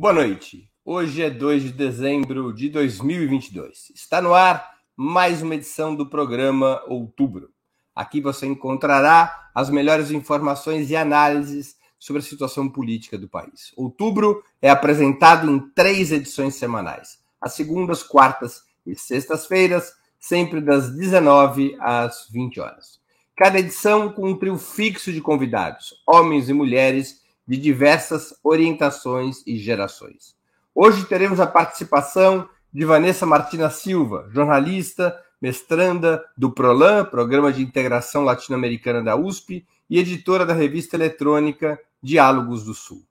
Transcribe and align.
Boa 0.00 0.14
noite. 0.14 0.66
Hoje 0.82 1.20
é 1.20 1.28
2 1.28 1.62
de 1.62 1.72
dezembro 1.72 2.54
de 2.54 2.70
2022. 2.70 3.92
Está 3.94 4.22
no 4.22 4.32
ar 4.32 4.66
mais 4.96 5.42
uma 5.42 5.54
edição 5.54 5.94
do 5.94 6.08
programa 6.08 6.82
Outubro. 6.86 7.50
Aqui 7.94 8.18
você 8.18 8.46
encontrará 8.46 9.50
as 9.54 9.68
melhores 9.68 10.10
informações 10.10 10.88
e 10.88 10.96
análises 10.96 11.76
sobre 11.98 12.20
a 12.20 12.24
situação 12.24 12.66
política 12.66 13.18
do 13.18 13.28
país. 13.28 13.74
Outubro 13.76 14.42
é 14.62 14.70
apresentado 14.70 15.50
em 15.50 15.58
três 15.74 16.10
edições 16.10 16.54
semanais: 16.54 17.18
às 17.38 17.52
segundas, 17.52 18.02
quartas 18.02 18.62
e 18.86 18.94
sextas-feiras, 18.94 19.92
sempre 20.18 20.62
das 20.62 20.96
19 20.96 21.76
às 21.78 22.26
20 22.30 22.58
horas. 22.58 22.98
Cada 23.36 23.58
edição 23.58 24.10
com 24.10 24.30
um 24.30 24.38
trio 24.38 24.56
fixo 24.56 25.12
de 25.12 25.20
convidados, 25.20 25.92
homens 26.06 26.48
e 26.48 26.54
mulheres 26.54 27.19
de 27.50 27.56
diversas 27.56 28.32
orientações 28.44 29.42
e 29.44 29.58
gerações. 29.58 30.36
Hoje 30.72 31.04
teremos 31.06 31.40
a 31.40 31.48
participação 31.48 32.48
de 32.72 32.84
Vanessa 32.84 33.26
Martina 33.26 33.68
Silva, 33.68 34.28
jornalista, 34.30 35.20
mestranda 35.42 36.24
do 36.36 36.52
PROLAN, 36.52 37.06
Programa 37.06 37.52
de 37.52 37.60
Integração 37.60 38.22
Latino-Americana 38.22 39.02
da 39.02 39.16
USP, 39.16 39.66
e 39.90 39.98
editora 39.98 40.46
da 40.46 40.54
revista 40.54 40.94
eletrônica 40.94 41.76
Diálogos 42.00 42.62
do 42.62 42.72
Sul. 42.72 43.02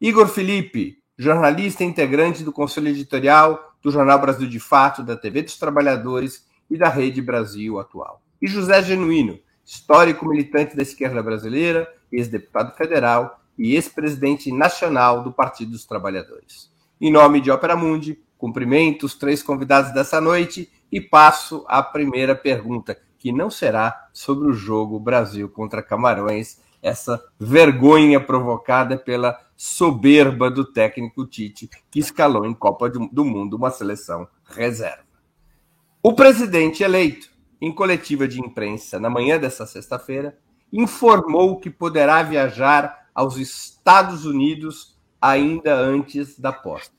Igor 0.00 0.26
Felipe, 0.26 0.98
jornalista 1.16 1.84
integrante 1.84 2.42
do 2.42 2.50
Conselho 2.50 2.88
Editorial 2.88 3.72
do 3.80 3.92
Jornal 3.92 4.18
Brasil 4.18 4.48
de 4.48 4.58
Fato, 4.58 5.04
da 5.04 5.16
TV 5.16 5.42
dos 5.42 5.58
Trabalhadores 5.58 6.44
e 6.68 6.76
da 6.76 6.88
Rede 6.88 7.22
Brasil 7.22 7.78
Atual. 7.78 8.20
E 8.42 8.48
José 8.48 8.82
Genuíno, 8.82 9.38
histórico 9.64 10.26
militante 10.26 10.74
da 10.74 10.82
esquerda 10.82 11.22
brasileira, 11.22 11.88
ex-deputado 12.10 12.74
federal 12.76 13.45
e 13.58 13.74
ex-presidente 13.74 14.52
nacional 14.52 15.22
do 15.22 15.32
Partido 15.32 15.72
dos 15.72 15.84
Trabalhadores. 15.84 16.70
Em 17.00 17.10
nome 17.10 17.40
de 17.40 17.50
Ópera 17.50 17.76
Mundi, 17.76 18.18
cumprimento 18.38 19.06
os 19.06 19.14
três 19.14 19.42
convidados 19.42 19.92
dessa 19.92 20.20
noite 20.20 20.70
e 20.90 21.00
passo 21.00 21.64
à 21.68 21.82
primeira 21.82 22.34
pergunta, 22.34 22.98
que 23.18 23.32
não 23.32 23.50
será 23.50 24.08
sobre 24.12 24.48
o 24.48 24.52
jogo 24.52 25.00
Brasil 25.00 25.48
contra 25.48 25.82
Camarões, 25.82 26.60
essa 26.82 27.22
vergonha 27.38 28.20
provocada 28.20 28.96
pela 28.96 29.38
soberba 29.56 30.50
do 30.50 30.64
técnico 30.64 31.26
Tite, 31.26 31.68
que 31.90 31.98
escalou 31.98 32.44
em 32.44 32.54
Copa 32.54 32.88
do 32.88 33.24
Mundo 33.24 33.56
uma 33.56 33.70
seleção 33.70 34.28
reserva. 34.44 35.04
O 36.02 36.12
presidente 36.12 36.82
eleito, 36.84 37.28
em 37.60 37.72
coletiva 37.74 38.28
de 38.28 38.38
imprensa 38.38 39.00
na 39.00 39.10
manhã 39.10 39.38
dessa 39.38 39.66
sexta-feira, 39.66 40.38
informou 40.72 41.58
que 41.58 41.70
poderá 41.70 42.22
viajar 42.22 43.05
aos 43.16 43.38
Estados 43.38 44.26
Unidos 44.26 44.94
ainda 45.18 45.74
antes 45.74 46.38
da 46.38 46.52
posse. 46.52 46.90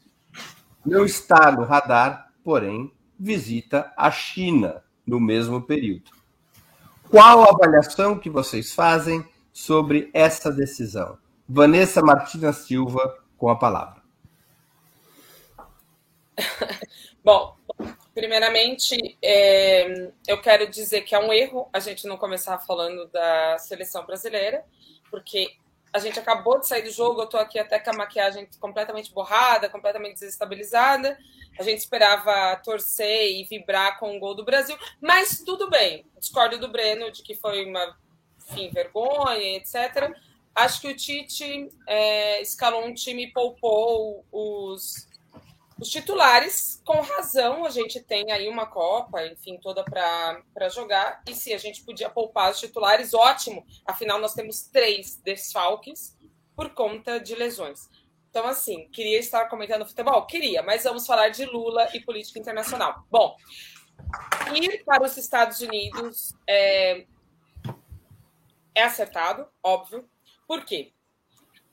Não 0.83 1.05
está 1.05 1.51
no 1.51 1.63
radar, 1.63 2.33
porém, 2.43 2.91
visita 3.19 3.93
a 3.95 4.09
China 4.09 4.83
no 5.05 5.19
mesmo 5.19 5.61
período. 5.61 6.09
Qual 7.07 7.43
a 7.43 7.51
avaliação 7.51 8.17
que 8.17 8.31
vocês 8.31 8.73
fazem 8.73 9.23
sobre 9.53 10.09
essa 10.11 10.51
decisão? 10.51 11.19
Vanessa 11.47 12.01
Martina 12.01 12.51
Silva, 12.51 13.19
com 13.37 13.49
a 13.49 13.55
palavra. 13.55 14.01
Bom, 17.23 17.55
primeiramente, 18.15 19.17
é, 19.21 20.11
eu 20.27 20.41
quero 20.41 20.67
dizer 20.67 21.01
que 21.01 21.13
é 21.13 21.19
um 21.19 21.31
erro 21.31 21.69
a 21.71 21.79
gente 21.79 22.07
não 22.07 22.17
começar 22.17 22.57
falando 22.57 23.07
da 23.07 23.59
seleção 23.59 24.03
brasileira, 24.03 24.65
porque 25.11 25.55
a 25.93 25.99
gente 25.99 26.19
acabou 26.19 26.59
de 26.59 26.67
sair 26.67 26.83
do 26.83 26.91
jogo, 26.91 27.21
eu 27.21 27.27
tô 27.27 27.37
aqui 27.37 27.57
até 27.57 27.79
com 27.79 27.89
a 27.91 27.93
maquiagem 27.93 28.47
completamente 28.59 29.13
borrada, 29.13 29.69
completamente 29.69 30.15
desestabilizada. 30.15 31.17
A 31.59 31.63
gente 31.63 31.79
esperava 31.79 32.55
torcer 32.57 33.31
e 33.31 33.45
vibrar 33.45 33.99
com 33.99 34.15
o 34.15 34.19
gol 34.19 34.35
do 34.35 34.45
Brasil, 34.45 34.77
mas 35.01 35.41
tudo 35.43 35.69
bem. 35.69 36.05
Discordo 36.19 36.59
do 36.59 36.67
Breno 36.67 37.11
de 37.11 37.23
que 37.23 37.35
foi 37.35 37.65
uma 37.65 37.97
enfim, 38.49 38.69
vergonha, 38.69 39.57
etc. 39.57 40.13
Acho 40.55 40.81
que 40.81 40.87
o 40.87 40.95
Tite 40.95 41.69
é, 41.87 42.41
escalou 42.41 42.85
um 42.85 42.93
time 42.93 43.25
e 43.25 43.31
poupou 43.31 44.25
os 44.31 45.07
os 45.79 45.89
titulares, 45.89 46.81
com 46.83 46.99
razão, 47.01 47.65
a 47.65 47.69
gente 47.69 48.01
tem 48.01 48.31
aí 48.31 48.49
uma 48.49 48.65
Copa, 48.65 49.25
enfim, 49.25 49.59
toda 49.61 49.83
para 49.83 50.69
jogar. 50.69 51.21
E 51.27 51.35
se 51.35 51.53
a 51.53 51.57
gente 51.57 51.83
podia 51.83 52.09
poupar 52.09 52.51
os 52.51 52.59
titulares, 52.59 53.13
ótimo. 53.13 53.65
Afinal, 53.85 54.19
nós 54.19 54.33
temos 54.33 54.63
três 54.63 55.17
desfalques 55.17 56.17
por 56.55 56.73
conta 56.73 57.19
de 57.19 57.35
lesões. 57.35 57.87
Então, 58.29 58.47
assim, 58.47 58.89
queria 58.89 59.19
estar 59.19 59.47
comentando 59.47 59.85
futebol? 59.85 60.25
Queria, 60.25 60.63
mas 60.63 60.83
vamos 60.83 61.05
falar 61.05 61.29
de 61.29 61.45
Lula 61.45 61.87
e 61.93 61.99
política 61.99 62.39
internacional. 62.39 63.05
Bom, 63.09 63.35
ir 64.55 64.83
para 64.83 65.05
os 65.05 65.15
Estados 65.15 65.61
Unidos 65.61 66.33
é, 66.47 67.05
é 68.73 68.83
acertado, 68.83 69.47
óbvio. 69.63 70.09
Por 70.47 70.65
quê? 70.65 70.93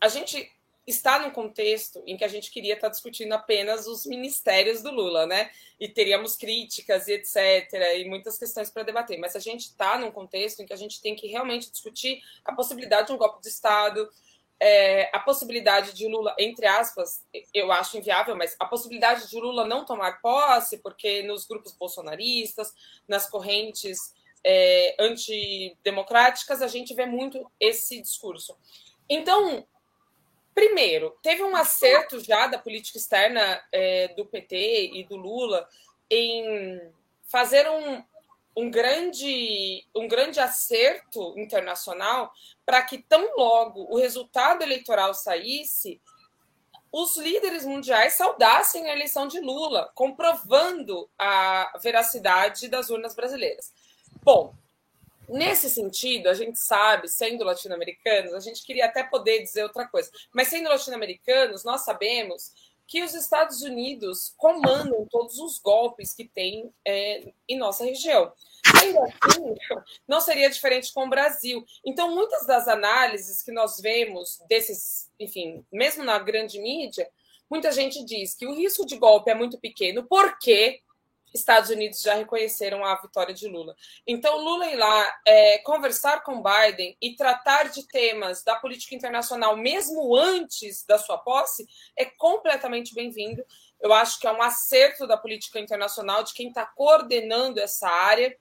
A 0.00 0.08
gente 0.08 0.53
está 0.86 1.18
num 1.18 1.30
contexto 1.30 2.02
em 2.06 2.16
que 2.16 2.24
a 2.24 2.28
gente 2.28 2.50
queria 2.50 2.74
estar 2.74 2.88
discutindo 2.88 3.32
apenas 3.32 3.86
os 3.86 4.04
ministérios 4.04 4.82
do 4.82 4.90
Lula, 4.90 5.26
né? 5.26 5.50
E 5.80 5.88
teríamos 5.88 6.36
críticas 6.36 7.08
e 7.08 7.14
etc. 7.14 7.72
e 7.98 8.04
muitas 8.08 8.38
questões 8.38 8.70
para 8.70 8.82
debater. 8.82 9.18
Mas 9.18 9.34
a 9.34 9.40
gente 9.40 9.62
está 9.62 9.98
num 9.98 10.10
contexto 10.10 10.60
em 10.60 10.66
que 10.66 10.72
a 10.72 10.76
gente 10.76 11.00
tem 11.00 11.14
que 11.14 11.26
realmente 11.26 11.70
discutir 11.70 12.22
a 12.44 12.54
possibilidade 12.54 13.06
de 13.08 13.12
um 13.12 13.16
golpe 13.16 13.40
de 13.40 13.48
Estado, 13.48 14.08
é, 14.60 15.10
a 15.12 15.18
possibilidade 15.18 15.92
de 15.92 16.06
Lula, 16.06 16.34
entre 16.38 16.66
aspas, 16.66 17.24
eu 17.52 17.72
acho 17.72 17.98
inviável, 17.98 18.36
mas 18.36 18.56
a 18.58 18.64
possibilidade 18.64 19.28
de 19.28 19.38
Lula 19.38 19.66
não 19.66 19.84
tomar 19.84 20.20
posse, 20.20 20.78
porque 20.78 21.22
nos 21.22 21.44
grupos 21.44 21.72
bolsonaristas, 21.72 22.72
nas 23.06 23.28
correntes 23.28 24.14
é, 24.44 24.96
antidemocráticas, 24.98 26.62
a 26.62 26.68
gente 26.68 26.94
vê 26.94 27.04
muito 27.04 27.50
esse 27.58 28.00
discurso. 28.00 28.56
Então, 29.08 29.66
Primeiro, 30.54 31.16
teve 31.22 31.42
um 31.42 31.56
acerto 31.56 32.20
já 32.20 32.46
da 32.46 32.58
política 32.58 32.96
externa 32.96 33.62
é, 33.72 34.08
do 34.08 34.24
PT 34.24 34.90
e 34.94 35.04
do 35.04 35.16
Lula 35.16 35.68
em 36.08 36.80
fazer 37.24 37.68
um, 37.68 38.04
um, 38.56 38.70
grande, 38.70 39.84
um 39.94 40.06
grande 40.06 40.38
acerto 40.38 41.34
internacional 41.36 42.32
para 42.64 42.82
que, 42.82 42.98
tão 42.98 43.36
logo 43.36 43.86
o 43.90 43.98
resultado 43.98 44.62
eleitoral 44.62 45.12
saísse, 45.12 46.00
os 46.92 47.16
líderes 47.16 47.66
mundiais 47.66 48.12
saudassem 48.12 48.88
a 48.88 48.92
eleição 48.92 49.26
de 49.26 49.40
Lula, 49.40 49.90
comprovando 49.96 51.10
a 51.18 51.76
veracidade 51.82 52.68
das 52.68 52.88
urnas 52.90 53.16
brasileiras. 53.16 53.72
Bom, 54.22 54.54
Nesse 55.28 55.70
sentido, 55.70 56.28
a 56.28 56.34
gente 56.34 56.58
sabe, 56.58 57.08
sendo 57.08 57.44
latino-americanos, 57.44 58.34
a 58.34 58.40
gente 58.40 58.64
queria 58.64 58.86
até 58.86 59.02
poder 59.02 59.42
dizer 59.42 59.62
outra 59.62 59.86
coisa, 59.86 60.10
mas 60.32 60.48
sendo 60.48 60.68
latino-americanos, 60.68 61.64
nós 61.64 61.82
sabemos 61.82 62.52
que 62.86 63.02
os 63.02 63.14
Estados 63.14 63.62
Unidos 63.62 64.34
comandam 64.36 65.06
todos 65.10 65.38
os 65.38 65.58
golpes 65.58 66.12
que 66.12 66.24
tem 66.24 66.70
é, 66.84 67.32
em 67.48 67.56
nossa 67.56 67.84
região. 67.84 68.32
Ainda 68.82 69.00
assim, 69.02 69.54
não 70.06 70.20
seria 70.20 70.50
diferente 70.50 70.92
com 70.92 71.06
o 71.06 71.10
Brasil. 71.10 71.64
Então, 71.84 72.14
muitas 72.14 72.46
das 72.46 72.68
análises 72.68 73.42
que 73.42 73.52
nós 73.52 73.80
vemos 73.80 74.42
desses, 74.48 75.10
enfim, 75.18 75.64
mesmo 75.72 76.04
na 76.04 76.18
grande 76.18 76.58
mídia, 76.60 77.08
muita 77.48 77.72
gente 77.72 78.04
diz 78.04 78.34
que 78.34 78.46
o 78.46 78.54
risco 78.54 78.84
de 78.84 78.96
golpe 78.96 79.30
é 79.30 79.34
muito 79.34 79.58
pequeno, 79.58 80.04
porque 80.04 80.80
Estados 81.34 81.68
Unidos 81.68 82.00
já 82.00 82.14
reconheceram 82.14 82.84
a 82.84 82.94
vitória 82.94 83.34
de 83.34 83.48
Lula. 83.48 83.74
Então, 84.06 84.38
Lula 84.38 84.66
ir 84.66 84.76
lá 84.76 85.20
é, 85.26 85.58
conversar 85.58 86.22
com 86.22 86.40
Biden 86.40 86.96
e 87.02 87.16
tratar 87.16 87.64
de 87.70 87.86
temas 87.88 88.44
da 88.44 88.54
política 88.54 88.94
internacional, 88.94 89.56
mesmo 89.56 90.16
antes 90.16 90.86
da 90.86 90.96
sua 90.96 91.18
posse, 91.18 91.66
é 91.96 92.04
completamente 92.04 92.94
bem-vindo. 92.94 93.44
Eu 93.80 93.92
acho 93.92 94.20
que 94.20 94.28
é 94.28 94.32
um 94.32 94.40
acerto 94.40 95.08
da 95.08 95.16
política 95.16 95.58
internacional, 95.58 96.22
de 96.22 96.32
quem 96.32 96.48
está 96.48 96.64
coordenando 96.64 97.58
essa 97.58 97.88
área, 97.88 98.34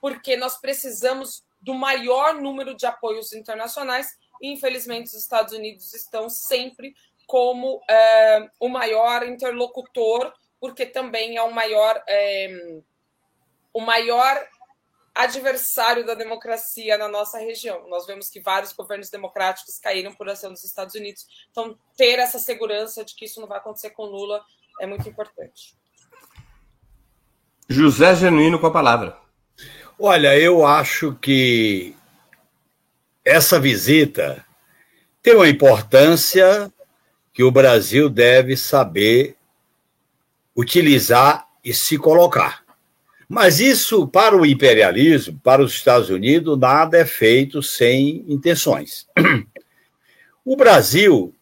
porque 0.00 0.34
nós 0.34 0.58
precisamos 0.58 1.44
do 1.60 1.74
maior 1.74 2.34
número 2.34 2.74
de 2.74 2.86
apoios 2.86 3.34
internacionais 3.34 4.16
e, 4.40 4.50
infelizmente, 4.50 5.08
os 5.08 5.14
Estados 5.14 5.52
Unidos 5.52 5.92
estão 5.92 6.30
sempre 6.30 6.94
como 7.26 7.82
é, 7.90 8.48
o 8.58 8.70
maior 8.70 9.22
interlocutor 9.22 10.32
porque 10.60 10.86
também 10.86 11.36
é 11.36 11.42
o 11.42 11.52
maior, 11.52 12.02
é, 12.08 12.80
o 13.72 13.80
maior 13.80 14.46
adversário 15.14 16.06
da 16.06 16.14
democracia 16.14 16.96
na 16.96 17.08
nossa 17.08 17.38
região. 17.38 17.88
Nós 17.88 18.06
vemos 18.06 18.28
que 18.30 18.40
vários 18.40 18.72
governos 18.72 19.10
democráticos 19.10 19.78
caíram 19.78 20.14
por 20.14 20.28
ação 20.28 20.52
dos 20.52 20.62
Estados 20.62 20.94
Unidos. 20.94 21.26
Então, 21.50 21.76
ter 21.96 22.18
essa 22.18 22.38
segurança 22.38 23.04
de 23.04 23.14
que 23.14 23.24
isso 23.24 23.40
não 23.40 23.48
vai 23.48 23.58
acontecer 23.58 23.90
com 23.90 24.04
Lula 24.04 24.40
é 24.80 24.86
muito 24.86 25.08
importante. 25.08 25.74
José 27.68 28.14
Genuíno 28.14 28.58
com 28.60 28.66
a 28.66 28.70
palavra. 28.70 29.18
Olha, 29.98 30.38
eu 30.38 30.64
acho 30.64 31.14
que 31.16 31.96
essa 33.24 33.58
visita 33.58 34.46
tem 35.20 35.34
uma 35.34 35.48
importância 35.48 36.72
que 37.32 37.42
o 37.42 37.50
Brasil 37.50 38.08
deve 38.08 38.56
saber 38.56 39.36
utilizar 40.58 41.46
e 41.64 41.72
se 41.72 41.96
colocar. 41.96 42.64
Mas 43.28 43.60
isso, 43.60 44.08
para 44.08 44.36
o 44.36 44.44
imperialismo, 44.44 45.38
para 45.38 45.62
os 45.62 45.72
Estados 45.72 46.10
Unidos, 46.10 46.58
nada 46.58 46.98
é 46.98 47.04
feito 47.04 47.62
sem 47.62 48.24
intenções. 48.26 49.06
O 50.44 50.56
Brasil 50.56 51.32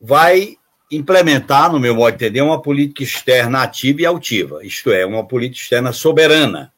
vai 0.00 0.56
implementar, 0.90 1.70
no 1.70 1.78
meu 1.78 1.94
modo 1.94 2.16
de 2.16 2.24
entender, 2.24 2.40
uma 2.40 2.62
política 2.62 3.02
externa 3.02 3.62
ativa 3.62 4.02
e 4.02 4.06
altiva, 4.06 4.64
isto 4.64 4.90
é, 4.90 5.04
uma 5.04 5.26
política 5.26 5.62
externa 5.62 5.92
soberana. 5.92 6.72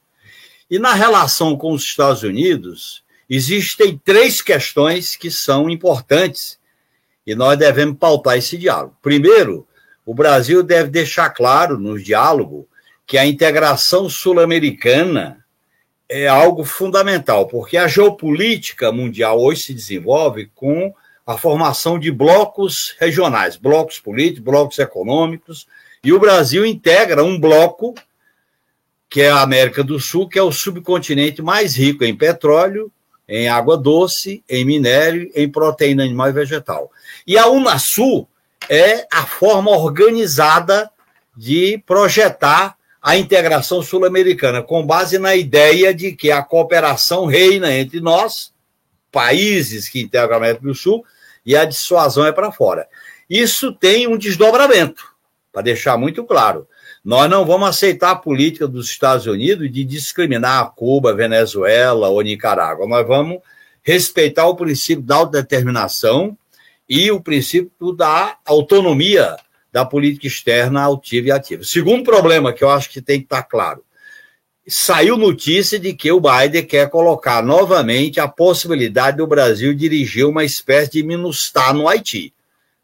E 0.69 0.79
na 0.79 0.95
relação 0.95 1.57
com 1.57 1.73
os 1.73 1.83
Estados 1.85 2.23
Unidos, 2.23 3.05
existem 3.31 4.01
três 4.03 4.41
questões 4.43 5.15
que 5.15 5.31
são 5.31 5.71
importantes 5.71 6.59
e 7.27 7.35
nós 7.35 7.59
devemos 7.59 7.99
pautar 7.99 8.37
esse 8.37 8.57
diálogo. 8.57 8.97
Primeiro, 9.03 9.67
o 10.05 10.15
Brasil 10.15 10.63
deve 10.63 10.91
deixar 10.91 11.31
claro 11.31 11.79
no 11.79 11.99
diálogo 11.99 12.69
que 13.07 13.19
a 13.19 13.27
integração 13.27 14.09
sul-americana 14.09 15.45
é 16.09 16.27
algo 16.27 16.65
fundamental, 16.65 17.47
porque 17.47 17.77
a 17.77 17.89
geopolítica 17.89 18.93
mundial 18.93 19.41
hoje 19.41 19.63
se 19.63 19.75
desenvolve 19.75 20.51
com 20.55 20.95
a 21.27 21.39
formação 21.39 21.99
de 21.99 22.11
blocos 22.11 22.95
regionais, 22.99 23.57
blocos 23.57 23.99
políticos, 23.99 24.45
blocos 24.45 24.79
econômicos, 24.79 25.67
e 26.03 26.13
o 26.13 26.21
Brasil 26.21 26.67
integra 26.67 27.25
um 27.25 27.41
bloco 27.41 27.95
que 29.09 29.23
é 29.23 29.31
a 29.31 29.43
América 29.43 29.85
do 29.85 30.01
Sul, 30.01 30.29
que 30.29 30.39
é 30.39 30.43
o 30.43 30.51
subcontinente 30.51 31.41
mais 31.41 31.77
rico 31.77 32.05
em 32.05 32.17
petróleo, 32.17 32.91
em 33.29 33.49
água 33.49 33.77
doce, 33.77 34.43
em 34.49 34.65
minério, 34.65 35.31
em 35.37 35.49
proteína 35.49 36.03
animal 36.03 36.29
e 36.31 36.33
vegetal. 36.33 36.91
E 37.25 37.39
a 37.39 37.49
Unasul 37.49 38.29
é 38.69 39.07
a 39.13 39.27
forma 39.27 39.71
organizada 39.71 40.91
de 41.37 41.83
projetar 41.87 42.77
a 43.03 43.17
integração 43.17 43.83
sul-americana, 43.83 44.63
com 44.63 44.85
base 44.87 45.19
na 45.19 45.37
ideia 45.37 45.93
de 45.93 46.13
que 46.13 46.31
a 46.31 46.43
cooperação 46.43 47.27
reina 47.27 47.71
entre 47.73 48.01
nós, 48.01 48.53
países 49.13 49.89
que 49.89 50.01
integram 50.01 50.35
a 50.35 50.39
América 50.39 50.63
do 50.63 50.75
Sul, 50.75 51.05
e 51.45 51.55
a 51.55 51.67
dissuasão 51.67 52.25
é 52.25 52.33
para 52.33 52.51
fora. 52.51 52.89
Isso 53.29 53.73
tem 53.73 54.07
um 54.07 54.17
desdobramento, 54.17 55.05
para 55.53 55.63
deixar 55.63 55.99
muito 55.99 56.25
claro. 56.25 56.67
Nós 57.05 57.29
não 57.29 57.45
vamos 57.45 57.69
aceitar 57.69 58.13
a 58.13 58.17
política 58.17 58.67
dos 58.67 58.89
Estados 58.89 59.27
Unidos 59.27 59.71
de 59.71 59.85
discriminar 59.85 60.73
Cuba, 60.75 61.15
Venezuela 61.15 62.09
ou 62.09 62.23
Nicarágua. 62.23 62.89
Nós 62.89 63.07
vamos 63.07 63.41
respeitar 63.83 64.47
o 64.47 64.57
princípio 64.57 65.05
da 65.05 65.17
autodeterminação 65.17 66.37
e 66.89 67.11
o 67.11 67.21
princípio 67.21 67.93
da 67.93 68.37
autonomia 68.45 69.37
da 69.73 69.85
política 69.85 70.27
externa 70.27 70.83
altiva 70.83 71.29
e 71.29 71.31
ativa. 71.33 71.65
Segundo 71.65 72.05
problema 72.05 72.53
que 72.53 72.63
eu 72.63 72.71
acho 72.71 72.91
que 72.91 73.03
tem 73.03 73.19
que 73.19 73.27
estar 73.27 73.43
claro, 73.43 73.83
saiu 74.67 75.17
notícia 75.17 75.79
de 75.79 75.93
que 75.95 76.11
o 76.13 76.21
Biden 76.21 76.65
quer 76.65 76.89
colocar 76.89 77.43
novamente 77.43 78.21
a 78.21 78.29
possibilidade 78.29 79.17
do 79.17 79.27
Brasil 79.27 79.75
dirigir 79.75 80.27
uma 80.27 80.45
espécie 80.45 80.93
de 80.93 81.03
MINUSTAH 81.03 81.73
no 81.73 81.89
Haiti. 81.89 82.33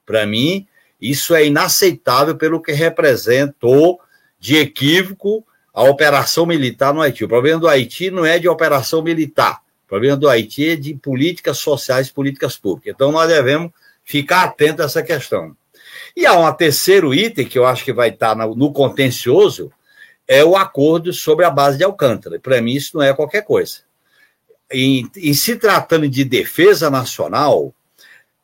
Para 0.05 0.27
mim, 0.27 0.67
isso 1.01 1.35
é 1.35 1.47
inaceitável 1.47 2.37
pelo 2.37 2.61
que 2.61 2.73
representou 2.73 4.01
de 4.39 4.57
equívoco 4.57 5.47
a 5.73 5.85
operação 5.85 6.45
militar 6.45 6.93
no 6.93 7.01
Haiti. 7.01 7.25
O 7.25 7.29
problema 7.29 7.61
do 7.61 7.69
Haiti 7.69 8.11
não 8.11 8.27
é 8.27 8.39
de 8.39 8.49
operação 8.49 9.03
militar. 9.03 9.61
O 9.87 9.89
problema 9.89 10.17
do 10.17 10.29
Haiti 10.29 10.71
é 10.71 10.77
de 10.77 10.95
políticas 10.95 11.59
sociais, 11.59 12.11
políticas 12.11 12.57
públicas. 12.57 12.93
Então, 12.95 13.11
nós 13.13 13.29
devemos 13.29 13.71
ficar 14.11 14.43
atentos 14.43 14.81
a 14.81 14.87
essa 14.87 15.03
questão. 15.05 15.57
E 16.17 16.27
há 16.27 16.35
um 16.35 16.53
terceiro 16.53 17.15
item 17.15 17.47
que 17.47 17.57
eu 17.57 17.65
acho 17.65 17.85
que 17.85 17.93
vai 17.93 18.09
estar 18.09 18.35
no 18.35 18.73
contencioso, 18.73 19.71
é 20.27 20.45
o 20.45 20.57
acordo 20.57 21.13
sobre 21.13 21.45
a 21.45 21.51
base 21.51 21.79
de 21.79 21.85
Alcântara. 21.85 22.41
Para 22.41 22.61
mim, 22.61 22.73
isso 22.73 22.97
não 22.97 23.05
é 23.05 23.15
qualquer 23.15 23.43
coisa. 23.43 23.79
Em 24.73 25.33
se 25.33 25.55
tratando 25.55 26.09
de 26.09 26.25
defesa 26.25 26.91
nacional, 26.91 27.73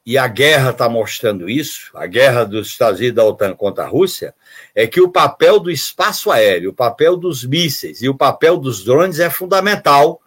e 0.05 0.17
a 0.17 0.29
guerra 0.29 0.71
está 0.71 0.89
mostrando 0.89 1.51
isso, 1.51 1.91
a 1.95 2.07
guerra 2.07 2.45
dos 2.45 2.69
Estados 2.69 3.01
Unidos 3.01 3.17
da 3.17 3.25
OTAN 3.25 3.57
contra 3.57 3.83
a 3.83 3.89
Rússia, 3.89 4.33
é 4.73 4.87
que 4.87 5.01
o 5.01 5.11
papel 5.11 5.59
do 5.59 5.69
espaço 5.69 6.31
aéreo, 6.31 6.71
o 6.71 6.75
papel 6.75 7.17
dos 7.17 7.45
mísseis 7.45 8.03
e 8.03 8.09
o 8.09 8.15
papel 8.15 8.57
dos 8.57 8.85
drones 8.85 9.19
é 9.19 9.29
fundamental 9.29 10.21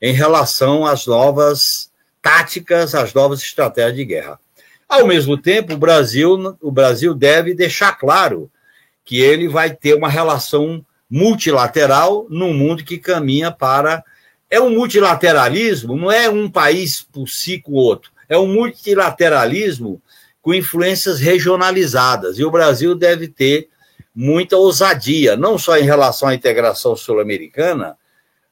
em 0.00 0.14
relação 0.14 0.86
às 0.86 1.06
novas 1.06 1.90
táticas, 2.22 2.94
às 2.94 3.12
novas 3.12 3.42
estratégias 3.42 3.96
de 3.96 4.04
guerra. 4.06 4.40
Ao 4.88 5.06
mesmo 5.06 5.36
tempo, 5.36 5.74
o 5.74 5.78
Brasil, 5.78 6.56
o 6.62 6.70
Brasil 6.70 7.14
deve 7.14 7.52
deixar 7.54 7.92
claro 7.92 8.50
que 9.04 9.20
ele 9.20 9.46
vai 9.46 9.70
ter 9.70 9.94
uma 9.94 10.08
relação 10.08 10.84
multilateral 11.10 12.26
num 12.30 12.54
mundo 12.54 12.82
que 12.82 12.96
caminha 12.96 13.50
para. 13.50 14.02
É 14.50 14.58
um 14.58 14.70
multilateralismo, 14.70 15.94
não 15.94 16.10
é 16.10 16.30
um 16.30 16.50
país 16.50 17.02
por 17.02 17.28
si 17.28 17.60
com 17.60 17.72
o 17.72 17.76
outro, 17.76 18.10
é 18.28 18.38
um 18.38 18.46
multilateralismo 18.46 20.00
com 20.40 20.54
influências 20.54 21.20
regionalizadas. 21.20 22.38
E 22.38 22.44
o 22.44 22.50
Brasil 22.50 22.94
deve 22.94 23.28
ter 23.28 23.68
muita 24.14 24.56
ousadia, 24.56 25.36
não 25.36 25.58
só 25.58 25.76
em 25.76 25.84
relação 25.84 26.30
à 26.30 26.34
integração 26.34 26.96
sul-americana, 26.96 27.96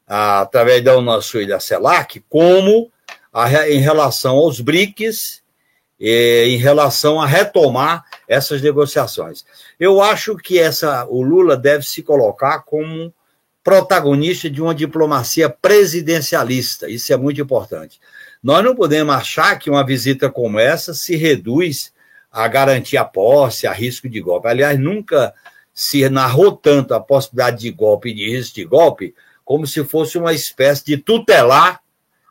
através 0.06 0.84
da 0.84 0.96
Unasul 0.96 1.42
e 1.42 1.46
da 1.46 1.58
CELAC, 1.58 2.22
como 2.28 2.92
a, 3.32 3.68
em 3.68 3.80
relação 3.80 4.36
aos 4.36 4.60
BRICS 4.60 5.42
em 5.98 6.56
relação 6.56 7.20
a 7.20 7.26
retomar 7.26 8.04
essas 8.28 8.60
negociações. 8.60 9.44
Eu 9.80 10.02
acho 10.02 10.36
que 10.36 10.58
essa, 10.58 11.06
o 11.06 11.22
Lula 11.22 11.56
deve 11.56 11.84
se 11.84 12.02
colocar 12.02 12.60
como 12.60 13.12
protagonista 13.64 14.48
de 14.48 14.62
uma 14.62 14.74
diplomacia 14.74 15.48
presidencialista. 15.48 16.88
Isso 16.88 17.12
é 17.12 17.16
muito 17.16 17.40
importante. 17.40 17.98
Nós 18.42 18.62
não 18.62 18.76
podemos 18.76 19.14
achar 19.14 19.58
que 19.58 19.70
uma 19.70 19.84
visita 19.84 20.30
como 20.30 20.58
essa 20.58 20.94
se 20.94 21.16
reduz 21.16 21.92
a 22.30 22.46
garantir 22.46 22.96
a 22.96 23.04
posse, 23.04 23.66
a 23.66 23.72
risco 23.72 24.08
de 24.08 24.20
golpe. 24.20 24.46
Aliás, 24.46 24.78
nunca 24.78 25.34
se 25.72 26.08
narrou 26.08 26.52
tanto 26.52 26.94
a 26.94 27.00
possibilidade 27.00 27.60
de 27.60 27.70
golpe 27.70 28.10
e 28.10 28.14
de 28.14 28.30
risco 28.30 28.54
de 28.54 28.64
golpe 28.64 29.14
como 29.44 29.66
se 29.66 29.82
fosse 29.84 30.18
uma 30.18 30.32
espécie 30.32 30.84
de 30.84 30.96
tutelar 30.96 31.80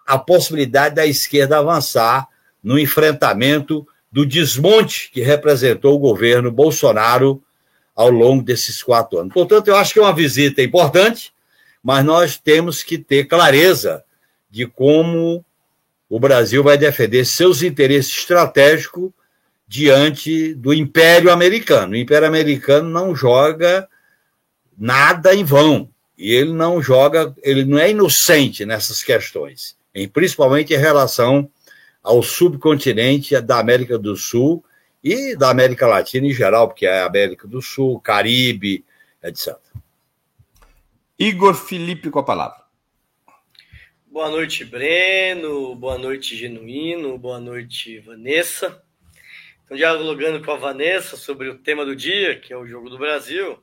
a 0.06 0.18
possibilidade 0.18 0.96
da 0.96 1.06
esquerda 1.06 1.58
avançar 1.58 2.28
no 2.66 2.80
enfrentamento 2.80 3.88
do 4.12 4.26
desmonte 4.26 5.12
que 5.14 5.22
representou 5.22 5.94
o 5.94 6.00
governo 6.00 6.52
Bolsonaro 6.52 7.44
ao 7.96 8.10
longo 8.10 8.42
desses 8.42 8.82
quatro 8.82 9.20
anos. 9.20 9.32
Portanto, 9.32 9.68
eu 9.68 9.76
acho 9.76 9.94
que 9.94 10.00
é 10.00 10.02
uma 10.02 10.16
visita 10.16 10.64
importante, 10.64 11.32
mas 11.84 12.04
nós 12.04 12.40
temos 12.40 12.82
que 12.82 12.98
ter 12.98 13.26
clareza 13.26 14.04
de 14.50 14.66
como 14.66 15.46
o 16.10 16.20
Brasil 16.20 16.64
vai 16.64 16.76
defender 16.76 17.24
seus 17.24 17.62
interesses 17.62 18.18
estratégicos 18.18 19.12
diante 19.68 20.56
do 20.56 20.74
Império 20.74 21.32
Americano. 21.32 21.94
O 21.94 21.98
Império 21.98 22.28
Americano 22.28 22.90
não 22.90 23.16
joga 23.16 23.88
nada 24.76 25.36
em 25.36 25.44
vão. 25.44 25.88
E 26.18 26.34
ele 26.34 26.54
não 26.54 26.82
joga, 26.82 27.36
ele 27.44 27.64
não 27.64 27.78
é 27.78 27.92
inocente 27.92 28.66
nessas 28.66 29.04
questões, 29.04 29.76
principalmente 30.14 30.74
em 30.74 30.78
relação 30.78 31.48
ao 32.06 32.22
subcontinente 32.22 33.42
da 33.42 33.58
América 33.58 33.98
do 33.98 34.16
Sul 34.16 34.64
e 35.04 35.36
da 35.36 35.50
América 35.50 35.88
Latina 35.88 36.28
em 36.28 36.34
geral, 36.34 36.68
porque 36.68 36.86
é 36.86 37.02
América 37.02 37.48
do 37.48 37.64
Sul, 37.64 38.00
Caribe, 38.00 38.86
etc. 39.24 39.56
Igor 41.18 41.56
Felipe 41.56 42.12
com 42.12 42.20
a 42.20 42.24
palavra. 42.24 42.64
Boa 44.06 44.30
noite, 44.30 44.64
Breno. 44.64 45.76
Boa 45.76 45.98
noite, 45.98 46.38
Genuíno. 46.38 47.18
Boa 47.18 47.40
noite, 47.40 48.00
Vanessa. 48.00 48.84
Então, 49.64 49.76
dialogando 49.76 50.46
com 50.46 50.52
a 50.52 50.58
Vanessa 50.58 51.18
sobre 51.18 51.50
o 51.50 51.58
tema 51.58 51.84
do 51.84 51.96
dia, 51.96 52.40
que 52.40 52.54
é 52.54 52.58
o 52.58 52.68
Jogo 52.68 52.88
do 52.88 53.00
Brasil, 53.00 53.58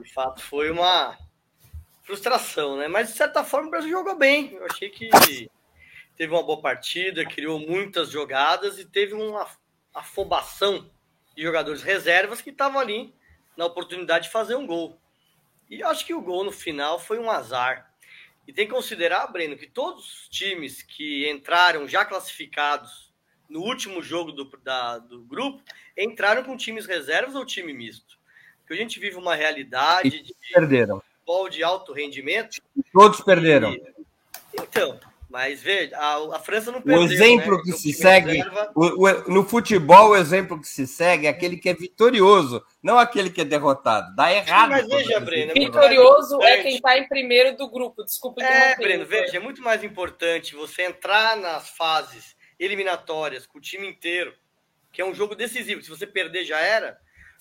de 0.00 0.10
fato 0.10 0.40
foi 0.40 0.70
uma 0.70 1.18
frustração, 2.02 2.78
né? 2.78 2.88
Mas, 2.88 3.08
de 3.08 3.18
certa 3.18 3.44
forma, 3.44 3.68
o 3.68 3.70
Brasil 3.70 3.90
jogou 3.90 4.16
bem. 4.16 4.54
Eu 4.54 4.64
achei 4.64 4.88
que 4.88 5.10
teve 6.16 6.32
uma 6.32 6.42
boa 6.42 6.60
partida, 6.60 7.24
criou 7.24 7.58
muitas 7.58 8.10
jogadas 8.10 8.78
e 8.78 8.84
teve 8.84 9.14
uma 9.14 9.46
afobação 9.92 10.90
de 11.34 11.42
jogadores 11.42 11.82
reservas 11.82 12.40
que 12.40 12.50
estavam 12.50 12.80
ali 12.80 13.14
na 13.56 13.66
oportunidade 13.66 14.26
de 14.26 14.32
fazer 14.32 14.54
um 14.54 14.66
gol. 14.66 14.98
E 15.68 15.82
acho 15.82 16.04
que 16.04 16.14
o 16.14 16.20
gol 16.20 16.44
no 16.44 16.52
final 16.52 16.98
foi 16.98 17.18
um 17.18 17.30
azar. 17.30 17.92
E 18.46 18.52
tem 18.52 18.66
que 18.66 18.74
considerar, 18.74 19.26
Breno, 19.28 19.56
que 19.56 19.66
todos 19.66 20.04
os 20.04 20.28
times 20.28 20.82
que 20.82 21.28
entraram 21.30 21.88
já 21.88 22.04
classificados 22.04 23.12
no 23.48 23.60
último 23.60 24.02
jogo 24.02 24.32
do, 24.32 24.44
da, 24.62 24.98
do 24.98 25.22
grupo 25.22 25.62
entraram 25.96 26.44
com 26.44 26.56
times 26.56 26.86
reservas 26.86 27.34
ou 27.34 27.44
time 27.44 27.72
misto. 27.72 28.18
Porque 28.60 28.74
a 28.74 28.76
gente 28.76 28.98
vive 28.98 29.16
uma 29.16 29.34
realidade 29.34 30.08
e 30.08 30.22
de 30.22 30.34
perderam. 30.52 31.00
futebol 31.00 31.48
de 31.48 31.62
alto 31.62 31.92
rendimento. 31.92 32.60
Todos 32.92 33.20
perderam. 33.20 33.72
E, 33.72 33.82
então, 34.60 34.98
Mas 35.34 35.60
veja, 35.60 35.98
a, 35.98 36.36
a 36.36 36.38
França 36.38 36.70
não 36.70 36.80
perdeu. 36.80 37.02
O 37.02 37.12
exemplo 37.12 37.56
né? 37.56 37.62
que 37.64 37.72
se 37.72 37.92
segue 37.92 38.40
o, 38.72 39.04
o, 39.04 39.28
no 39.28 39.42
futebol, 39.42 40.10
o 40.10 40.16
exemplo 40.16 40.60
que 40.60 40.68
se 40.68 40.86
segue 40.86 41.26
é 41.26 41.28
aquele 41.28 41.56
que 41.56 41.68
é 41.68 41.74
vitorioso, 41.74 42.64
não 42.80 42.96
aquele 42.96 43.28
que 43.28 43.40
é 43.40 43.44
derrotado. 43.44 44.14
Dá 44.14 44.32
errado. 44.32 44.70
Mas 44.70 44.86
veja, 44.86 45.18
Breno, 45.18 45.50
é 45.50 45.54
vitorioso 45.54 46.40
é 46.40 46.62
quem 46.62 46.76
está 46.76 46.96
em 46.96 47.08
primeiro 47.08 47.56
do 47.56 47.68
grupo. 47.68 48.04
Desculpa. 48.04 48.44
É, 48.44 48.76
Breno, 48.76 49.04
veja, 49.06 49.36
é 49.36 49.40
muito 49.40 49.60
mais 49.60 49.82
importante 49.82 50.54
você 50.54 50.82
entrar 50.82 51.36
nas 51.36 51.68
fases 51.70 52.36
eliminatórias 52.56 53.44
com 53.44 53.58
o 53.58 53.60
time 53.60 53.88
inteiro, 53.88 54.32
que 54.92 55.02
é 55.02 55.04
um 55.04 55.12
jogo 55.12 55.34
decisivo. 55.34 55.82
Se 55.82 55.90
você 55.90 56.06
perder 56.06 56.44
já 56.44 56.60
era, 56.60 56.96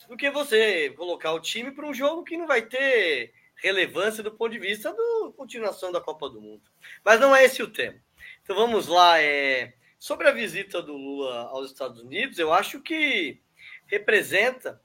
do 0.09 0.17
que 0.17 0.31
você 0.31 0.89
colocar 0.97 1.31
o 1.33 1.39
time 1.39 1.69
para 1.69 1.85
um 1.85 1.93
jogo 1.93 2.23
que 2.23 2.37
não 2.37 2.47
vai 2.47 2.63
ter 2.63 3.31
relevância 3.63 4.21
do 4.21 4.31
ponto 4.31 4.51
de 4.51 4.59
vista 4.59 4.91
da 4.91 5.31
continuação 5.37 5.89
da 5.91 6.01
Copa 6.01 6.29
do 6.29 6.41
Mundo. 6.41 6.61
Mas 7.03 7.19
não 7.19 7.33
é 7.33 7.45
esse 7.45 7.63
o 7.63 7.69
tema. 7.69 7.97
Então 8.43 8.55
vamos 8.55 8.87
lá. 8.87 9.19
É... 9.21 9.73
Sobre 9.97 10.27
a 10.27 10.33
visita 10.33 10.81
do 10.81 10.91
Lula 10.91 11.47
aos 11.47 11.71
Estados 11.71 12.01
Unidos, 12.01 12.37
eu 12.37 12.51
acho 12.51 12.81
que 12.81 13.41
representa 13.87 14.81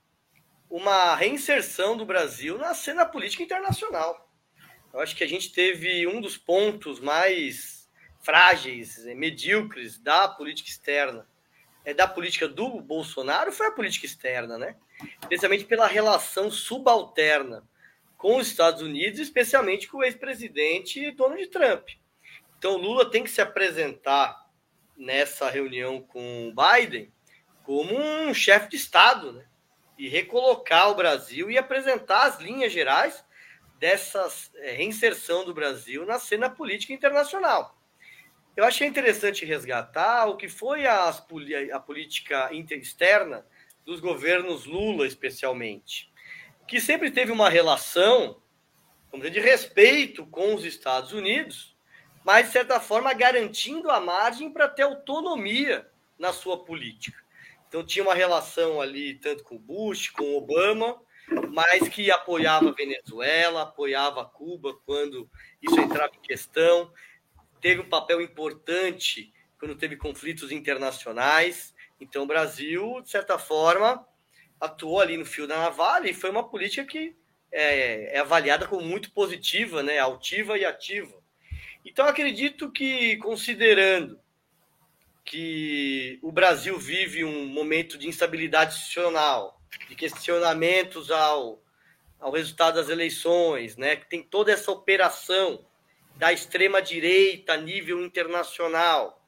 uma 0.70 1.16
reinserção 1.16 1.96
do 1.96 2.06
Brasil 2.06 2.56
na 2.56 2.72
cena 2.72 3.04
política 3.04 3.42
internacional. 3.42 4.30
Eu 4.92 5.00
acho 5.00 5.16
que 5.16 5.24
a 5.24 5.28
gente 5.28 5.52
teve 5.52 6.06
um 6.06 6.20
dos 6.20 6.36
pontos 6.36 7.00
mais 7.00 7.90
frágeis, 8.20 9.04
medíocres 9.06 9.98
da 9.98 10.28
política 10.28 10.68
externa, 10.68 11.26
é 11.84 11.92
da 11.92 12.06
política 12.06 12.46
do 12.46 12.80
Bolsonaro, 12.80 13.50
foi 13.50 13.66
a 13.66 13.72
política 13.72 14.06
externa, 14.06 14.56
né? 14.56 14.76
Especialmente 15.22 15.64
pela 15.64 15.86
relação 15.88 16.48
subalterna 16.48 17.66
com 18.18 18.36
os 18.36 18.48
Estados 18.48 18.82
Unidos, 18.82 19.20
especialmente 19.20 19.86
com 19.86 19.98
o 19.98 20.04
ex-presidente 20.04 21.12
Donald 21.12 21.46
Trump. 21.46 21.88
Então, 22.58 22.76
Lula 22.76 23.08
tem 23.08 23.22
que 23.22 23.30
se 23.30 23.40
apresentar 23.40 24.44
nessa 24.96 25.48
reunião 25.48 26.02
com 26.02 26.48
o 26.48 26.52
Biden 26.52 27.12
como 27.62 27.96
um 27.96 28.34
chefe 28.34 28.70
de 28.70 28.76
Estado, 28.76 29.32
né? 29.32 29.46
E 29.96 30.08
recolocar 30.08 30.90
o 30.90 30.94
Brasil 30.96 31.50
e 31.50 31.56
apresentar 31.56 32.24
as 32.24 32.40
linhas 32.40 32.72
gerais 32.72 33.24
dessa 33.78 34.26
é, 34.56 34.72
reinserção 34.72 35.44
do 35.44 35.54
Brasil 35.54 36.04
na 36.04 36.18
cena 36.18 36.50
política 36.50 36.92
internacional. 36.92 37.78
Eu 38.56 38.64
achei 38.64 38.88
interessante 38.88 39.44
resgatar 39.44 40.26
o 40.26 40.36
que 40.36 40.48
foi 40.48 40.86
a, 40.86 41.08
a 41.08 41.80
política 41.80 42.50
externa 42.52 43.46
dos 43.84 44.00
governos 44.00 44.66
Lula, 44.66 45.06
especialmente 45.06 46.07
que 46.68 46.80
sempre 46.80 47.10
teve 47.10 47.32
uma 47.32 47.48
relação 47.48 48.40
dizer, 49.14 49.30
de 49.30 49.40
respeito 49.40 50.26
com 50.26 50.54
os 50.54 50.64
Estados 50.64 51.12
Unidos, 51.12 51.74
mas, 52.22 52.46
de 52.46 52.52
certa 52.52 52.78
forma, 52.78 53.12
garantindo 53.14 53.90
a 53.90 53.98
margem 53.98 54.52
para 54.52 54.68
ter 54.68 54.82
autonomia 54.82 55.88
na 56.18 56.32
sua 56.32 56.62
política. 56.62 57.18
Então, 57.66 57.84
tinha 57.84 58.04
uma 58.04 58.14
relação 58.14 58.80
ali, 58.80 59.14
tanto 59.14 59.44
com 59.44 59.58
Bush, 59.58 60.10
com 60.10 60.36
Obama, 60.36 61.00
mas 61.50 61.88
que 61.88 62.10
apoiava 62.10 62.68
a 62.68 62.72
Venezuela, 62.72 63.62
apoiava 63.62 64.24
Cuba 64.24 64.74
quando 64.84 65.28
isso 65.62 65.78
entrava 65.78 66.12
em 66.14 66.20
questão. 66.20 66.92
Teve 67.60 67.80
um 67.80 67.88
papel 67.88 68.20
importante 68.20 69.32
quando 69.58 69.74
teve 69.74 69.96
conflitos 69.96 70.52
internacionais. 70.52 71.74
Então, 72.00 72.22
o 72.24 72.26
Brasil, 72.26 73.00
de 73.02 73.10
certa 73.10 73.38
forma, 73.38 74.06
atuou 74.60 75.00
ali 75.00 75.16
no 75.16 75.24
fio 75.24 75.46
da 75.46 75.58
navalha 75.58 76.08
e 76.08 76.14
foi 76.14 76.30
uma 76.30 76.48
política 76.48 76.84
que 76.84 77.14
é, 77.50 78.16
é 78.16 78.18
avaliada 78.18 78.66
como 78.66 78.82
muito 78.82 79.10
positiva, 79.12 79.82
né, 79.82 79.98
altiva 79.98 80.58
e 80.58 80.64
ativa. 80.64 81.16
Então, 81.84 82.06
acredito 82.06 82.70
que, 82.70 83.16
considerando 83.18 84.20
que 85.24 86.18
o 86.22 86.32
Brasil 86.32 86.78
vive 86.78 87.24
um 87.24 87.46
momento 87.46 87.98
de 87.98 88.08
instabilidade 88.08 88.74
institucional, 88.74 89.60
de 89.88 89.94
questionamentos 89.94 91.10
ao, 91.10 91.62
ao 92.18 92.32
resultado 92.32 92.76
das 92.76 92.88
eleições, 92.88 93.76
né, 93.76 93.96
que 93.96 94.08
tem 94.08 94.22
toda 94.22 94.52
essa 94.52 94.70
operação 94.70 95.64
da 96.16 96.32
extrema-direita 96.32 97.52
a 97.52 97.56
nível 97.56 98.04
internacional, 98.04 99.22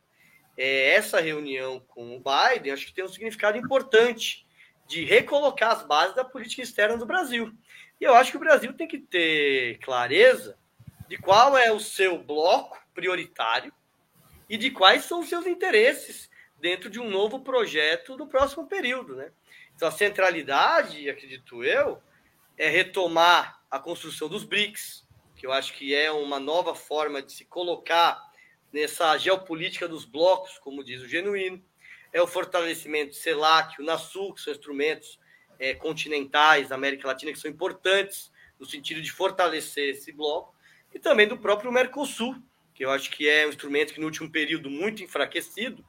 é, 0.57 0.95
essa 0.95 1.21
reunião 1.21 1.81
com 1.81 2.17
o 2.17 2.21
Biden, 2.21 2.73
acho 2.73 2.87
que 2.87 2.93
tem 2.93 3.05
um 3.05 3.09
significado 3.09 3.57
importante 3.57 4.45
de 4.91 5.05
recolocar 5.05 5.71
as 5.71 5.85
bases 5.85 6.17
da 6.17 6.25
política 6.25 6.63
externa 6.63 6.97
do 6.97 7.07
Brasil. 7.07 7.55
E 8.01 8.05
eu 8.05 8.13
acho 8.13 8.33
que 8.33 8.37
o 8.37 8.41
Brasil 8.41 8.73
tem 8.73 8.89
que 8.89 8.99
ter 8.99 9.79
clareza 9.79 10.59
de 11.07 11.17
qual 11.17 11.57
é 11.57 11.71
o 11.71 11.79
seu 11.79 12.19
bloco 12.19 12.77
prioritário 12.93 13.73
e 14.49 14.57
de 14.57 14.69
quais 14.69 15.05
são 15.05 15.21
os 15.21 15.29
seus 15.29 15.47
interesses 15.47 16.29
dentro 16.61 16.91
de 16.91 16.99
um 16.99 17.09
novo 17.09 17.39
projeto 17.39 18.17
do 18.17 18.27
próximo 18.27 18.67
período. 18.67 19.15
Né? 19.15 19.31
Então, 19.77 19.87
a 19.87 19.93
centralidade, 19.93 21.09
acredito 21.09 21.63
eu, 21.63 22.03
é 22.59 22.69
retomar 22.69 23.63
a 23.71 23.79
construção 23.79 24.29
dos 24.29 24.43
BRICS, 24.43 25.07
que 25.37 25.47
eu 25.47 25.53
acho 25.53 25.73
que 25.75 25.95
é 25.95 26.11
uma 26.11 26.41
nova 26.41 26.75
forma 26.75 27.23
de 27.23 27.33
se 27.33 27.45
colocar 27.45 28.21
nessa 28.73 29.17
geopolítica 29.17 29.87
dos 29.87 30.05
blocos, 30.05 30.59
como 30.59 30.83
diz 30.83 31.01
o 31.01 31.09
Genuíno 31.09 31.63
é 32.13 32.21
o 32.21 32.27
fortalecimento 32.27 33.11
do 33.11 33.17
CELAC, 33.17 33.81
o 33.81 33.85
NASUL, 33.85 34.35
que 34.35 34.41
são 34.41 34.53
instrumentos 34.53 35.19
é, 35.59 35.75
continentais 35.75 36.69
da 36.69 36.75
América 36.75 37.09
Latina 37.09 37.33
que 37.33 37.39
são 37.39 37.51
importantes 37.51 38.33
no 38.59 38.67
sentido 38.67 39.01
de 39.01 39.11
fortalecer 39.11 39.91
esse 39.91 40.13
bloco, 40.13 40.55
e 40.95 40.99
também 40.99 41.27
do 41.27 41.39
próprio 41.39 41.73
Mercosul, 41.73 42.37
que 42.75 42.85
eu 42.85 42.91
acho 42.91 43.11
que 43.11 43.29
é 43.29 43.47
um 43.47 43.51
instrumento 43.51 43.95
que 43.95 44.01
no 44.01 44.07
último 44.07 44.31
período 44.31 44.69
muito 44.69 45.03
enfraquecido 45.03 45.85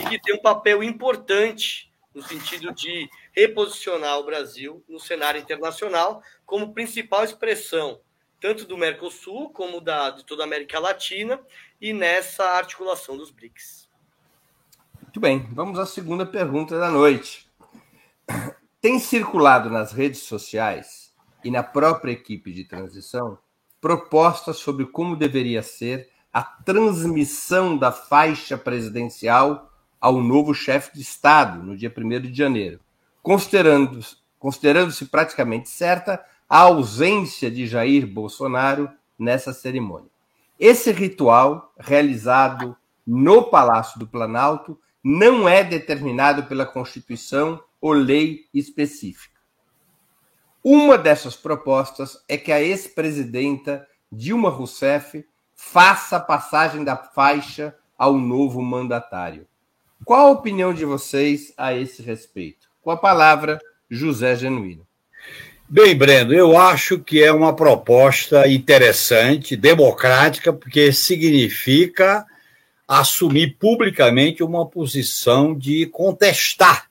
e 0.00 0.08
que 0.08 0.20
tem 0.20 0.34
um 0.34 0.42
papel 0.42 0.82
importante 0.82 1.90
no 2.14 2.22
sentido 2.22 2.72
de 2.72 3.08
reposicionar 3.32 4.18
o 4.18 4.24
Brasil 4.24 4.82
no 4.88 4.98
cenário 4.98 5.40
internacional 5.40 6.22
como 6.44 6.74
principal 6.74 7.22
expressão 7.22 8.00
tanto 8.40 8.64
do 8.64 8.76
Mercosul 8.76 9.50
como 9.50 9.80
da, 9.80 10.10
de 10.10 10.24
toda 10.24 10.42
a 10.42 10.46
América 10.46 10.78
Latina 10.78 11.40
e 11.80 11.92
nessa 11.92 12.44
articulação 12.44 13.16
dos 13.16 13.30
BRICS. 13.30 13.89
Muito 15.10 15.18
bem, 15.18 15.44
vamos 15.50 15.76
à 15.76 15.86
segunda 15.86 16.24
pergunta 16.24 16.78
da 16.78 16.88
noite. 16.88 17.50
Tem 18.80 19.00
circulado 19.00 19.68
nas 19.68 19.90
redes 19.90 20.20
sociais 20.20 21.12
e 21.42 21.50
na 21.50 21.64
própria 21.64 22.12
equipe 22.12 22.52
de 22.52 22.62
transição 22.62 23.36
propostas 23.80 24.58
sobre 24.58 24.86
como 24.86 25.16
deveria 25.16 25.64
ser 25.64 26.08
a 26.32 26.44
transmissão 26.44 27.76
da 27.76 27.90
faixa 27.90 28.56
presidencial 28.56 29.72
ao 30.00 30.22
novo 30.22 30.54
chefe 30.54 30.94
de 30.94 31.00
Estado 31.00 31.60
no 31.60 31.76
dia 31.76 31.92
1 31.92 32.20
de 32.30 32.32
janeiro, 32.32 32.78
considerando-se 33.20 34.16
considerando 34.38 34.94
praticamente 35.10 35.70
certa 35.70 36.24
a 36.48 36.60
ausência 36.60 37.50
de 37.50 37.66
Jair 37.66 38.06
Bolsonaro 38.06 38.88
nessa 39.18 39.52
cerimônia. 39.52 40.08
Esse 40.56 40.92
ritual, 40.92 41.74
realizado 41.76 42.76
no 43.04 43.50
Palácio 43.50 43.98
do 43.98 44.06
Planalto, 44.06 44.78
não 45.02 45.48
é 45.48 45.64
determinado 45.64 46.44
pela 46.44 46.66
Constituição 46.66 47.62
ou 47.80 47.92
lei 47.92 48.46
específica. 48.52 49.38
Uma 50.62 50.98
dessas 50.98 51.34
propostas 51.34 52.22
é 52.28 52.36
que 52.36 52.52
a 52.52 52.60
ex-presidenta 52.60 53.86
Dilma 54.12 54.50
Rousseff 54.50 55.24
faça 55.54 56.16
a 56.16 56.20
passagem 56.20 56.84
da 56.84 56.96
faixa 56.96 57.74
ao 57.96 58.18
novo 58.18 58.60
mandatário. 58.60 59.46
Qual 60.04 60.28
a 60.28 60.30
opinião 60.30 60.72
de 60.72 60.84
vocês 60.84 61.52
a 61.56 61.74
esse 61.74 62.02
respeito? 62.02 62.68
Com 62.82 62.90
a 62.90 62.96
palavra, 62.96 63.58
José 63.88 64.36
Genuíno. 64.36 64.86
Bem, 65.68 65.96
Breno, 65.96 66.32
eu 66.32 66.58
acho 66.58 66.98
que 66.98 67.22
é 67.22 67.32
uma 67.32 67.54
proposta 67.54 68.48
interessante, 68.48 69.54
democrática, 69.54 70.52
porque 70.52 70.92
significa 70.92 72.26
assumir 72.90 73.56
publicamente 73.56 74.42
uma 74.42 74.66
posição 74.66 75.56
de 75.56 75.86
contestar 75.86 76.90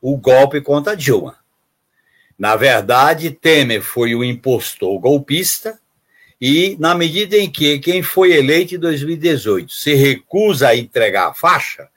o 0.00 0.16
golpe 0.16 0.62
contra 0.62 0.96
Dilma. 0.96 1.36
Na 2.38 2.56
verdade, 2.56 3.30
Temer 3.30 3.82
foi 3.82 4.14
o 4.14 4.24
impostor 4.24 4.98
golpista, 4.98 5.78
e 6.40 6.78
na 6.80 6.94
medida 6.94 7.36
em 7.36 7.50
que 7.50 7.78
quem 7.78 8.02
foi 8.02 8.32
eleito 8.32 8.74
em 8.74 8.78
2018 8.78 9.70
se 9.70 9.92
recusa 9.94 10.68
a 10.68 10.76
entregar 10.76 11.28
a 11.28 11.34
faixa, 11.34 11.90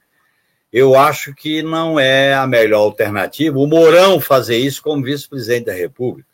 eu 0.71 0.99
acho 0.99 1.33
que 1.33 1.63
não 1.63 1.97
é 1.97 2.33
a 2.33 2.45
melhor 2.45 2.81
alternativa 2.81 3.57
o 3.57 3.65
Mourão 3.65 4.19
fazer 4.19 4.57
isso 4.57 4.83
como 4.83 5.05
vice-presidente 5.05 5.67
da 5.67 5.73
República, 5.73 6.27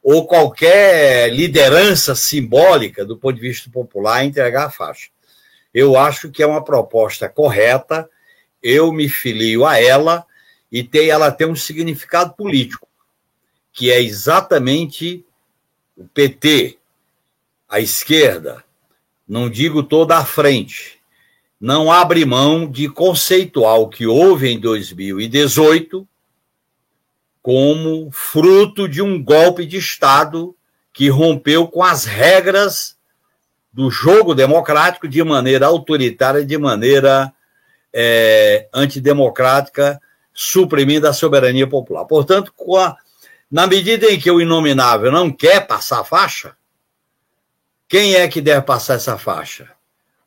ou 0.00 0.24
qualquer 0.24 1.32
liderança 1.32 2.14
simbólica 2.14 3.04
do 3.04 3.16
ponto 3.16 3.34
de 3.34 3.40
vista 3.40 3.68
popular 3.68 4.24
entregar 4.24 4.66
a 4.66 4.70
faixa. 4.70 5.13
Eu 5.74 5.98
acho 5.98 6.30
que 6.30 6.42
é 6.42 6.46
uma 6.46 6.62
proposta 6.62 7.28
correta, 7.28 8.08
eu 8.62 8.92
me 8.92 9.08
filio 9.08 9.66
a 9.66 9.78
ela 9.78 10.24
e 10.70 10.84
tem, 10.84 11.10
ela 11.10 11.32
tem 11.32 11.46
um 11.48 11.56
significado 11.56 12.34
político, 12.34 12.88
que 13.72 13.90
é 13.90 14.00
exatamente 14.00 15.24
o 15.96 16.06
PT, 16.06 16.78
a 17.68 17.80
esquerda, 17.80 18.64
não 19.26 19.50
digo 19.50 19.82
toda 19.82 20.16
a 20.16 20.24
frente, 20.24 21.00
não 21.60 21.90
abre 21.90 22.24
mão 22.24 22.70
de 22.70 22.88
conceituar 22.88 23.80
o 23.80 23.88
que 23.88 24.06
houve 24.06 24.48
em 24.48 24.60
2018 24.60 26.06
como 27.42 28.10
fruto 28.10 28.88
de 28.88 29.02
um 29.02 29.22
golpe 29.22 29.66
de 29.66 29.76
Estado 29.76 30.56
que 30.92 31.08
rompeu 31.08 31.68
com 31.68 31.82
as 31.82 32.04
regras 32.04 32.93
do 33.74 33.90
jogo 33.90 34.36
democrático 34.36 35.08
de 35.08 35.22
maneira 35.24 35.66
autoritária, 35.66 36.44
de 36.44 36.56
maneira 36.56 37.32
é, 37.92 38.68
antidemocrática, 38.72 40.00
suprimindo 40.32 41.08
a 41.08 41.12
soberania 41.12 41.66
popular. 41.66 42.04
Portanto, 42.04 42.52
a, 42.78 42.96
na 43.50 43.66
medida 43.66 44.06
em 44.06 44.18
que 44.18 44.30
o 44.30 44.40
inominável 44.40 45.10
não 45.10 45.28
quer 45.28 45.66
passar 45.66 46.00
a 46.00 46.04
faixa, 46.04 46.54
quem 47.88 48.14
é 48.14 48.28
que 48.28 48.40
deve 48.40 48.62
passar 48.62 48.94
essa 48.94 49.18
faixa? 49.18 49.68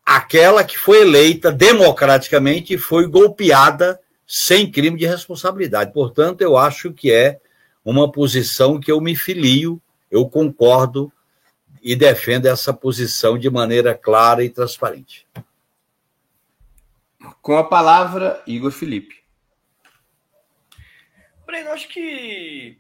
Aquela 0.06 0.62
que 0.62 0.78
foi 0.78 1.02
eleita 1.02 1.50
democraticamente 1.50 2.74
e 2.74 2.78
foi 2.78 3.08
golpeada 3.08 3.98
sem 4.28 4.70
crime 4.70 4.98
de 4.98 5.06
responsabilidade. 5.06 5.94
Portanto, 5.94 6.42
eu 6.42 6.58
acho 6.58 6.92
que 6.92 7.14
é 7.14 7.40
uma 7.84 8.12
posição 8.12 8.78
que 8.78 8.92
eu 8.92 9.00
me 9.00 9.16
filio, 9.16 9.82
eu 10.12 10.28
concordo 10.28 11.12
e 11.88 11.96
defendo 11.96 12.48
essa 12.48 12.74
posição 12.74 13.40
de 13.40 13.50
maneira 13.50 13.98
clara 13.98 14.44
e 14.44 14.50
transparente. 14.50 15.26
Com 17.42 17.56
a 17.56 17.64
palavra, 17.64 18.44
Igor 18.46 18.72
Felipe. 18.72 19.24
Breno, 21.46 21.70
acho 21.70 21.88
que 21.88 22.78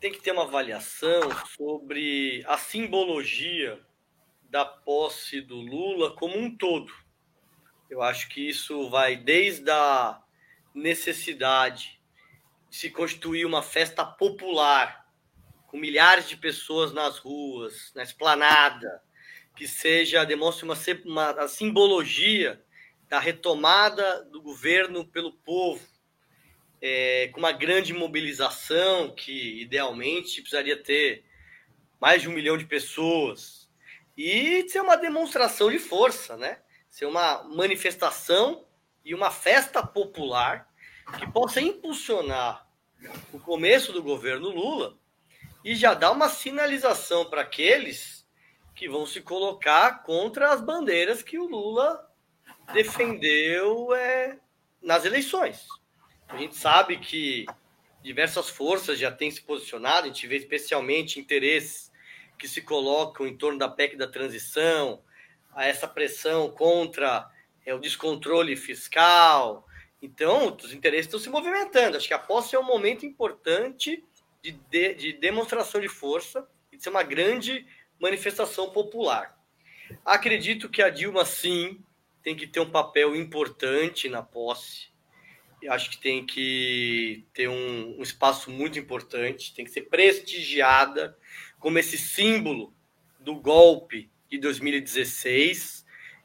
tem 0.00 0.10
que 0.10 0.22
ter 0.22 0.32
uma 0.32 0.44
avaliação 0.44 1.20
sobre 1.54 2.42
a 2.46 2.56
simbologia 2.56 3.78
da 4.48 4.64
posse 4.64 5.42
do 5.42 5.56
Lula 5.56 6.16
como 6.16 6.38
um 6.38 6.56
todo. 6.56 6.90
Eu 7.90 8.00
acho 8.00 8.26
que 8.30 8.48
isso 8.48 8.88
vai 8.88 9.16
desde 9.16 9.70
a 9.70 10.18
necessidade 10.74 12.00
de 12.70 12.76
se 12.78 12.88
constituir 12.88 13.44
uma 13.44 13.60
festa 13.60 14.02
popular 14.02 14.99
com 15.70 15.78
milhares 15.78 16.28
de 16.28 16.36
pessoas 16.36 16.92
nas 16.92 17.18
ruas, 17.18 17.92
na 17.94 18.02
esplanada, 18.02 19.00
que 19.54 19.68
seja 19.68 20.24
demonstre 20.24 20.64
uma, 20.64 20.74
uma 21.04 21.48
simbologia 21.48 22.60
da 23.08 23.20
retomada 23.20 24.24
do 24.24 24.42
governo 24.42 25.06
pelo 25.06 25.32
povo, 25.32 25.86
é, 26.82 27.28
com 27.28 27.38
uma 27.38 27.52
grande 27.52 27.92
mobilização 27.92 29.14
que 29.14 29.62
idealmente 29.62 30.40
precisaria 30.40 30.76
ter 30.76 31.24
mais 32.00 32.22
de 32.22 32.28
um 32.28 32.32
milhão 32.32 32.58
de 32.58 32.64
pessoas 32.64 33.70
e 34.16 34.68
ser 34.68 34.80
uma 34.80 34.96
demonstração 34.96 35.70
de 35.70 35.78
força, 35.78 36.36
né? 36.36 36.58
Ser 36.88 37.06
uma 37.06 37.44
manifestação 37.44 38.66
e 39.04 39.14
uma 39.14 39.30
festa 39.30 39.86
popular 39.86 40.68
que 41.18 41.30
possa 41.30 41.60
impulsionar 41.60 42.68
o 43.32 43.38
começo 43.38 43.92
do 43.92 44.02
governo 44.02 44.48
Lula 44.48 44.99
e 45.64 45.74
já 45.74 45.94
dar 45.94 46.12
uma 46.12 46.28
sinalização 46.28 47.28
para 47.28 47.42
aqueles 47.42 48.26
que 48.74 48.88
vão 48.88 49.04
se 49.06 49.20
colocar 49.20 50.02
contra 50.02 50.52
as 50.52 50.60
bandeiras 50.60 51.22
que 51.22 51.38
o 51.38 51.46
Lula 51.46 52.08
defendeu 52.72 53.94
é, 53.94 54.38
nas 54.80 55.04
eleições. 55.04 55.66
A 56.28 56.36
gente 56.36 56.56
sabe 56.56 56.98
que 56.98 57.44
diversas 58.02 58.48
forças 58.48 58.98
já 58.98 59.10
têm 59.10 59.30
se 59.30 59.42
posicionado, 59.42 60.04
a 60.04 60.06
gente 60.08 60.26
vê 60.26 60.36
especialmente 60.36 61.20
interesses 61.20 61.90
que 62.38 62.48
se 62.48 62.62
colocam 62.62 63.26
em 63.26 63.36
torno 63.36 63.58
da 63.58 63.68
PEC 63.68 63.96
da 63.96 64.06
transição, 64.06 65.02
a 65.54 65.66
essa 65.66 65.86
pressão 65.86 66.50
contra 66.50 67.28
é, 67.66 67.74
o 67.74 67.78
descontrole 67.78 68.56
fiscal. 68.56 69.66
Então, 70.00 70.56
os 70.56 70.72
interesses 70.72 71.06
estão 71.06 71.20
se 71.20 71.28
movimentando. 71.28 71.96
Acho 71.96 72.08
que 72.08 72.14
a 72.14 72.18
posse 72.18 72.56
é 72.56 72.58
um 72.58 72.64
momento 72.64 73.04
importante 73.04 74.02
de, 74.42 74.52
de, 74.52 74.94
de 74.94 75.12
demonstração 75.14 75.80
de 75.80 75.88
força 75.88 76.46
e 76.72 76.76
de 76.76 76.82
ser 76.82 76.90
uma 76.90 77.02
grande 77.02 77.66
manifestação 78.00 78.70
popular. 78.70 79.38
Acredito 80.04 80.68
que 80.68 80.82
a 80.82 80.88
Dilma, 80.88 81.24
sim, 81.24 81.82
tem 82.22 82.36
que 82.36 82.46
ter 82.46 82.60
um 82.60 82.70
papel 82.70 83.14
importante 83.16 84.08
na 84.08 84.22
posse. 84.22 84.88
Eu 85.60 85.72
acho 85.72 85.90
que 85.90 85.98
tem 85.98 86.24
que 86.24 87.26
ter 87.34 87.48
um, 87.48 87.98
um, 87.98 88.02
espaço 88.02 88.50
muito 88.50 88.78
importante, 88.78 89.54
tem 89.54 89.64
que 89.64 89.70
ser 89.70 89.82
prestigiada 89.82 91.16
como 91.58 91.78
esse 91.78 91.98
símbolo 91.98 92.74
do 93.18 93.34
golpe 93.34 94.10
de 94.30 94.38
2016, 94.38 95.84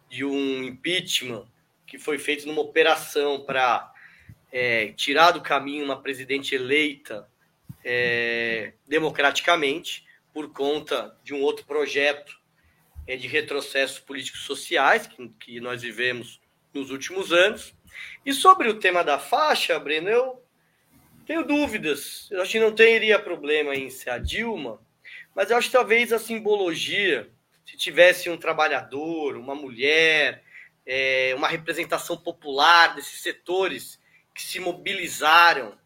de 0.09 0.23
um 0.23 0.63
impeachment 0.63 1.45
que 1.85 1.97
foi 1.97 2.17
feito 2.17 2.47
numa 2.47 2.61
operação 2.61 3.43
para 3.43 3.91
é, 4.51 4.93
tirar 4.93 5.31
do 5.31 5.41
caminho 5.41 5.83
uma 5.83 6.01
presidente 6.01 6.55
eleita 6.55 7.29
é, 7.85 8.73
democraticamente 8.87 10.03
por 10.33 10.51
conta 10.51 11.15
de 11.23 11.35
um 11.35 11.41
outro 11.41 11.65
projeto 11.65 12.35
é, 13.07 13.15
de 13.15 13.27
retrocessos 13.27 13.99
políticos 13.99 14.41
sociais 14.41 15.05
que, 15.05 15.29
que 15.39 15.59
nós 15.59 15.83
vivemos 15.83 16.41
nos 16.73 16.89
últimos 16.89 17.31
anos. 17.31 17.75
E 18.25 18.33
sobre 18.33 18.67
o 18.67 18.79
tema 18.79 19.03
da 19.03 19.19
faixa, 19.19 19.79
Breno, 19.79 20.09
eu 20.09 20.43
tenho 21.27 21.45
dúvidas. 21.45 22.27
Eu 22.31 22.41
acho 22.41 22.53
que 22.53 22.59
não 22.59 22.73
teria 22.73 23.19
problema 23.19 23.75
em 23.75 23.89
ser 23.89 24.09
a 24.09 24.17
Dilma, 24.17 24.81
mas 25.35 25.51
eu 25.51 25.57
acho 25.57 25.67
que 25.67 25.77
talvez 25.77 26.11
a 26.11 26.17
simbologia, 26.17 27.29
se 27.65 27.77
tivesse 27.77 28.29
um 28.29 28.37
trabalhador, 28.37 29.37
uma 29.37 29.53
mulher, 29.53 30.43
é, 30.85 31.33
uma 31.35 31.47
representação 31.47 32.17
popular 32.17 32.95
desses 32.95 33.21
setores 33.21 34.01
que 34.33 34.41
se 34.41 34.59
mobilizaram 34.59 35.77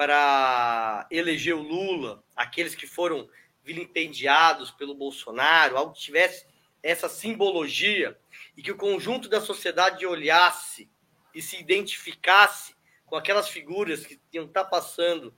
para 0.00 1.06
eleger 1.10 1.54
o 1.54 1.60
Lula, 1.60 2.24
aqueles 2.34 2.74
que 2.74 2.86
foram 2.86 3.28
vilipendiados 3.62 4.70
pelo 4.70 4.94
Bolsonaro, 4.94 5.76
algo 5.76 5.92
que 5.92 6.00
tivesse 6.00 6.46
essa 6.82 7.06
simbologia 7.06 8.18
e 8.56 8.62
que 8.62 8.72
o 8.72 8.78
conjunto 8.78 9.28
da 9.28 9.42
sociedade 9.42 10.06
olhasse 10.06 10.88
e 11.34 11.42
se 11.42 11.60
identificasse 11.60 12.74
com 13.04 13.14
aquelas 13.14 13.50
figuras 13.50 14.06
que 14.06 14.18
iam 14.32 14.46
estar 14.46 14.64
passando 14.64 15.34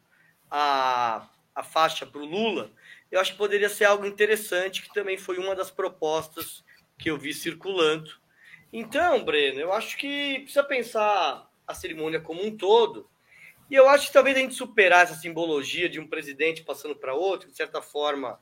a, 0.48 1.29
a 1.53 1.64
faixa 1.64 2.07
para 2.07 2.20
o 2.20 2.25
Lula, 2.25 2.70
eu 3.11 3.18
acho 3.18 3.33
que 3.33 3.38
poderia 3.38 3.68
ser 3.68 3.87
algo 3.87 4.07
interessante, 4.07 4.83
que 4.83 4.94
também 4.94 5.18
foi 5.18 5.38
uma 5.38 5.57
das 5.57 5.72
propostas 5.72 6.64
que 6.96 7.11
eu 7.11 7.18
vi 7.18 7.35
circulando. 7.35 8.12
Então, 8.72 9.25
Breno, 9.25 9.59
eu 9.59 9.72
acho 9.72 9.98
que 9.98 10.38
precisa 10.38 10.62
pensar 10.62 11.51
a 11.66 11.75
cerimônia 11.75 12.20
como 12.20 12.46
um 12.46 12.57
todo, 12.57 13.11
e 13.72 13.74
eu 13.74 13.88
acho 13.88 14.08
que 14.08 14.12
talvez 14.12 14.37
a 14.37 14.40
gente 14.40 14.52
superar 14.52 15.04
essa 15.04 15.14
simbologia 15.14 15.88
de 15.88 15.98
um 15.98 16.06
presidente 16.06 16.62
passando 16.62 16.94
para 16.94 17.14
outro, 17.14 17.48
de 17.48 17.56
certa 17.56 17.80
forma 17.80 18.38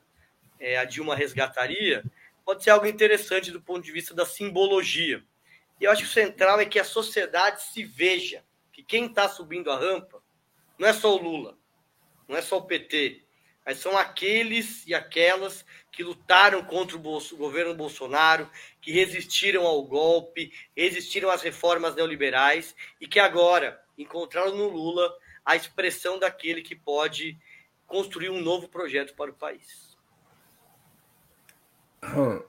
é, 0.58 0.76
a 0.76 0.84
Dilma 0.84 1.14
resgataria, 1.14 2.02
pode 2.44 2.64
ser 2.64 2.70
algo 2.70 2.84
interessante 2.84 3.52
do 3.52 3.60
ponto 3.60 3.84
de 3.84 3.92
vista 3.92 4.12
da 4.12 4.26
simbologia. 4.26 5.22
E 5.80 5.84
eu 5.84 5.92
acho 5.92 6.02
que 6.02 6.08
o 6.08 6.12
central 6.12 6.58
é 6.58 6.64
que 6.64 6.80
a 6.80 6.84
sociedade 6.84 7.62
se 7.62 7.84
veja 7.84 8.42
que 8.72 8.82
quem 8.82 9.06
está 9.06 9.28
subindo 9.28 9.70
a 9.70 9.78
rampa 9.78 10.20
não 10.76 10.88
é 10.88 10.92
só 10.92 11.14
o 11.14 11.22
Lula, 11.22 11.56
não 12.26 12.36
é 12.36 12.42
só 12.42 12.58
o 12.58 12.64
PT, 12.64 13.22
mas 13.64 13.78
são 13.78 13.96
aqueles 13.96 14.84
e 14.84 14.92
aquelas 14.92 15.64
que 15.92 16.02
lutaram 16.02 16.64
contra 16.64 16.96
o, 16.96 16.98
Bolso, 16.98 17.36
o 17.36 17.38
governo 17.38 17.72
Bolsonaro, 17.72 18.50
que 18.80 18.90
resistiram 18.90 19.64
ao 19.64 19.80
golpe, 19.84 20.52
resistiram 20.76 21.30
às 21.30 21.40
reformas 21.40 21.94
neoliberais 21.94 22.74
e 23.00 23.06
que 23.06 23.20
agora 23.20 23.80
encontraram 23.96 24.56
no 24.56 24.68
Lula 24.68 25.19
a 25.44 25.56
expressão 25.56 26.18
daquele 26.18 26.62
que 26.62 26.74
pode 26.74 27.38
construir 27.86 28.30
um 28.30 28.40
novo 28.40 28.68
projeto 28.68 29.14
para 29.14 29.30
o 29.30 29.34
país. 29.34 29.96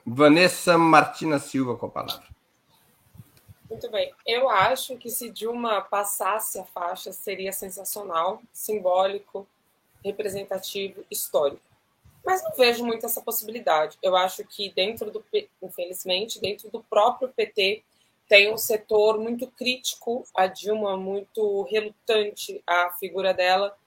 Vanessa 0.05 0.77
Martina 0.77 1.39
Silva 1.39 1.75
com 1.75 1.87
a 1.87 1.89
palavra. 1.89 2.27
Muito 3.69 3.89
bem. 3.89 4.13
Eu 4.25 4.49
acho 4.49 4.97
que 4.97 5.09
se 5.09 5.29
Dilma 5.29 5.81
passasse 5.81 6.59
a 6.59 6.65
faixa, 6.65 7.13
seria 7.13 7.53
sensacional, 7.53 8.41
simbólico, 8.51 9.47
representativo, 10.03 11.05
histórico. 11.09 11.61
Mas 12.23 12.43
não 12.43 12.51
vejo 12.51 12.85
muito 12.85 13.05
essa 13.05 13.21
possibilidade. 13.21 13.97
Eu 14.01 14.15
acho 14.15 14.43
que 14.43 14.69
dentro 14.71 15.09
do, 15.09 15.23
infelizmente, 15.61 16.39
dentro 16.39 16.69
do 16.69 16.83
próprio 16.83 17.29
PT, 17.29 17.83
tem 18.31 18.49
um 18.49 18.57
setor 18.57 19.19
muito 19.19 19.45
crítico 19.45 20.25
a 20.33 20.47
Dilma, 20.47 20.95
muito 20.95 21.63
relutante 21.63 22.63
à 22.65 22.89
figura 22.97 23.33
dela, 23.33 23.77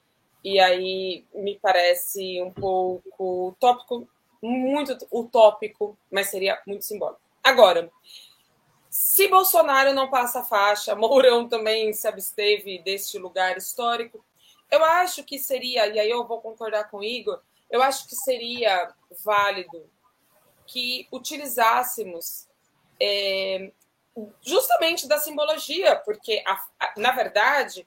e 0.45 0.61
aí 0.61 1.25
me 1.35 1.59
parece 1.59 2.43
um 2.43 2.53
pouco 2.53 3.49
utópico, 3.49 4.07
muito 4.43 4.99
utópico, 5.11 5.97
mas 6.13 6.27
seria 6.27 6.61
muito 6.67 6.85
simbólico. 6.85 7.23
Agora, 7.43 7.91
se 8.91 9.29
Bolsonaro 9.29 9.95
não 9.95 10.11
passa 10.11 10.41
a 10.41 10.45
faixa, 10.45 10.93
Mourão 10.95 11.49
também 11.49 11.95
se 11.95 12.07
absteve 12.07 12.83
deste 12.83 13.17
lugar 13.17 13.57
histórico, 13.57 14.23
eu 14.71 14.85
acho 14.85 15.25
que 15.25 15.39
seria, 15.39 15.87
e 15.87 15.99
aí 15.99 16.11
eu 16.11 16.27
vou 16.27 16.43
concordar 16.43 16.91
com 16.91 16.99
o 16.99 17.05
Igor, 17.05 17.41
eu 17.71 17.83
acho 17.83 18.07
que 18.07 18.15
seria 18.15 18.93
válido 19.25 19.89
que 20.67 21.09
utilizássemos 21.11 22.47
é, 23.01 23.73
justamente 24.41 25.09
da 25.09 25.19
simbologia, 25.19 25.97
porque, 25.97 26.43
a, 26.47 26.61
a, 26.79 26.95
na 26.97 27.13
verdade, 27.13 27.87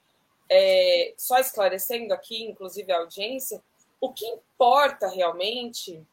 é, 0.49 1.13
só 1.17 1.39
esclarecendo 1.39 2.13
aqui, 2.13 2.43
inclusive 2.43 2.91
a 2.91 2.99
audiência, 2.99 3.61
o 3.99 4.13
que 4.13 4.25
importa 4.25 5.07
realmente 5.07 6.05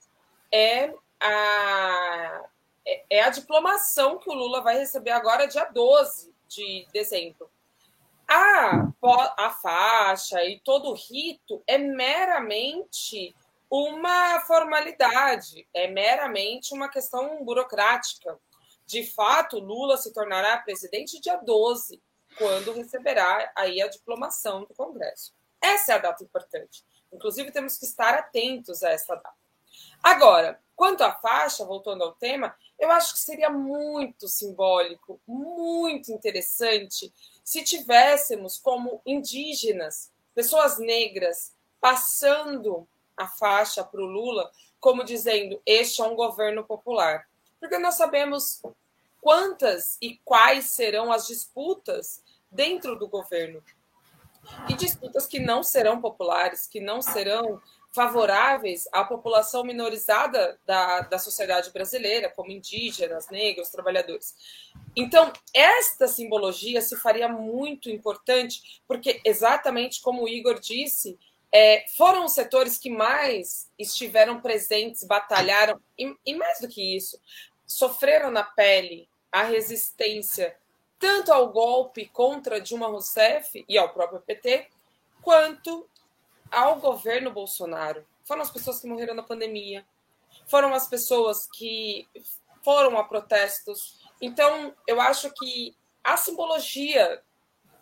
é 0.52 0.94
a, 1.20 2.44
é, 2.86 3.04
é 3.10 3.22
a 3.22 3.30
diplomação 3.30 4.18
que 4.18 4.30
o 4.30 4.34
Lula 4.34 4.60
vai 4.60 4.78
receber 4.78 5.10
agora, 5.10 5.46
dia 5.46 5.64
12 5.64 6.32
de 6.48 6.86
dezembro. 6.92 7.50
A, 8.26 8.88
a 9.36 9.50
faixa 9.50 10.42
e 10.44 10.58
todo 10.60 10.90
o 10.90 10.94
rito 10.94 11.62
é 11.66 11.76
meramente 11.76 13.34
uma 13.70 14.40
formalidade, 14.40 15.66
é 15.74 15.88
meramente 15.88 16.72
uma 16.72 16.88
questão 16.88 17.44
burocrática. 17.44 18.38
De 18.86 19.04
fato, 19.04 19.58
Lula 19.58 19.96
se 19.96 20.12
tornará 20.12 20.58
presidente 20.58 21.20
dia 21.20 21.36
12, 21.36 22.02
quando 22.36 22.72
receberá 22.72 23.52
aí 23.56 23.80
a 23.80 23.88
diplomação 23.88 24.64
do 24.64 24.74
Congresso. 24.74 25.32
Essa 25.60 25.92
é 25.92 25.94
a 25.94 25.98
data 25.98 26.22
importante. 26.22 26.84
Inclusive, 27.12 27.50
temos 27.50 27.78
que 27.78 27.86
estar 27.86 28.14
atentos 28.14 28.82
a 28.82 28.90
essa 28.90 29.14
data. 29.14 29.34
Agora, 30.02 30.60
quanto 30.76 31.02
à 31.02 31.12
faixa, 31.12 31.64
voltando 31.64 32.04
ao 32.04 32.12
tema, 32.12 32.54
eu 32.78 32.90
acho 32.90 33.14
que 33.14 33.20
seria 33.20 33.48
muito 33.48 34.28
simbólico, 34.28 35.20
muito 35.26 36.12
interessante 36.12 37.12
se 37.42 37.62
tivéssemos 37.62 38.58
como 38.58 39.00
indígenas, 39.06 40.12
pessoas 40.34 40.78
negras, 40.78 41.54
passando 41.80 42.88
a 43.16 43.28
faixa 43.28 43.84
para 43.84 44.00
o 44.00 44.06
Lula, 44.06 44.50
como 44.80 45.04
dizendo: 45.04 45.60
este 45.64 46.02
é 46.02 46.04
um 46.04 46.16
governo 46.16 46.64
popular. 46.64 47.28
Porque 47.64 47.78
nós 47.78 47.94
sabemos 47.94 48.60
quantas 49.22 49.96
e 50.02 50.20
quais 50.22 50.66
serão 50.66 51.10
as 51.10 51.26
disputas 51.26 52.22
dentro 52.50 52.94
do 52.94 53.08
governo. 53.08 53.64
E 54.68 54.74
disputas 54.74 55.26
que 55.26 55.40
não 55.40 55.62
serão 55.62 55.98
populares, 55.98 56.66
que 56.66 56.78
não 56.78 57.00
serão 57.00 57.58
favoráveis 57.94 58.86
à 58.92 59.02
população 59.02 59.64
minorizada 59.64 60.60
da, 60.66 61.00
da 61.00 61.18
sociedade 61.18 61.70
brasileira, 61.70 62.28
como 62.28 62.50
indígenas, 62.50 63.30
negros, 63.30 63.70
trabalhadores. 63.70 64.34
Então, 64.94 65.32
esta 65.54 66.06
simbologia 66.06 66.82
se 66.82 66.96
faria 66.96 67.28
muito 67.30 67.88
importante, 67.88 68.82
porque, 68.86 69.22
exatamente 69.24 70.02
como 70.02 70.24
o 70.24 70.28
Igor 70.28 70.60
disse, 70.60 71.18
é, 71.50 71.86
foram 71.96 72.24
os 72.24 72.32
setores 72.32 72.76
que 72.76 72.90
mais 72.90 73.70
estiveram 73.78 74.40
presentes, 74.40 75.02
batalharam, 75.04 75.80
e, 75.96 76.12
e 76.26 76.34
mais 76.34 76.60
do 76.60 76.68
que 76.68 76.96
isso, 76.96 77.16
sofreram 77.66 78.30
na 78.30 78.44
pele 78.44 79.08
a 79.30 79.42
resistência 79.42 80.56
tanto 80.98 81.32
ao 81.32 81.50
golpe 81.50 82.06
contra 82.06 82.60
Dilma 82.60 82.86
Rousseff 82.86 83.64
e 83.68 83.76
ao 83.76 83.90
próprio 83.90 84.20
PT, 84.20 84.68
quanto 85.20 85.86
ao 86.50 86.80
governo 86.80 87.30
Bolsonaro. 87.30 88.06
Foram 88.24 88.42
as 88.42 88.50
pessoas 88.50 88.80
que 88.80 88.86
morreram 88.86 89.14
na 89.14 89.22
pandemia, 89.22 89.84
foram 90.46 90.72
as 90.72 90.88
pessoas 90.88 91.46
que 91.46 92.08
foram 92.62 92.96
a 92.96 93.04
protestos. 93.04 93.98
Então, 94.20 94.74
eu 94.86 95.00
acho 95.00 95.30
que 95.34 95.76
a 96.02 96.16
simbologia 96.16 97.22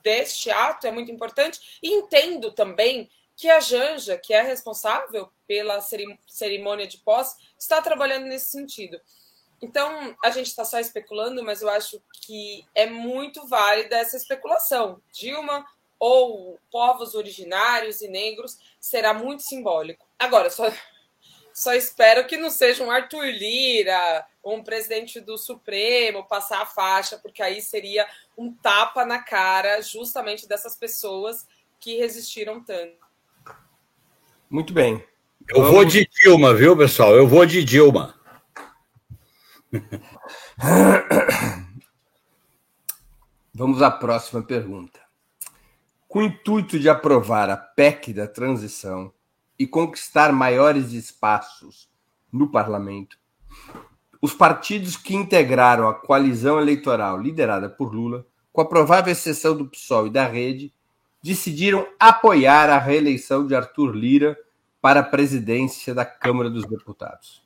deste 0.02 0.50
ato 0.50 0.86
é 0.86 0.90
muito 0.90 1.12
importante 1.12 1.78
e 1.80 1.90
entendo 1.90 2.50
também 2.50 3.08
que 3.36 3.48
a 3.48 3.60
Janja, 3.60 4.18
que 4.18 4.34
é 4.34 4.42
responsável 4.42 5.30
pela 5.46 5.80
cerimônia 6.26 6.86
de 6.86 6.98
posse, 6.98 7.36
está 7.58 7.80
trabalhando 7.80 8.26
nesse 8.26 8.46
sentido. 8.46 9.00
Então, 9.62 10.16
a 10.22 10.30
gente 10.30 10.48
está 10.48 10.64
só 10.64 10.80
especulando, 10.80 11.44
mas 11.44 11.62
eu 11.62 11.70
acho 11.70 12.02
que 12.12 12.66
é 12.74 12.86
muito 12.86 13.46
válida 13.46 13.96
essa 13.96 14.16
especulação. 14.16 15.00
Dilma 15.12 15.64
ou 16.00 16.58
povos 16.68 17.14
originários 17.14 18.02
e 18.02 18.08
negros 18.08 18.58
será 18.80 19.14
muito 19.14 19.44
simbólico. 19.44 20.04
Agora, 20.18 20.50
só, 20.50 20.68
só 21.54 21.72
espero 21.74 22.26
que 22.26 22.36
não 22.36 22.50
seja 22.50 22.82
um 22.82 22.90
Arthur 22.90 23.26
Lira, 23.26 24.26
um 24.44 24.64
presidente 24.64 25.20
do 25.20 25.38
Supremo 25.38 26.26
passar 26.26 26.62
a 26.62 26.66
faixa, 26.66 27.16
porque 27.16 27.40
aí 27.40 27.62
seria 27.62 28.04
um 28.36 28.52
tapa 28.52 29.06
na 29.06 29.20
cara 29.20 29.80
justamente 29.80 30.48
dessas 30.48 30.74
pessoas 30.74 31.46
que 31.78 31.96
resistiram 31.96 32.60
tanto. 32.64 32.96
Muito 34.50 34.72
bem. 34.72 35.04
Eu 35.48 35.62
Vamos... 35.62 35.70
vou 35.70 35.84
de 35.84 36.08
Dilma, 36.08 36.52
viu, 36.52 36.76
pessoal? 36.76 37.14
Eu 37.14 37.28
vou 37.28 37.46
de 37.46 37.62
Dilma. 37.62 38.20
Vamos 43.54 43.82
à 43.82 43.90
próxima 43.90 44.42
pergunta 44.42 45.02
com 46.12 46.18
o 46.18 46.24
intuito 46.24 46.78
de 46.78 46.90
aprovar 46.90 47.48
a 47.48 47.56
PEC 47.56 48.12
da 48.12 48.26
transição 48.26 49.10
e 49.58 49.66
conquistar 49.66 50.30
maiores 50.30 50.92
espaços 50.92 51.88
no 52.30 52.50
parlamento, 52.50 53.16
os 54.20 54.34
partidos 54.34 54.94
que 54.94 55.16
integraram 55.16 55.88
a 55.88 55.94
coalizão 55.94 56.60
eleitoral 56.60 57.18
liderada 57.18 57.70
por 57.70 57.94
Lula, 57.94 58.26
com 58.52 58.60
a 58.60 58.66
provável 58.66 59.10
exceção 59.10 59.56
do 59.56 59.66
PSOL 59.66 60.06
e 60.06 60.10
da 60.10 60.26
Rede, 60.26 60.70
decidiram 61.22 61.86
apoiar 61.98 62.68
a 62.68 62.76
reeleição 62.76 63.46
de 63.46 63.54
Arthur 63.54 63.92
Lira 63.92 64.36
para 64.82 65.00
a 65.00 65.04
presidência 65.04 65.94
da 65.94 66.04
Câmara 66.04 66.50
dos 66.50 66.66
Deputados. 66.66 67.41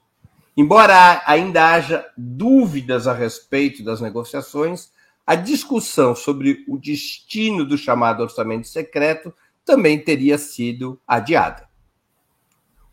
Embora 0.56 1.22
ainda 1.26 1.72
haja 1.72 2.06
dúvidas 2.16 3.06
a 3.06 3.12
respeito 3.12 3.84
das 3.84 4.00
negociações, 4.00 4.90
a 5.26 5.34
discussão 5.34 6.14
sobre 6.14 6.64
o 6.68 6.78
destino 6.78 7.64
do 7.64 7.76
chamado 7.76 8.22
orçamento 8.22 8.66
secreto 8.66 9.34
também 9.64 9.98
teria 9.98 10.38
sido 10.38 11.00
adiada. 11.06 11.68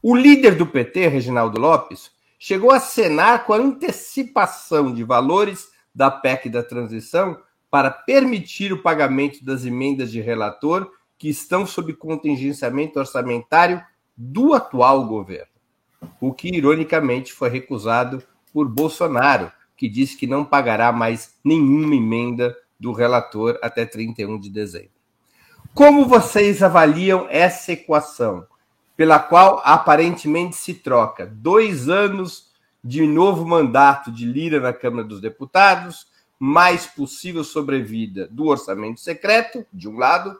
O 0.01 0.15
líder 0.15 0.55
do 0.55 0.65
PT, 0.65 1.07
Reginaldo 1.07 1.61
Lopes, 1.61 2.11
chegou 2.37 2.71
a 2.71 2.79
cenar 2.79 3.45
com 3.45 3.53
a 3.53 3.57
antecipação 3.57 4.93
de 4.93 5.01
valores 5.01 5.69
da 5.95 6.11
PEC 6.11 6.49
da 6.49 6.61
transição 6.61 7.39
para 7.71 7.89
permitir 7.89 8.73
o 8.73 8.81
pagamento 8.81 9.45
das 9.45 9.63
emendas 9.63 10.11
de 10.11 10.19
relator 10.19 10.91
que 11.17 11.29
estão 11.29 11.65
sob 11.65 11.93
contingenciamento 11.93 12.99
orçamentário 12.99 13.81
do 14.17 14.53
atual 14.53 15.07
governo, 15.07 15.52
o 16.19 16.33
que 16.33 16.47
ironicamente 16.55 17.33
foi 17.33 17.49
recusado 17.49 18.23
por 18.53 18.67
Bolsonaro, 18.67 19.51
que 19.75 19.89
disse 19.89 20.15
que 20.15 20.27
não 20.27 20.45
pagará 20.45 20.91
mais 20.91 21.35
nenhuma 21.43 21.95
emenda 21.95 22.55
do 22.79 22.91
relator 22.91 23.59
até 23.61 23.85
31 23.85 24.39
de 24.39 24.49
dezembro. 24.49 24.91
Como 25.73 26.05
vocês 26.05 26.61
avaliam 26.61 27.27
essa 27.29 27.71
equação, 27.71 28.45
pela 28.95 29.19
qual 29.19 29.61
aparentemente 29.65 30.55
se 30.55 30.73
troca 30.75 31.25
dois 31.25 31.89
anos 31.89 32.51
de 32.83 33.07
novo 33.07 33.45
mandato 33.45 34.11
de 34.11 34.25
Lira 34.25 34.59
na 34.59 34.73
Câmara 34.73 35.07
dos 35.07 35.19
Deputados, 35.19 36.07
mais 36.37 36.85
possível 36.85 37.43
sobrevida 37.43 38.27
do 38.29 38.47
orçamento 38.47 38.99
secreto, 38.99 39.65
de 39.73 39.87
um 39.87 39.97
lado, 39.97 40.37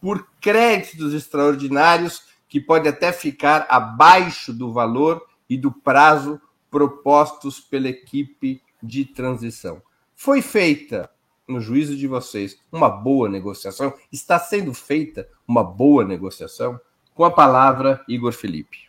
por 0.00 0.28
créditos 0.40 1.14
extraordinários 1.14 2.22
que 2.48 2.60
pode 2.60 2.88
até 2.88 3.12
ficar 3.12 3.66
abaixo 3.68 4.52
do 4.52 4.72
valor 4.72 5.26
e 5.48 5.56
do 5.56 5.72
prazo 5.72 6.40
propostos 6.70 7.60
pela 7.60 7.88
equipe 7.88 8.62
de 8.82 9.04
transição. 9.04 9.82
Foi 10.14 10.42
feita, 10.42 11.10
no 11.46 11.60
juízo 11.60 11.96
de 11.96 12.06
vocês, 12.06 12.60
uma 12.70 12.88
boa 12.88 13.28
negociação? 13.28 13.94
Está 14.10 14.38
sendo 14.38 14.72
feita 14.74 15.28
uma 15.46 15.62
boa 15.62 16.04
negociação? 16.04 16.80
Com 17.14 17.24
a 17.24 17.30
palavra, 17.30 18.04
Igor 18.08 18.32
Felipe. 18.32 18.86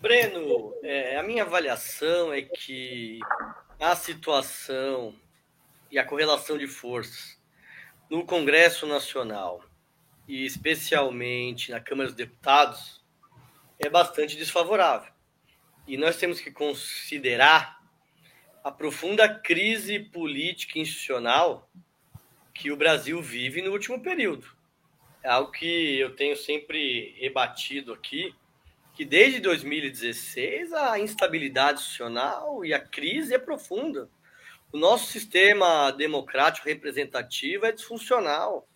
Breno, 0.00 0.74
é, 0.82 1.18
a 1.18 1.22
minha 1.22 1.42
avaliação 1.42 2.32
é 2.32 2.42
que 2.42 3.18
a 3.80 3.96
situação 3.96 5.14
e 5.90 5.98
a 5.98 6.04
correlação 6.04 6.58
de 6.58 6.66
forças 6.66 7.38
no 8.10 8.24
Congresso 8.24 8.86
Nacional 8.86 9.60
e 10.28 10.44
especialmente 10.44 11.70
na 11.70 11.80
Câmara 11.80 12.08
dos 12.08 12.16
Deputados 12.16 13.02
é 13.78 13.88
bastante 13.88 14.36
desfavorável. 14.36 15.10
E 15.86 15.96
nós 15.96 16.18
temos 16.18 16.38
que 16.38 16.50
considerar 16.50 17.78
a 18.62 18.70
profunda 18.70 19.26
crise 19.26 19.98
política 19.98 20.78
institucional 20.78 21.70
que 22.52 22.70
o 22.70 22.76
Brasil 22.76 23.22
vive 23.22 23.62
no 23.62 23.72
último 23.72 24.02
período. 24.02 24.46
É 25.22 25.30
algo 25.30 25.50
que 25.50 25.98
eu 25.98 26.14
tenho 26.14 26.36
sempre 26.36 27.14
rebatido 27.18 27.92
aqui, 27.92 28.34
que 28.94 29.04
desde 29.04 29.40
2016 29.40 30.72
a 30.74 30.98
instabilidade 30.98 31.80
institucional 31.80 32.64
e 32.64 32.74
a 32.74 32.80
crise 32.80 33.34
é 33.34 33.38
profunda. 33.38 34.10
O 34.72 34.76
nosso 34.76 35.06
sistema 35.06 35.90
democrático 35.92 36.68
representativo 36.68 37.64
é 37.64 37.72
disfuncional. 37.72 38.68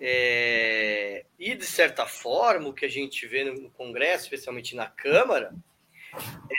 É... 0.00 1.24
E, 1.38 1.54
de 1.54 1.64
certa 1.64 2.06
forma, 2.06 2.68
o 2.68 2.72
que 2.72 2.84
a 2.84 2.90
gente 2.90 3.26
vê 3.26 3.44
no 3.44 3.70
Congresso, 3.70 4.24
especialmente 4.24 4.74
na 4.74 4.86
Câmara, 4.86 5.54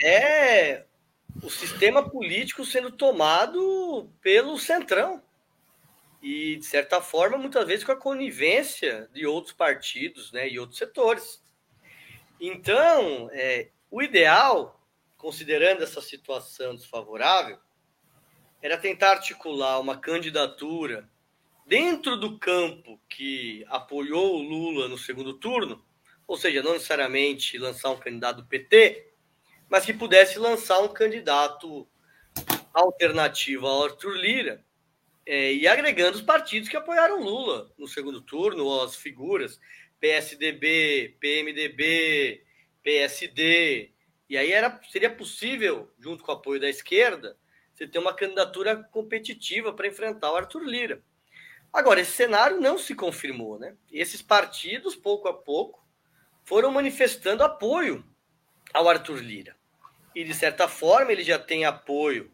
é 0.02 0.84
o 1.42 1.50
sistema 1.50 2.08
político 2.08 2.64
sendo 2.64 2.90
tomado 2.90 4.10
pelo 4.20 4.58
centrão. 4.58 5.22
E, 6.22 6.56
de 6.56 6.64
certa 6.64 7.00
forma, 7.00 7.38
muitas 7.38 7.66
vezes 7.66 7.84
com 7.84 7.92
a 7.92 7.96
conivência 7.96 9.08
de 9.12 9.24
outros 9.24 9.54
partidos 9.54 10.32
né, 10.32 10.48
e 10.48 10.58
outros 10.58 10.78
setores. 10.78 11.42
Então, 12.40 13.30
é, 13.32 13.68
o 13.90 14.02
ideal, 14.02 14.80
considerando 15.16 15.82
essa 15.82 16.00
situação 16.00 16.74
desfavorável, 16.74 17.58
era 18.60 18.76
tentar 18.76 19.12
articular 19.12 19.78
uma 19.78 19.96
candidatura 19.96 21.08
dentro 21.68 22.16
do 22.16 22.38
campo 22.38 22.98
que 23.08 23.62
apoiou 23.68 24.36
o 24.36 24.42
Lula 24.42 24.88
no 24.88 24.96
segundo 24.96 25.34
turno, 25.34 25.84
ou 26.26 26.36
seja, 26.36 26.62
não 26.62 26.72
necessariamente 26.72 27.58
lançar 27.58 27.90
um 27.90 27.98
candidato 27.98 28.46
PT, 28.46 29.12
mas 29.68 29.84
que 29.84 29.92
pudesse 29.92 30.38
lançar 30.38 30.80
um 30.80 30.88
candidato 30.88 31.86
alternativo 32.72 33.66
ao 33.66 33.84
Arthur 33.84 34.16
Lira, 34.16 34.64
é, 35.26 35.52
e 35.52 35.68
agregando 35.68 36.16
os 36.16 36.22
partidos 36.22 36.70
que 36.70 36.76
apoiaram 36.76 37.22
Lula 37.22 37.70
no 37.76 37.86
segundo 37.86 38.22
turno, 38.22 38.80
as 38.80 38.96
figuras 38.96 39.60
PSDB, 40.00 41.16
PMDB, 41.20 42.44
PSD. 42.82 43.92
E 44.26 44.38
aí 44.38 44.52
era, 44.52 44.80
seria 44.90 45.10
possível, 45.10 45.92
junto 45.98 46.24
com 46.24 46.32
o 46.32 46.34
apoio 46.34 46.58
da 46.58 46.68
esquerda, 46.70 47.36
você 47.74 47.86
ter 47.86 47.98
uma 47.98 48.14
candidatura 48.14 48.76
competitiva 48.90 49.70
para 49.72 49.86
enfrentar 49.86 50.32
o 50.32 50.36
Arthur 50.36 50.64
Lira. 50.64 51.02
Agora, 51.72 52.00
esse 52.00 52.12
cenário 52.12 52.60
não 52.60 52.78
se 52.78 52.94
confirmou, 52.94 53.58
né? 53.58 53.76
Esses 53.92 54.22
partidos, 54.22 54.96
pouco 54.96 55.28
a 55.28 55.34
pouco, 55.34 55.86
foram 56.44 56.70
manifestando 56.70 57.44
apoio 57.44 58.04
ao 58.72 58.88
Arthur 58.88 59.18
Lira 59.18 59.56
e, 60.14 60.24
de 60.24 60.34
certa 60.34 60.66
forma, 60.66 61.12
ele 61.12 61.22
já 61.22 61.38
tem 61.38 61.64
apoio 61.64 62.32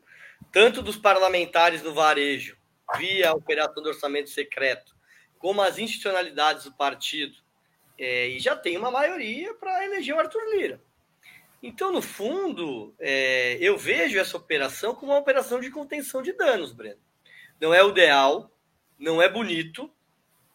tanto 0.52 0.80
dos 0.80 0.96
parlamentares 0.96 1.82
no 1.82 1.92
varejo, 1.92 2.56
via 2.96 3.32
operação 3.32 3.82
do 3.82 3.88
orçamento 3.88 4.30
secreto, 4.30 4.94
como 5.38 5.60
as 5.60 5.78
institucionalidades 5.78 6.64
do 6.64 6.72
partido, 6.72 7.36
é, 7.98 8.28
e 8.28 8.38
já 8.38 8.56
tem 8.56 8.78
uma 8.78 8.90
maioria 8.90 9.52
para 9.54 9.84
eleger 9.84 10.14
o 10.14 10.20
Arthur 10.20 10.42
Lira. 10.52 10.80
Então, 11.62 11.90
no 11.90 12.02
fundo, 12.02 12.94
é, 12.98 13.56
eu 13.60 13.76
vejo 13.76 14.18
essa 14.18 14.36
operação 14.36 14.94
como 14.94 15.12
uma 15.12 15.18
operação 15.18 15.60
de 15.60 15.70
contenção 15.70 16.22
de 16.22 16.32
danos, 16.32 16.72
Breno. 16.72 17.00
Não 17.60 17.72
é 17.72 17.82
o 17.82 17.90
ideal, 17.90 18.53
não 19.04 19.20
é 19.20 19.28
bonito, 19.28 19.92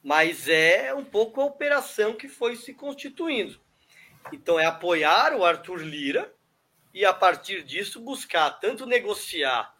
mas 0.03 0.47
é 0.49 0.93
um 0.93 1.05
pouco 1.05 1.39
a 1.39 1.45
operação 1.45 2.15
que 2.15 2.27
foi 2.27 2.55
se 2.55 2.73
constituindo. 2.73 3.62
Então, 4.33 4.59
é 4.59 4.65
apoiar 4.65 5.35
o 5.35 5.45
Arthur 5.45 5.83
Lira, 5.83 6.33
e, 6.91 7.05
a 7.05 7.13
partir 7.13 7.63
disso, 7.63 8.01
buscar 8.01 8.49
tanto 8.59 8.88
negociar 8.88 9.71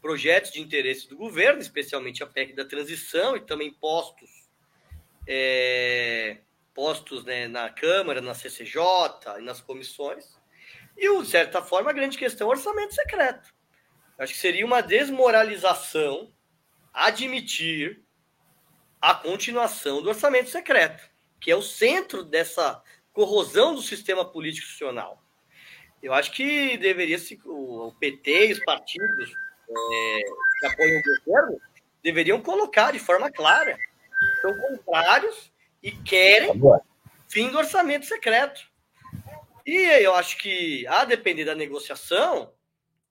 projetos 0.00 0.52
de 0.52 0.60
interesse 0.60 1.08
do 1.08 1.16
governo, 1.16 1.60
especialmente 1.60 2.22
a 2.22 2.26
PEC 2.26 2.54
da 2.54 2.64
transição, 2.64 3.36
e 3.36 3.40
também 3.40 3.72
postos, 3.72 4.30
é, 5.26 6.38
postos 6.72 7.24
né, 7.24 7.48
na 7.48 7.68
Câmara, 7.70 8.20
na 8.20 8.34
CCJ 8.34 8.80
e 9.40 9.42
nas 9.42 9.60
comissões. 9.60 10.38
E, 10.96 11.20
de 11.20 11.26
certa 11.28 11.60
forma, 11.60 11.90
a 11.90 11.94
grande 11.94 12.16
questão 12.16 12.46
é 12.46 12.48
o 12.48 12.56
orçamento 12.56 12.94
secreto. 12.94 13.52
Acho 14.16 14.32
que 14.32 14.38
seria 14.38 14.64
uma 14.64 14.80
desmoralização 14.80 16.32
admitir 16.92 18.01
a 19.02 19.12
continuação 19.12 20.00
do 20.00 20.08
orçamento 20.08 20.48
secreto, 20.48 21.02
que 21.40 21.50
é 21.50 21.56
o 21.56 21.60
centro 21.60 22.22
dessa 22.22 22.80
corrosão 23.12 23.74
do 23.74 23.82
sistema 23.82 24.24
político 24.24 24.64
institucional. 24.64 25.20
Eu 26.00 26.14
acho 26.14 26.30
que 26.30 26.76
deveria 26.78 27.18
se 27.18 27.38
o 27.44 27.92
PT 27.98 28.46
e 28.46 28.52
os 28.52 28.64
partidos 28.64 29.32
é, 29.68 30.18
que 30.60 30.66
apoiam 30.66 31.00
o 31.00 31.24
governo 31.24 31.60
deveriam 32.02 32.40
colocar 32.40 32.92
de 32.92 33.00
forma 33.00 33.30
clara. 33.30 33.76
São 34.40 34.54
contrários 34.56 35.52
e 35.82 35.90
querem 35.90 36.52
fim 37.28 37.50
do 37.50 37.58
orçamento 37.58 38.06
secreto. 38.06 38.60
E 39.66 39.76
eu 39.76 40.14
acho 40.14 40.38
que, 40.38 40.86
a 40.86 41.04
depender 41.04 41.44
da 41.44 41.54
negociação, 41.54 42.52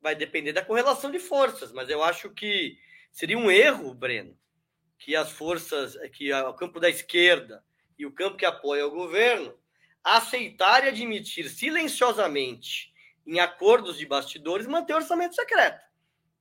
vai 0.01 0.15
depender 0.15 0.53
da 0.53 0.63
correlação 0.63 1.11
de 1.11 1.19
forças, 1.19 1.71
mas 1.71 1.89
eu 1.89 2.03
acho 2.03 2.29
que 2.29 2.77
seria 3.11 3.37
um 3.37 3.51
erro, 3.51 3.93
Breno, 3.93 4.37
que 5.01 5.15
as 5.15 5.31
forças, 5.31 5.97
que 6.13 6.31
o 6.31 6.53
campo 6.53 6.79
da 6.79 6.87
esquerda 6.87 7.65
e 7.97 8.05
o 8.05 8.11
campo 8.11 8.37
que 8.37 8.45
apoia 8.45 8.85
o 8.85 8.91
governo 8.91 9.57
aceitar 10.03 10.85
e 10.85 10.89
admitir 10.89 11.49
silenciosamente 11.49 12.93
em 13.25 13.39
acordos 13.39 13.97
de 13.97 14.05
bastidores 14.05 14.67
manter 14.67 14.93
o 14.93 14.97
orçamento 14.97 15.33
secreto. 15.33 15.81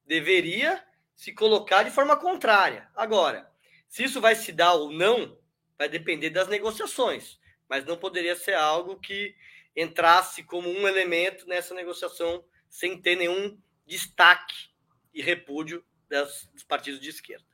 Deveria 0.05 0.85
se 1.17 1.33
colocar 1.33 1.85
de 1.85 1.91
forma 1.91 2.19
contrária. 2.19 2.87
Agora, 2.95 3.51
se 3.89 4.05
isso 4.05 4.21
vai 4.21 4.35
se 4.35 4.53
dar 4.53 4.75
ou 4.75 4.93
não, 4.93 5.39
vai 5.79 5.89
depender 5.89 6.29
das 6.29 6.49
negociações, 6.49 7.41
mas 7.67 7.87
não 7.87 7.97
poderia 7.97 8.37
ser 8.37 8.55
algo 8.55 9.01
que 9.01 9.35
entrasse 9.75 10.43
como 10.43 10.69
um 10.69 10.87
elemento 10.87 11.47
nessa 11.47 11.75
negociação 11.75 12.45
sem 12.69 13.01
ter 13.01 13.17
nenhum 13.17 13.59
destaque 13.87 14.69
e 15.15 15.23
repúdio 15.23 15.83
das, 16.11 16.47
dos 16.53 16.63
partidos 16.63 17.01
de 17.01 17.09
esquerda. 17.09 17.50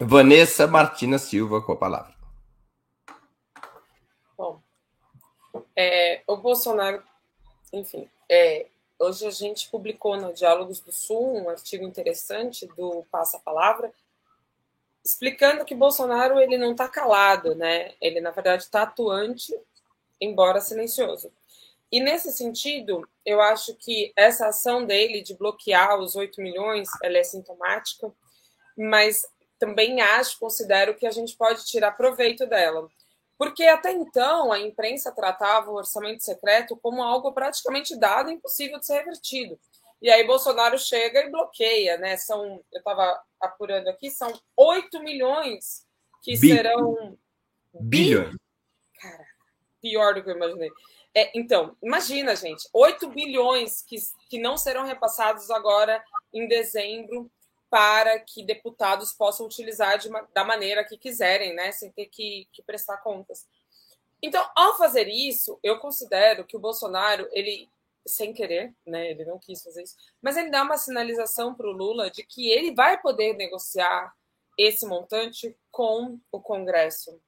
Vanessa 0.00 0.66
Martina 0.66 1.18
Silva 1.18 1.62
com 1.62 1.72
a 1.72 1.76
palavra. 1.76 2.14
Bom, 4.36 4.60
é, 5.74 6.22
o 6.26 6.36
Bolsonaro, 6.36 7.02
enfim, 7.72 8.08
é, 8.28 8.66
hoje 8.98 9.26
a 9.26 9.30
gente 9.30 9.70
publicou 9.70 10.18
no 10.18 10.34
Diálogos 10.34 10.80
do 10.80 10.92
Sul 10.92 11.38
um 11.38 11.48
artigo 11.48 11.84
interessante 11.84 12.66
do 12.76 13.06
Passa 13.10 13.38
Palavra, 13.38 13.90
explicando 15.02 15.64
que 15.64 15.74
Bolsonaro 15.74 16.38
ele 16.38 16.58
não 16.58 16.72
está 16.72 16.88
calado, 16.88 17.54
né? 17.54 17.94
Ele 17.98 18.20
na 18.20 18.32
verdade 18.32 18.64
está 18.64 18.82
atuante, 18.82 19.58
embora 20.20 20.60
silencioso. 20.60 21.32
E 21.90 22.00
nesse 22.00 22.32
sentido, 22.32 23.08
eu 23.24 23.40
acho 23.40 23.74
que 23.76 24.12
essa 24.14 24.48
ação 24.48 24.84
dele 24.84 25.22
de 25.22 25.34
bloquear 25.34 25.98
os 25.98 26.16
8 26.16 26.42
milhões, 26.42 26.88
ela 27.02 27.16
é 27.16 27.24
sintomática, 27.24 28.12
mas 28.76 29.22
também 29.58 30.00
acho, 30.00 30.38
considero 30.38 30.94
que 30.94 31.06
a 31.06 31.10
gente 31.10 31.36
pode 31.36 31.64
tirar 31.64 31.92
proveito 31.92 32.46
dela. 32.46 32.88
Porque 33.38 33.64
até 33.64 33.92
então 33.92 34.50
a 34.50 34.58
imprensa 34.58 35.12
tratava 35.12 35.70
o 35.70 35.74
orçamento 35.74 36.22
secreto 36.22 36.76
como 36.76 37.02
algo 37.02 37.32
praticamente 37.32 37.98
dado 37.98 38.30
impossível 38.30 38.78
de 38.78 38.86
ser 38.86 38.98
revertido. 38.98 39.58
E 40.00 40.10
aí 40.10 40.26
Bolsonaro 40.26 40.78
chega 40.78 41.20
e 41.20 41.30
bloqueia, 41.30 41.98
né? 41.98 42.16
São, 42.16 42.62
eu 42.72 42.78
estava 42.78 43.20
apurando 43.40 43.88
aqui, 43.88 44.10
são 44.10 44.32
8 44.56 45.02
milhões 45.02 45.86
que 46.22 46.38
Bi 46.38 46.48
serão. 46.48 47.18
Bilhões. 47.72 48.36
Cara, 49.00 49.26
pior 49.80 50.14
do 50.14 50.22
que 50.22 50.30
eu 50.30 50.36
imaginei. 50.36 50.70
É, 51.14 51.30
então, 51.34 51.74
imagina, 51.82 52.36
gente, 52.36 52.68
8 52.74 53.08
bilhões 53.08 53.82
que, 53.82 53.96
que 54.28 54.38
não 54.38 54.58
serão 54.58 54.84
repassados 54.84 55.50
agora 55.50 56.02
em 56.32 56.46
dezembro 56.46 57.30
para 57.76 58.18
que 58.20 58.42
deputados 58.42 59.12
possam 59.12 59.44
utilizar 59.44 59.98
de, 59.98 60.08
da 60.32 60.42
maneira 60.42 60.82
que 60.82 60.96
quiserem, 60.96 61.54
né, 61.54 61.72
sem 61.72 61.90
ter 61.90 62.06
que, 62.06 62.48
que 62.50 62.62
prestar 62.62 62.96
contas. 63.02 63.46
Então, 64.22 64.48
ao 64.56 64.78
fazer 64.78 65.06
isso, 65.08 65.58
eu 65.62 65.78
considero 65.78 66.46
que 66.46 66.56
o 66.56 66.58
Bolsonaro, 66.58 67.28
ele, 67.32 67.68
sem 68.06 68.32
querer, 68.32 68.72
né, 68.86 69.10
ele 69.10 69.26
não 69.26 69.38
quis 69.38 69.62
fazer 69.62 69.82
isso, 69.82 69.94
mas 70.22 70.38
ele 70.38 70.48
dá 70.48 70.62
uma 70.62 70.78
sinalização 70.78 71.54
para 71.54 71.66
o 71.66 71.72
Lula 71.72 72.10
de 72.10 72.24
que 72.24 72.48
ele 72.48 72.74
vai 72.74 72.98
poder 72.98 73.34
negociar 73.34 74.16
esse 74.56 74.86
montante 74.86 75.54
com 75.70 76.18
o 76.32 76.40
Congresso. 76.40 77.20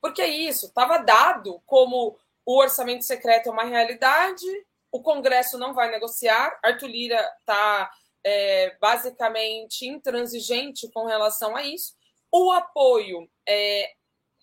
Porque 0.00 0.20
é 0.20 0.26
isso, 0.26 0.66
estava 0.66 0.98
dado 0.98 1.62
como 1.64 2.18
o 2.44 2.58
orçamento 2.58 3.04
secreto 3.04 3.50
é 3.50 3.52
uma 3.52 3.62
realidade, 3.62 4.44
o 4.90 5.00
Congresso 5.00 5.56
não 5.58 5.74
vai 5.74 5.92
negociar, 5.92 6.58
Arthur 6.60 6.88
Lira 6.88 7.20
está 7.38 7.88
é, 8.24 8.76
basicamente 8.80 9.86
intransigente 9.86 10.90
com 10.92 11.06
relação 11.06 11.54
a 11.54 11.62
isso. 11.62 11.94
O 12.32 12.50
apoio 12.50 13.28
é, 13.46 13.92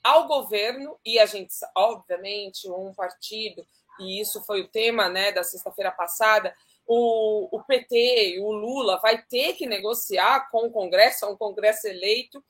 ao 0.04 0.28
governo, 0.28 0.98
e 1.06 1.20
a 1.20 1.26
gente, 1.26 1.54
obviamente, 1.76 2.70
um 2.70 2.94
partido, 2.94 3.65
e 4.00 4.22
isso 4.22 4.41
foi 4.44 4.62
o 4.62 4.67
tema 4.67 5.10
né, 5.10 5.32
da 5.32 5.44
sexta-feira 5.44 5.91
passada, 5.91 6.56
o, 6.88 7.48
o 7.56 7.63
PT, 7.63 8.39
o 8.39 8.52
Lula, 8.52 9.00
vai 9.00 9.22
ter 9.24 9.54
que 9.54 9.65
negociar 9.65 10.50
com 10.50 10.67
o 10.67 10.72
Congresso, 10.72 11.26
é 11.26 11.28
um 11.28 11.38
Congresso 11.38 11.88
eleito, 11.88 12.44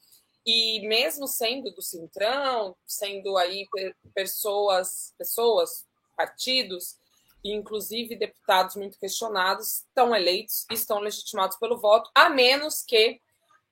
e 0.46 0.86
mesmo 0.88 1.28
sendo 1.28 1.72
do 1.72 1.82
Centrão, 1.82 2.76
sendo 2.86 3.38
aí 3.38 3.68
pessoas, 4.14 5.14
pessoas, 5.18 5.86
partidos 6.16 6.98
e 7.44 7.54
inclusive 7.54 8.16
deputados 8.16 8.76
muito 8.76 9.00
questionados 9.00 9.86
estão 9.88 10.16
eleitos 10.16 10.66
e 10.70 10.74
estão 10.74 11.00
legitimados 11.00 11.58
pelo 11.58 11.78
voto, 11.78 12.10
a 12.14 12.30
menos 12.30 12.84
que 12.84 13.20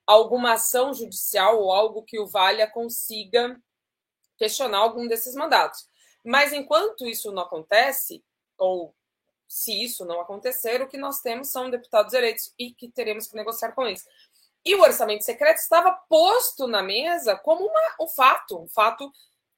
alguma 0.06 0.54
ação 0.54 0.92
judicial 0.92 1.60
ou 1.60 1.72
algo 1.72 2.02
que 2.02 2.18
o 2.18 2.26
valha 2.26 2.68
consiga 2.68 3.60
questionar 4.36 4.78
algum 4.78 5.06
desses 5.06 5.34
mandatos. 5.34 5.88
Mas 6.24 6.52
enquanto 6.52 7.06
isso 7.06 7.30
não 7.30 7.42
acontece, 7.42 8.24
ou 8.58 8.94
se 9.46 9.82
isso 9.82 10.04
não 10.04 10.20
acontecer, 10.20 10.82
o 10.82 10.88
que 10.88 10.96
nós 10.96 11.20
temos 11.20 11.48
são 11.48 11.70
deputados 11.70 12.12
eleitos 12.12 12.52
e 12.58 12.72
que 12.72 12.90
teremos 12.90 13.26
que 13.26 13.36
negociar 13.36 13.72
com 13.72 13.86
eles. 13.86 14.06
E 14.64 14.74
o 14.74 14.82
orçamento 14.82 15.24
secreto 15.24 15.58
estava 15.58 15.92
posto 16.08 16.66
na 16.66 16.82
mesa 16.82 17.36
como 17.36 17.64
uma, 17.64 17.96
um 18.00 18.08
fato, 18.08 18.58
um 18.58 18.68
fato 18.68 19.10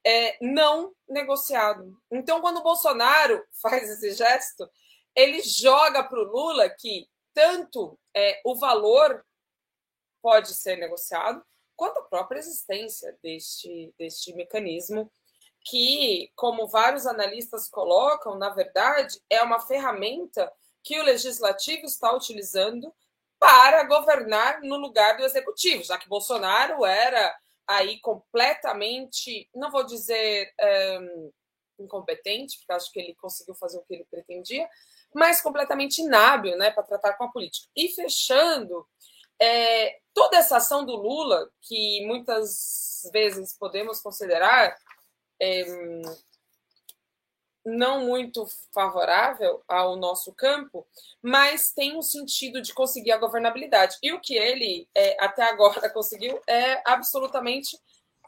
é, 0.04 0.36
não 0.40 0.92
negociado. 1.08 1.96
Então, 2.10 2.40
quando 2.40 2.58
o 2.58 2.62
Bolsonaro 2.62 3.44
faz 3.60 3.88
esse 3.88 4.12
gesto, 4.12 4.68
ele 5.14 5.42
joga 5.42 6.02
para 6.04 6.18
o 6.18 6.24
Lula 6.24 6.68
que 6.70 7.08
tanto 7.34 7.98
é, 8.14 8.40
o 8.44 8.54
valor 8.54 9.24
pode 10.20 10.54
ser 10.54 10.76
negociado, 10.76 11.42
quanto 11.74 11.98
a 11.98 12.04
própria 12.04 12.38
existência 12.38 13.18
deste, 13.22 13.92
deste 13.98 14.32
mecanismo, 14.34 15.10
que, 15.64 16.30
como 16.36 16.68
vários 16.68 17.06
analistas 17.06 17.68
colocam, 17.68 18.36
na 18.36 18.50
verdade, 18.50 19.20
é 19.30 19.42
uma 19.42 19.60
ferramenta 19.60 20.52
que 20.82 20.98
o 21.00 21.04
legislativo 21.04 21.86
está 21.86 22.12
utilizando 22.12 22.92
para 23.38 23.84
governar 23.84 24.60
no 24.60 24.76
lugar 24.76 25.16
do 25.16 25.24
executivo, 25.24 25.82
já 25.82 25.98
que 25.98 26.08
Bolsonaro 26.08 26.84
era 26.84 27.36
aí 27.68 28.00
completamente, 28.00 29.48
não 29.54 29.70
vou 29.70 29.84
dizer 29.84 30.52
um, 31.00 31.32
incompetente, 31.80 32.58
porque 32.58 32.72
acho 32.72 32.92
que 32.92 33.00
ele 33.00 33.14
conseguiu 33.14 33.54
fazer 33.54 33.78
o 33.78 33.82
que 33.82 33.94
ele 33.94 34.06
pretendia, 34.10 34.68
mas 35.14 35.40
completamente 35.40 36.00
inábil 36.00 36.56
né, 36.56 36.70
para 36.70 36.82
tratar 36.82 37.14
com 37.14 37.24
a 37.24 37.32
política. 37.32 37.68
E 37.76 37.88
fechando, 37.88 38.86
é, 39.40 39.98
toda 40.14 40.36
essa 40.36 40.56
ação 40.56 40.84
do 40.84 40.96
Lula, 40.96 41.50
que 41.62 42.04
muitas 42.06 43.10
vezes 43.12 43.56
podemos 43.58 44.00
considerar 44.00 44.76
é, 45.40 45.64
não 47.64 48.06
muito 48.06 48.46
favorável 48.72 49.62
ao 49.68 49.96
nosso 49.96 50.32
campo, 50.32 50.86
mas 51.22 51.72
tem 51.72 51.96
um 51.96 52.02
sentido 52.02 52.60
de 52.60 52.74
conseguir 52.74 53.12
a 53.12 53.18
governabilidade. 53.18 53.96
E 54.02 54.12
o 54.12 54.20
que 54.20 54.34
ele 54.34 54.88
é, 54.94 55.16
até 55.24 55.42
agora 55.44 55.88
conseguiu 55.90 56.40
é 56.46 56.82
absolutamente 56.84 57.78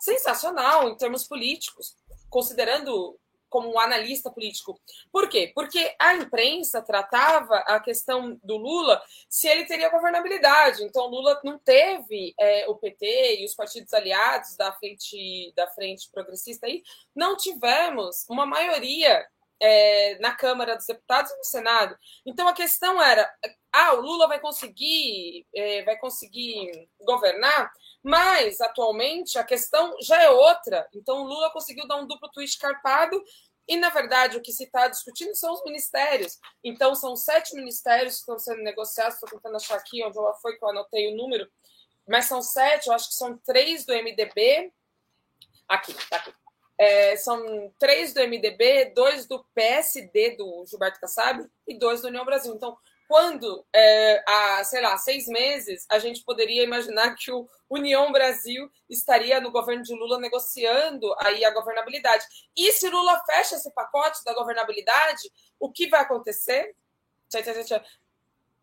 sensacional 0.01 0.89
em 0.89 0.97
termos 0.97 1.25
políticos, 1.25 1.97
considerando 2.29 3.19
como 3.49 3.79
analista 3.79 4.31
político. 4.31 4.81
Por 5.13 5.29
quê? 5.29 5.53
Porque 5.55 5.95
a 5.99 6.15
imprensa 6.15 6.83
tratava 6.83 7.57
a 7.67 7.79
questão 7.81 8.39
do 8.43 8.57
Lula 8.57 9.03
se 9.29 9.49
ele 9.49 9.65
teria 9.65 9.91
governabilidade. 9.91 10.83
Então, 10.83 11.07
Lula 11.07 11.41
não 11.45 11.59
teve 11.59 12.35
é, 12.39 12.69
o 12.69 12.77
PT 12.77 13.41
e 13.41 13.45
os 13.45 13.55
partidos 13.55 13.93
aliados 13.93 14.57
da 14.57 14.73
frente, 14.73 15.53
da 15.57 15.67
frente 15.69 16.11
progressista 16.11 16.67
aí, 16.67 16.83
não 17.15 17.37
tivemos 17.37 18.27
uma 18.29 18.45
maioria 18.47 19.27
é, 19.61 20.19
na 20.19 20.35
Câmara 20.35 20.77
dos 20.77 20.87
Deputados 20.87 21.31
e 21.31 21.37
no 21.37 21.45
Senado. 21.45 21.97
Então, 22.27 22.47
a 22.49 22.53
questão 22.53 23.03
era: 23.03 23.33
ah, 23.73 23.95
o 23.95 24.01
Lula 24.01 24.29
vai 24.29 24.41
conseguir, 24.41 25.47
é, 25.55 25.83
vai 25.85 25.97
conseguir 25.97 26.89
governar? 27.01 27.73
Mas, 28.05 28.61
atualmente, 28.61 29.39
a 29.39 29.45
questão 29.45 29.97
já 30.03 30.23
é 30.23 30.29
outra. 30.29 30.87
Então, 30.95 31.23
o 31.23 31.27
Lula 31.27 31.51
conseguiu 31.51 31.89
dar 31.89 31.97
um 31.97 32.07
duplo 32.07 32.29
twist 32.29 32.59
carpado 32.59 33.25
e, 33.67 33.79
na 33.79 33.89
verdade, 33.89 34.37
o 34.37 34.43
que 34.43 34.53
se 34.53 34.65
está 34.65 34.89
discutindo 34.89 35.35
são 35.35 35.55
os 35.55 35.65
ministérios. 35.65 36.39
Então, 36.63 36.95
são 36.95 37.17
sete 37.17 37.55
ministérios 37.55 38.17
que 38.17 38.21
estão 38.21 38.39
sendo 38.39 38.63
negociados. 38.63 39.15
Estou 39.15 39.31
tentando 39.31 39.57
achar 39.57 39.77
aqui 39.77 40.05
onde 40.05 40.19
foi 40.43 40.59
que 40.59 40.63
eu 40.63 40.69
anotei 40.69 41.11
o 41.11 41.17
número. 41.17 41.51
Mas 42.07 42.27
são 42.27 42.43
sete, 42.43 42.89
eu 42.89 42.93
acho 42.93 43.09
que 43.09 43.15
são 43.15 43.39
três 43.39 43.87
do 43.87 43.95
MDB. 43.95 44.71
Aqui, 45.67 45.95
tá 46.11 46.19
aqui. 46.19 46.35
É, 46.77 47.17
são 47.17 47.73
três 47.79 48.13
do 48.13 48.21
MDB, 48.21 48.93
dois 48.95 49.27
do 49.27 49.43
PSD, 49.55 50.37
do 50.37 50.67
Gilberto 50.67 51.01
Kassab, 51.01 51.49
e 51.67 51.79
dois 51.79 52.03
do 52.03 52.09
União 52.09 52.27
Brasil. 52.27 52.55
Então, 52.55 52.77
quando 53.15 53.65
é, 53.73 54.25
há, 54.27 54.65
sei 54.65 54.81
lá, 54.81 54.99
seis 54.99 55.29
meses, 55.29 55.87
a 55.89 56.01
gente 56.01 56.25
poderia 56.25 56.65
imaginar 56.65 57.15
que 57.15 57.31
o 57.31 57.49
União 57.71 58.11
Brasil 58.11 58.69
estaria 58.91 59.41
no 59.41 59.53
governo 59.53 59.85
de 59.85 59.95
Lula 59.95 60.19
negociando 60.19 61.15
aí 61.21 61.45
a 61.45 61.53
governabilidade. 61.53 62.25
E 62.57 62.73
se 62.73 62.91
Lula 62.91 63.23
fecha 63.25 63.55
esse 63.55 63.73
pacote 63.73 64.25
da 64.25 64.35
governabilidade, 64.35 65.31
o 65.61 65.71
que 65.71 65.87
vai 65.87 66.01
acontecer? 66.01 66.75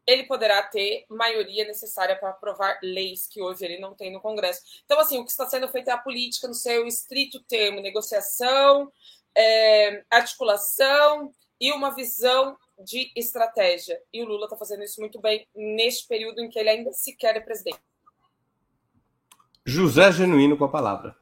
Ele 0.06 0.26
poderá 0.26 0.62
ter 0.64 1.06
maioria 1.08 1.64
necessária 1.64 2.18
para 2.18 2.32
aprovar 2.32 2.78
leis 2.84 3.28
que 3.28 3.42
hoje 3.42 3.64
ele 3.64 3.80
não 3.80 3.96
tem 3.96 4.12
no 4.12 4.20
Congresso. 4.20 4.62
Então, 4.84 5.00
assim, 5.00 5.18
o 5.18 5.24
que 5.24 5.32
está 5.32 5.48
sendo 5.48 5.70
feito 5.70 5.88
é 5.88 5.94
a 5.94 5.98
política 5.98 6.50
no 6.50 6.54
seu 6.54 6.86
estrito 6.86 7.40
termo: 7.44 7.80
negociação, 7.80 8.92
é, 9.34 10.04
articulação 10.10 11.34
e 11.58 11.72
uma 11.72 11.96
visão 11.96 12.58
de 12.84 13.12
estratégia. 13.16 14.00
E 14.14 14.22
o 14.22 14.26
Lula 14.26 14.46
está 14.46 14.58
fazendo 14.58 14.84
isso 14.84 15.00
muito 15.00 15.20
bem 15.20 15.48
neste 15.56 16.08
período 16.08 16.42
em 16.42 16.50
que 16.50 16.60
ele 16.60 16.70
ainda 16.70 16.92
sequer 16.92 17.36
é 17.36 17.40
presidente. 17.40 17.80
José 19.66 20.12
Genuíno 20.12 20.58
com 20.58 20.66
a 20.66 20.70
palavra. 20.70 21.16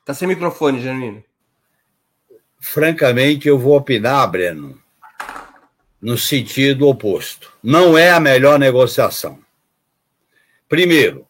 Está 0.00 0.14
sem 0.14 0.28
microfone, 0.28 0.80
Genuíno. 0.80 1.22
Francamente, 2.60 3.48
eu 3.48 3.58
vou 3.58 3.76
opinar, 3.76 4.30
Breno, 4.30 4.80
no 6.00 6.16
sentido 6.16 6.88
oposto. 6.88 7.52
Não 7.62 7.96
é 7.98 8.10
a 8.10 8.20
melhor 8.20 8.58
negociação. 8.58 9.38
Primeiro, 10.68 11.26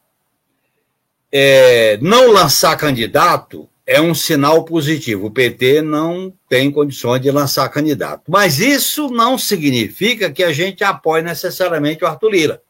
é, 1.30 1.98
não 1.98 2.30
lançar 2.30 2.76
candidato 2.76 3.68
é 3.86 4.00
um 4.00 4.14
sinal 4.14 4.64
positivo. 4.64 5.26
O 5.26 5.30
PT 5.30 5.80
não 5.80 6.32
tem 6.48 6.70
condições 6.72 7.20
de 7.20 7.30
lançar 7.30 7.68
candidato. 7.68 8.24
Mas 8.28 8.58
isso 8.58 9.08
não 9.08 9.38
significa 9.38 10.30
que 10.30 10.42
a 10.42 10.52
gente 10.52 10.82
apoie 10.82 11.22
necessariamente 11.22 12.02
o 12.02 12.06
Arthur 12.06 12.30
Lira. 12.30 12.62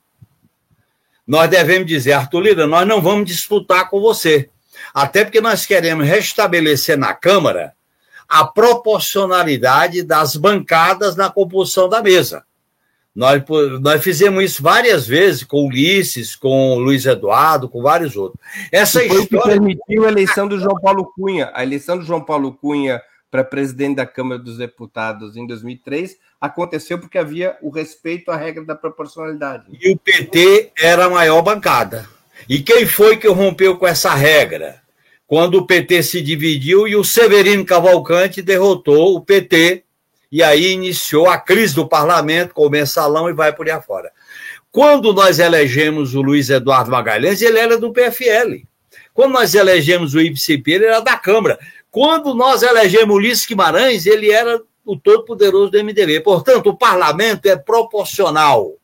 Nós 1.27 1.49
devemos 1.49 1.87
dizer, 1.87 2.13
Arthur 2.13 2.41
Lira, 2.41 2.67
nós 2.67 2.87
não 2.87 3.01
vamos 3.01 3.27
disputar 3.27 3.89
com 3.89 3.99
você. 4.01 4.51
Até 4.93 5.25
porque 5.25 5.41
nós 5.41 5.65
queremos 5.65 6.07
restabelecer 6.07 6.99
na 6.99 7.15
Câmara 7.15 7.73
a 8.29 8.45
proporcionalidade 8.45 10.03
das 10.03 10.37
bancadas 10.37 11.17
na 11.17 11.31
composição 11.31 11.89
da 11.89 12.03
mesa. 12.03 12.45
Nós, 13.17 13.43
nós 13.81 14.05
fizemos 14.05 14.45
isso 14.45 14.63
várias 14.63 15.07
vezes 15.07 15.43
com 15.43 15.65
Ulisses, 15.65 16.37
com 16.37 16.75
Luiz 16.75 17.07
Eduardo, 17.07 17.67
com 17.67 17.81
vários 17.81 18.15
outros. 18.15 18.39
Essa 18.71 19.01
foi 19.01 19.23
história... 19.23 19.27
que 19.27 19.39
permitiu 19.39 20.05
a 20.05 20.09
eleição 20.09 20.47
do 20.47 20.59
João 20.61 20.79
Paulo 20.79 21.11
Cunha. 21.17 21.51
A 21.55 21.63
eleição 21.63 21.97
do 21.97 22.05
João 22.05 22.21
Paulo 22.21 22.53
Cunha 22.53 23.01
para 23.31 23.43
presidente 23.43 23.97
da 23.97 24.05
Câmara 24.05 24.39
dos 24.39 24.59
Deputados 24.59 25.35
em 25.35 25.47
2003 25.47 26.19
aconteceu 26.39 26.99
porque 26.99 27.17
havia 27.17 27.57
o 27.63 27.71
respeito 27.71 28.31
à 28.31 28.37
regra 28.37 28.63
da 28.67 28.75
proporcionalidade. 28.75 29.65
E 29.73 29.93
o 29.93 29.97
PT 29.97 30.73
era 30.79 31.07
a 31.07 31.11
maior 31.11 31.41
bancada. 31.41 32.07
E 32.47 32.61
quem 32.61 32.85
foi 32.85 33.17
que 33.17 33.29
rompeu 33.29 33.79
com 33.79 33.87
essa 33.87 34.15
regra? 34.15 34.83
Quando 35.27 35.55
o 35.55 35.67
PT 35.67 36.03
se 36.03 36.21
dividiu 36.21 36.87
e 36.87 36.95
o 36.95 37.03
Severino 37.03 37.65
Cavalcante 37.65 38.43
derrotou 38.43 39.17
o 39.17 39.23
PT 39.23 39.86
e 40.31 40.43
aí 40.43 40.73
iniciou 40.73 41.29
a 41.29 41.39
crise 41.39 41.75
do 41.75 41.89
parlamento 41.89 42.55
com 42.55 42.67
o 42.67 42.71
mensalão 42.71 43.29
e 43.29 43.33
vai 43.33 43.53
por 43.53 43.67
aí 43.67 43.73
afora. 43.73 44.11
Quando 44.71 45.13
nós 45.13 45.39
elegemos 45.39 46.15
o 46.15 46.21
Luiz 46.21 46.51
Eduardo 46.51 46.91
Magalhães, 46.91 47.41
ele 47.41 47.59
era 47.59 47.79
do 47.79 47.93
PFL. 47.93 48.67
Quando 49.15 49.33
nós 49.33 49.55
elegemos 49.55 50.15
o 50.15 50.21
IPCP, 50.21 50.73
ele 50.73 50.85
era 50.87 51.01
da 51.01 51.17
Câmara. 51.17 51.59
Quando 51.91 52.35
nós 52.35 52.63
elegemos 52.63 53.15
o 53.15 53.19
Ulisses 53.19 53.47
Guimarães, 53.47 54.05
ele 54.05 54.31
era 54.31 54.61
o 54.85 54.97
todo-poderoso 54.97 55.71
do 55.71 55.83
MDB. 55.83 56.21
Portanto, 56.21 56.69
o 56.69 56.77
parlamento 56.77 57.47
é 57.47 57.57
proporcional. 57.57 58.75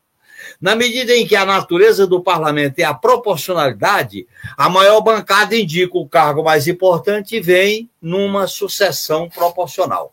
Na 0.59 0.75
medida 0.75 1.15
em 1.15 1.27
que 1.27 1.35
a 1.35 1.45
natureza 1.45 2.07
do 2.07 2.21
parlamento 2.21 2.79
é 2.79 2.83
a 2.83 2.93
proporcionalidade, 2.93 4.25
a 4.57 4.69
maior 4.69 5.01
bancada 5.01 5.55
indica 5.55 5.97
o 5.97 6.07
cargo 6.07 6.43
mais 6.43 6.67
importante 6.67 7.35
e 7.35 7.39
vem 7.39 7.89
numa 8.01 8.47
sucessão 8.47 9.29
proporcional. 9.29 10.11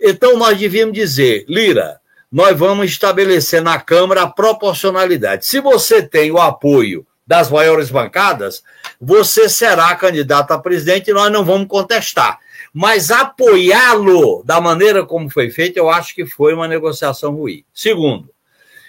Então, 0.00 0.36
nós 0.36 0.58
devíamos 0.58 0.94
dizer, 0.94 1.44
Lira, 1.48 2.00
nós 2.30 2.56
vamos 2.58 2.90
estabelecer 2.90 3.62
na 3.62 3.80
Câmara 3.80 4.22
a 4.22 4.30
proporcionalidade. 4.30 5.46
Se 5.46 5.60
você 5.60 6.02
tem 6.02 6.30
o 6.30 6.38
apoio 6.38 7.06
das 7.26 7.50
maiores 7.50 7.90
bancadas, 7.90 8.62
você 9.00 9.48
será 9.48 9.94
candidato 9.96 10.52
a 10.52 10.58
presidente 10.58 11.10
e 11.10 11.14
nós 11.14 11.32
não 11.32 11.44
vamos 11.44 11.66
contestar. 11.66 12.38
Mas 12.72 13.10
apoiá-lo 13.10 14.42
da 14.44 14.60
maneira 14.60 15.04
como 15.04 15.30
foi 15.30 15.50
feito, 15.50 15.78
eu 15.78 15.88
acho 15.88 16.14
que 16.14 16.26
foi 16.26 16.52
uma 16.52 16.68
negociação 16.68 17.34
ruim. 17.34 17.64
Segundo, 17.72 18.28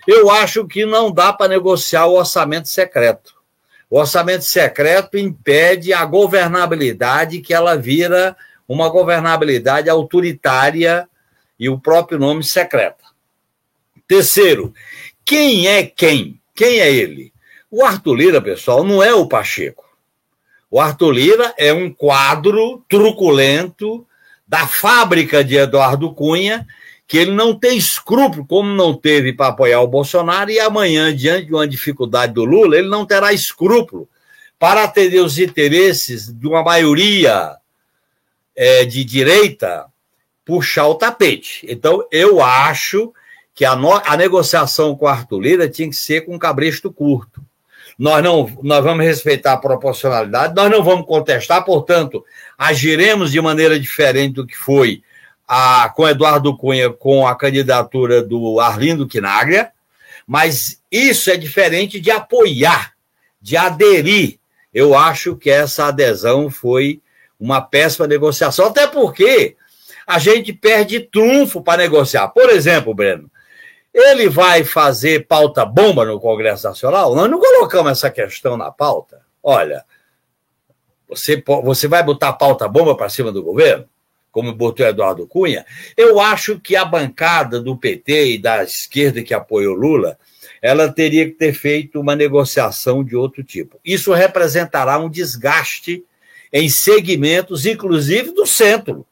eu 0.05 0.29
acho 0.29 0.67
que 0.67 0.85
não 0.85 1.11
dá 1.11 1.31
para 1.31 1.47
negociar 1.47 2.05
o 2.05 2.15
orçamento 2.15 2.67
secreto. 2.67 3.35
O 3.89 3.97
orçamento 3.97 4.43
secreto 4.43 5.17
impede 5.17 5.93
a 5.93 6.03
governabilidade 6.03 7.39
que 7.39 7.53
ela 7.53 7.77
vira 7.77 8.35
uma 8.67 8.89
governabilidade 8.89 9.89
autoritária 9.89 11.07
e 11.59 11.69
o 11.69 11.79
próprio 11.79 12.19
nome 12.19 12.43
secreta. 12.43 13.05
Terceiro, 14.07 14.73
quem 15.23 15.67
é 15.67 15.83
quem? 15.83 16.39
Quem 16.55 16.79
é 16.79 16.91
ele? 16.91 17.33
O 17.69 17.83
Arthur 17.83 18.15
Lira, 18.15 18.41
pessoal, 18.41 18.83
não 18.83 19.01
é 19.03 19.13
o 19.13 19.27
Pacheco. 19.27 19.85
O 20.69 20.79
Arthur 20.79 21.11
Lira 21.11 21.53
é 21.57 21.71
um 21.71 21.91
quadro 21.91 22.83
truculento 22.89 24.05
da 24.47 24.67
fábrica 24.67 25.43
de 25.43 25.55
Eduardo 25.55 26.13
Cunha 26.13 26.65
que 27.07 27.17
ele 27.17 27.31
não 27.31 27.57
tem 27.57 27.77
escrúpulo, 27.77 28.45
como 28.45 28.69
não 28.69 28.93
teve 28.93 29.31
para 29.31 29.47
apoiar 29.47 29.79
o 29.79 29.87
Bolsonaro, 29.87 30.51
e 30.51 30.59
amanhã, 30.59 31.15
diante 31.15 31.45
de 31.45 31.53
uma 31.53 31.65
dificuldade 31.65 32.33
do 32.33 32.43
Lula, 32.43 32.77
ele 32.77 32.89
não 32.89 33.05
terá 33.05 33.31
escrúpulo 33.31 34.09
para 34.59 34.83
atender 34.83 35.21
os 35.21 35.39
interesses 35.39 36.27
de 36.27 36.45
uma 36.45 36.61
maioria 36.61 37.55
é, 38.57 38.83
de 38.83 39.03
direita, 39.03 39.85
puxar 40.43 40.87
o 40.87 40.95
tapete. 40.95 41.63
Então, 41.69 42.03
eu 42.11 42.41
acho 42.41 43.13
que 43.53 43.63
a, 43.63 43.75
no, 43.75 43.93
a 43.93 44.17
negociação 44.17 44.95
com 44.95 45.05
a 45.05 45.11
Arthur 45.11 45.39
Lira 45.39 45.69
tinha 45.69 45.87
que 45.87 45.95
ser 45.95 46.21
com 46.21 46.39
cabresto 46.39 46.91
curto. 46.91 47.45
Nós 47.97 48.23
não 48.23 48.47
nós 48.61 48.83
vamos 48.83 49.05
respeitar 49.05 49.53
a 49.53 49.57
proporcionalidade, 49.57 50.55
nós 50.55 50.69
não 50.69 50.83
vamos 50.83 51.07
contestar, 51.07 51.65
portanto, 51.65 52.23
agiremos 52.57 53.31
de 53.31 53.41
maneira 53.41 53.79
diferente 53.79 54.35
do 54.35 54.45
que 54.45 54.55
foi 54.55 55.01
a, 55.47 55.89
com 55.95 56.07
Eduardo 56.07 56.55
Cunha 56.55 56.91
com 56.91 57.25
a 57.25 57.35
candidatura 57.35 58.21
do 58.21 58.59
Arlindo 58.59 59.07
Quinaglia, 59.07 59.71
mas 60.27 60.79
isso 60.91 61.31
é 61.31 61.37
diferente 61.37 61.99
de 61.99 62.11
apoiar, 62.11 62.93
de 63.41 63.57
aderir. 63.57 64.37
Eu 64.71 64.95
acho 64.95 65.35
que 65.35 65.49
essa 65.49 65.85
adesão 65.87 66.51
foi 66.51 67.01
uma 67.39 67.61
péssima 67.61 68.07
negociação, 68.07 68.67
até 68.67 68.87
porque 68.87 69.55
a 70.05 70.19
gente 70.19 70.53
perde 70.53 71.01
trunfo 71.01 71.61
para 71.61 71.83
negociar. 71.83 72.29
Por 72.29 72.49
exemplo, 72.49 72.93
Breno, 72.93 73.29
ele 73.93 74.29
vai 74.29 74.63
fazer 74.63 75.27
pauta 75.27 75.65
bomba 75.65 76.05
no 76.05 76.19
Congresso 76.19 76.67
Nacional? 76.67 77.15
Nós 77.15 77.29
não 77.29 77.39
colocamos 77.39 77.91
essa 77.91 78.09
questão 78.09 78.55
na 78.55 78.71
pauta. 78.71 79.21
Olha, 79.43 79.83
você, 81.07 81.43
você 81.63 81.87
vai 81.87 82.03
botar 82.03 82.33
pauta 82.33 82.67
bomba 82.67 82.95
para 82.95 83.09
cima 83.09 83.31
do 83.31 83.43
governo? 83.43 83.85
Como 84.31 84.53
botou 84.53 84.85
Eduardo 84.85 85.25
Cunha? 85.25 85.65
Eu 85.95 86.19
acho 86.19 86.59
que 86.59 86.75
a 86.75 86.85
bancada 86.85 87.59
do 87.59 87.75
PT 87.75 88.33
e 88.33 88.37
da 88.37 88.63
esquerda 88.63 89.23
que 89.23 89.33
apoiou 89.33 89.73
Lula, 89.73 90.17
ela 90.61 90.91
teria 90.91 91.25
que 91.25 91.31
ter 91.31 91.53
feito 91.53 91.99
uma 91.99 92.15
negociação 92.15 93.03
de 93.03 93.15
outro 93.15 93.43
tipo. 93.43 93.79
Isso 93.83 94.13
representará 94.13 94.99
um 94.99 95.09
desgaste 95.09 96.03
em 96.57 96.69
segmentos, 96.69 97.67
inclusive 97.67 98.31
do 98.31 98.47
centro. 98.47 99.05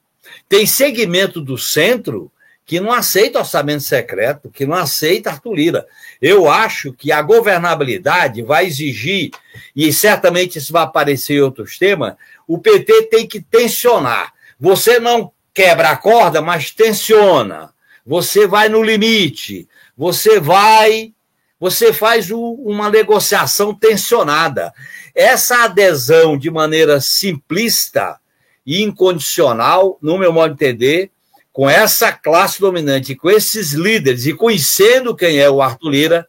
Tem 0.49 0.65
segmento 0.65 1.39
do 1.39 1.59
centro 1.59 2.31
que 2.65 2.79
não 2.79 2.91
aceita 2.91 3.37
orçamento 3.37 3.83
secreto, 3.83 4.49
que 4.49 4.65
não 4.65 4.75
aceita 4.75 5.29
Arthur 5.29 5.53
Lira. 5.53 5.87
Eu 6.19 6.49
acho 6.49 6.91
que 6.91 7.11
a 7.11 7.21
governabilidade 7.21 8.41
vai 8.41 8.65
exigir, 8.65 9.29
e 9.75 9.93
certamente 9.93 10.57
isso 10.57 10.73
vai 10.73 10.81
aparecer 10.81 11.35
em 11.35 11.41
outros 11.41 11.77
temas, 11.77 12.15
o 12.47 12.57
PT 12.57 13.03
tem 13.03 13.27
que 13.27 13.39
tensionar. 13.39 14.33
Você 14.59 14.99
não 14.99 15.31
quebra 15.53 15.91
a 15.91 15.97
corda, 15.97 16.41
mas 16.41 16.71
tensiona. 16.71 17.71
Você 18.03 18.47
vai 18.47 18.69
no 18.69 18.81
limite. 18.81 19.67
Você 19.95 20.39
vai. 20.39 21.13
Você 21.60 21.93
faz 21.93 22.30
uma 22.32 22.89
negociação 22.89 23.74
tensionada. 23.74 24.74
Essa 25.14 25.64
adesão 25.64 26.38
de 26.38 26.51
maneira 26.51 26.99
simplista 26.99 28.20
e 28.66 28.82
incondicional, 28.82 29.97
no 30.01 30.18
meu 30.18 30.34
modo 30.34 30.56
de 30.56 30.66
entender, 30.66 31.12
com 31.53 31.70
essa 31.70 32.12
classe 32.12 32.60
dominante, 32.60 33.16
com 33.16 33.30
esses 33.30 33.72
líderes 33.72 34.26
e 34.26 34.34
conhecendo 34.34 35.16
quem 35.16 35.39
é 35.39 35.49
o 35.49 35.62
Arthur 35.62 35.89
Lira, 35.89 36.28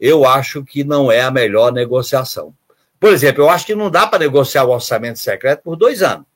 eu 0.00 0.26
acho 0.26 0.64
que 0.64 0.82
não 0.82 1.12
é 1.12 1.20
a 1.20 1.30
melhor 1.30 1.72
negociação. 1.72 2.52
Por 2.98 3.12
exemplo, 3.12 3.44
eu 3.44 3.50
acho 3.50 3.64
que 3.64 3.74
não 3.74 3.90
dá 3.90 4.06
para 4.06 4.18
negociar 4.18 4.64
o 4.64 4.70
orçamento 4.70 5.20
secreto 5.20 5.62
por 5.62 5.76
dois 5.76 6.02
anos. 6.02 6.26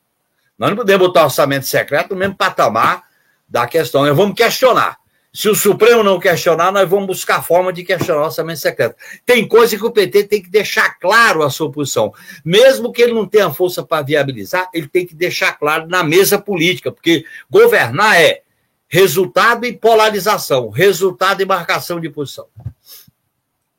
Nós 0.57 0.69
não 0.69 0.77
podemos 0.77 1.07
botar 1.07 1.25
orçamento 1.25 1.65
secreto 1.65 2.11
no 2.11 2.15
mesmo 2.15 2.35
patamar 2.35 3.03
da 3.47 3.67
questão. 3.67 4.03
Vamos 4.15 4.35
questionar. 4.35 4.97
Se 5.35 5.49
o 5.49 5.55
Supremo 5.55 6.03
não 6.03 6.19
questionar, 6.19 6.71
nós 6.71 6.87
vamos 6.87 7.07
buscar 7.07 7.41
forma 7.41 7.73
de 7.73 7.83
questionar 7.83 8.21
o 8.21 8.25
orçamento 8.25 8.59
secreto. 8.59 8.95
Tem 9.25 9.47
coisa 9.47 9.75
que 9.75 9.83
o 9.83 9.91
PT 9.91 10.25
tem 10.25 10.43
que 10.43 10.49
deixar 10.49 10.99
claro 10.99 11.41
a 11.41 11.49
sua 11.49 11.71
posição. 11.71 12.13
Mesmo 12.45 12.93
que 12.93 13.01
ele 13.01 13.13
não 13.13 13.27
tenha 13.27 13.51
força 13.51 13.83
para 13.83 14.03
viabilizar, 14.03 14.69
ele 14.71 14.87
tem 14.87 15.07
que 15.07 15.15
deixar 15.15 15.53
claro 15.53 15.87
na 15.87 16.03
mesa 16.03 16.37
política, 16.37 16.91
porque 16.91 17.25
governar 17.49 18.15
é 18.21 18.43
resultado 18.87 19.65
e 19.65 19.73
polarização, 19.73 20.69
resultado 20.69 21.41
e 21.41 21.45
marcação 21.45 21.99
de 21.99 22.11
posição. 22.11 22.47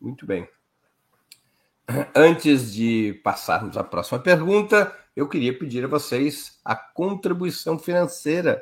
Muito 0.01 0.27
bem. 0.27 0.49
Antes 2.13 2.75
de 2.75 3.21
passarmos 3.23 3.77
à 3.77 3.85
próxima 3.85 4.19
pergunta, 4.19 4.93
eu 5.15 5.29
queria 5.29 5.57
pedir 5.57 5.85
a 5.85 5.89
vocês 5.89 6.59
a 6.65 6.75
contribuição 6.75 7.79
financeira 7.79 8.61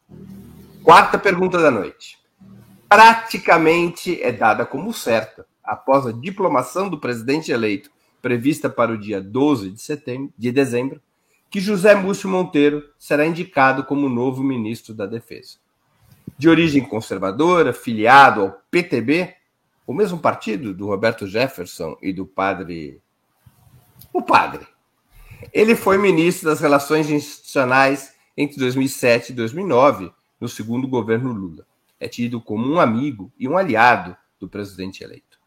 Quarta 0.83 1.19
pergunta 1.19 1.59
da 1.61 1.69
noite. 1.69 2.17
Praticamente 2.89 4.19
é 4.19 4.31
dada 4.31 4.65
como 4.65 4.91
certa, 4.91 5.45
após 5.63 6.07
a 6.07 6.11
diplomação 6.11 6.89
do 6.89 6.99
presidente 6.99 7.51
eleito, 7.51 7.91
prevista 8.19 8.67
para 8.67 8.91
o 8.91 8.97
dia 8.97 9.21
12 9.21 9.69
de 9.69 9.79
setembro, 9.79 10.33
de 10.35 10.51
dezembro, 10.51 10.99
que 11.51 11.59
José 11.59 11.93
Múcio 11.93 12.27
Monteiro 12.27 12.83
será 12.97 13.27
indicado 13.27 13.83
como 13.83 14.09
novo 14.09 14.41
ministro 14.41 14.95
da 14.95 15.05
Defesa. 15.05 15.57
De 16.35 16.49
origem 16.49 16.83
conservadora, 16.83 17.71
filiado 17.73 18.41
ao 18.41 18.61
PTB, 18.71 19.35
o 19.91 19.93
mesmo 19.93 20.17
partido 20.17 20.73
do 20.73 20.87
Roberto 20.87 21.27
Jefferson 21.27 21.97
e 22.01 22.13
do 22.13 22.25
padre. 22.25 23.01
O 24.13 24.21
padre. 24.21 24.65
Ele 25.51 25.75
foi 25.75 25.97
ministro 25.97 26.49
das 26.49 26.61
Relações 26.61 27.09
Institucionais 27.09 28.15
entre 28.37 28.57
2007 28.57 29.31
e 29.33 29.35
2009, 29.35 30.09
no 30.39 30.47
segundo 30.47 30.87
governo 30.87 31.33
Lula. 31.33 31.67
É 31.99 32.07
tido 32.07 32.39
como 32.39 32.65
um 32.65 32.79
amigo 32.79 33.33
e 33.37 33.49
um 33.49 33.57
aliado 33.57 34.15
do 34.39 34.47
presidente 34.47 35.03
eleito. 35.03 35.37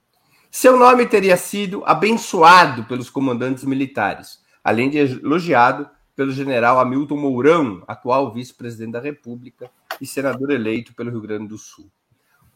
Seu 0.50 0.78
nome 0.78 1.06
teria 1.06 1.38
sido 1.38 1.82
abençoado 1.86 2.84
pelos 2.84 3.08
comandantes 3.08 3.64
militares, 3.64 4.42
além 4.62 4.90
de 4.90 4.98
elogiado 4.98 5.88
pelo 6.14 6.32
general 6.32 6.78
Hamilton 6.78 7.16
Mourão, 7.16 7.82
atual 7.88 8.30
vice-presidente 8.30 8.92
da 8.92 9.00
República 9.00 9.70
e 10.00 10.06
senador 10.06 10.50
eleito 10.50 10.94
pelo 10.94 11.10
Rio 11.10 11.22
Grande 11.22 11.48
do 11.48 11.56
Sul. 11.56 11.90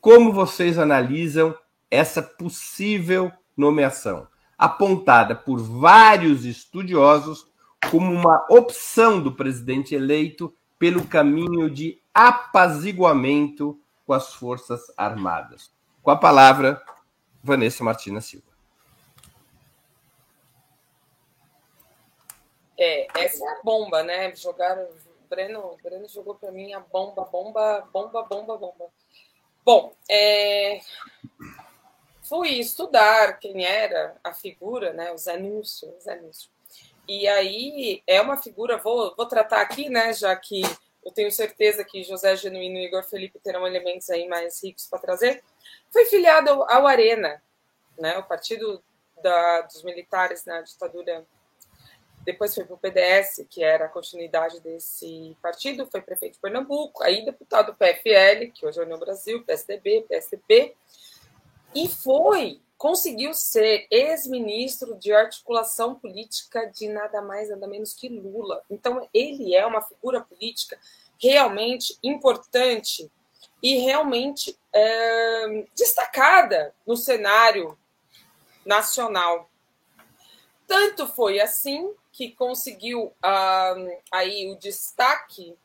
Como 0.00 0.32
vocês 0.32 0.78
analisam 0.78 1.56
essa 1.90 2.22
possível 2.22 3.32
nomeação, 3.56 4.28
apontada 4.56 5.34
por 5.34 5.58
vários 5.58 6.44
estudiosos 6.44 7.48
como 7.90 8.12
uma 8.12 8.46
opção 8.50 9.20
do 9.22 9.32
presidente 9.32 9.94
eleito 9.94 10.54
pelo 10.78 11.06
caminho 11.06 11.70
de 11.70 12.00
apaziguamento 12.12 13.80
com 14.06 14.12
as 14.12 14.34
Forças 14.34 14.92
Armadas. 14.96 15.72
Com 16.02 16.10
a 16.10 16.16
palavra, 16.16 16.82
Vanessa 17.42 17.84
Martina 17.84 18.20
Silva. 18.20 18.46
É, 22.78 23.08
essa 23.24 23.44
é 23.44 23.48
a 23.48 23.62
bomba, 23.62 24.02
né? 24.02 24.34
Jogaram. 24.36 24.86
Breno, 25.28 25.76
Breno 25.82 26.08
jogou 26.08 26.36
para 26.36 26.50
mim 26.50 26.72
a 26.72 26.80
bomba, 26.80 27.22
bomba, 27.24 27.86
bomba, 27.92 28.22
bomba, 28.22 28.56
bomba. 28.56 28.86
Bom, 29.62 29.92
é, 30.08 30.80
fui 32.28 32.50
estudar 32.50 33.38
quem 33.38 33.64
era 33.64 34.14
a 34.22 34.34
figura, 34.34 34.92
né, 34.92 35.10
o 35.12 35.16
Zé 35.16 35.36
Núcio, 35.36 35.94
Zé 36.00 36.16
Núcio. 36.20 36.50
e 37.08 37.26
aí 37.26 38.02
é 38.06 38.20
uma 38.20 38.36
figura, 38.36 38.76
vou, 38.76 39.14
vou 39.16 39.26
tratar 39.26 39.62
aqui, 39.62 39.88
né, 39.88 40.12
já 40.12 40.36
que 40.36 40.60
eu 41.04 41.10
tenho 41.10 41.32
certeza 41.32 41.82
que 41.84 42.04
José 42.04 42.36
Genuíno 42.36 42.76
e 42.76 42.86
Igor 42.86 43.02
Felipe 43.02 43.38
terão 43.38 43.66
elementos 43.66 44.10
aí 44.10 44.28
mais 44.28 44.62
ricos 44.62 44.86
para 44.86 44.98
trazer. 44.98 45.42
Foi 45.90 46.04
filiado 46.04 46.50
ao 46.50 46.86
Arena, 46.86 47.42
né, 47.98 48.18
o 48.18 48.24
partido 48.24 48.82
da, 49.22 49.62
dos 49.62 49.82
militares 49.82 50.44
na 50.44 50.60
ditadura. 50.60 51.24
Depois 52.24 52.54
foi 52.54 52.64
para 52.64 52.74
o 52.74 52.78
PDS, 52.78 53.46
que 53.48 53.62
era 53.62 53.86
a 53.86 53.88
continuidade 53.88 54.60
desse 54.60 55.34
partido, 55.40 55.86
foi 55.90 56.02
prefeito 56.02 56.34
de 56.34 56.40
Pernambuco, 56.40 57.02
aí 57.02 57.24
deputado 57.24 57.74
PFL, 57.74 58.52
que 58.52 58.66
hoje 58.66 58.78
é 58.78 58.82
União 58.82 58.98
Brasil, 58.98 59.42
PSDB, 59.44 60.04
PSDB, 60.06 60.76
e 61.74 61.88
foi 61.88 62.60
conseguiu 62.78 63.34
ser 63.34 63.88
ex-ministro 63.90 64.94
de 64.94 65.12
articulação 65.12 65.96
política 65.96 66.64
de 66.66 66.88
nada 66.88 67.20
mais, 67.20 67.50
nada 67.50 67.66
menos 67.66 67.92
que 67.92 68.08
Lula. 68.08 68.62
Então, 68.70 69.06
ele 69.12 69.54
é 69.54 69.66
uma 69.66 69.82
figura 69.82 70.20
política 70.20 70.78
realmente 71.20 71.98
importante 72.04 73.10
e 73.60 73.78
realmente 73.78 74.56
é, 74.72 75.66
destacada 75.74 76.72
no 76.86 76.96
cenário 76.96 77.76
nacional. 78.64 79.50
Tanto 80.64 81.08
foi 81.08 81.40
assim 81.40 81.92
que 82.12 82.30
conseguiu 82.30 83.12
ah, 83.20 83.74
aí 84.12 84.52
o 84.52 84.56
destaque, 84.56 85.56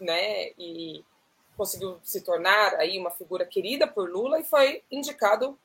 né, 0.00 0.50
e 0.56 1.04
conseguiu 1.60 2.00
se 2.02 2.22
tornar 2.22 2.76
aí 2.76 2.98
uma 2.98 3.10
figura 3.10 3.44
querida 3.44 3.86
por 3.86 4.08
Lula 4.08 4.40
e 4.40 4.44
foi 4.44 4.82
indicado 4.90 5.58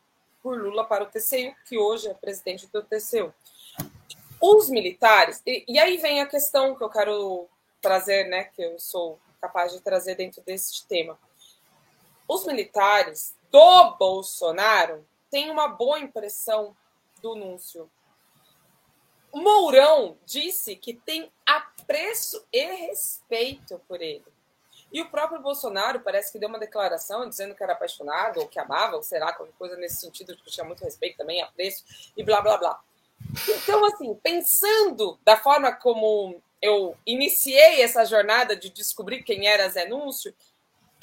por 0.44 0.62
Lula 0.62 0.84
para 0.84 1.06
o 1.06 1.08
TCU, 1.08 1.56
que 1.66 1.78
hoje 1.78 2.10
é 2.10 2.14
presidente 2.14 2.68
do 2.68 2.84
TCU. 2.84 3.34
Os 4.42 4.70
militares, 4.70 5.42
e, 5.46 5.64
e 5.66 5.80
aí 5.80 5.96
vem 5.96 6.20
a 6.20 6.26
questão 6.26 6.76
que 6.76 6.84
eu 6.84 6.90
quero 6.90 7.48
trazer, 7.82 8.28
né, 8.28 8.44
que 8.44 8.62
eu 8.62 8.78
sou 8.78 9.18
capaz 9.40 9.72
de 9.72 9.80
trazer 9.80 10.16
dentro 10.16 10.42
desse 10.42 10.86
tema. 10.86 11.18
Os 12.28 12.46
militares 12.46 13.34
do 13.50 13.92
Bolsonaro 13.92 15.08
têm 15.32 15.50
uma 15.50 15.70
boa 15.70 15.98
impressão 15.98 16.76
do 17.22 17.36
Núncio. 17.36 17.90
Mourão 19.34 20.18
disse 20.26 20.76
que 20.76 20.94
tem 20.94 21.32
apreço 21.46 22.46
e 22.52 22.66
respeito 22.66 23.80
por 23.88 24.02
ele. 24.02 24.35
E 24.96 25.02
o 25.02 25.10
próprio 25.10 25.42
Bolsonaro 25.42 26.00
parece 26.00 26.32
que 26.32 26.40
deu 26.40 26.48
uma 26.48 26.58
declaração 26.58 27.28
dizendo 27.28 27.54
que 27.54 27.62
era 27.62 27.74
apaixonado, 27.74 28.40
ou 28.40 28.48
que 28.48 28.58
amava, 28.58 28.96
ou 28.96 29.04
será, 29.04 29.34
qualquer 29.34 29.54
coisa 29.58 29.76
nesse 29.76 29.98
sentido, 29.98 30.38
que 30.38 30.50
tinha 30.50 30.64
muito 30.64 30.86
respeito 30.86 31.18
também, 31.18 31.42
apreço, 31.42 31.84
e 32.16 32.24
blá, 32.24 32.40
blá, 32.40 32.58
blá. 32.58 32.82
Então, 33.46 33.84
assim, 33.84 34.16
pensando 34.24 35.20
da 35.22 35.36
forma 35.36 35.74
como 35.74 36.42
eu 36.62 36.96
iniciei 37.06 37.82
essa 37.82 38.06
jornada 38.06 38.56
de 38.56 38.70
descobrir 38.70 39.22
quem 39.22 39.50
era 39.50 39.68
Zé 39.68 39.86
Núncio, 39.86 40.34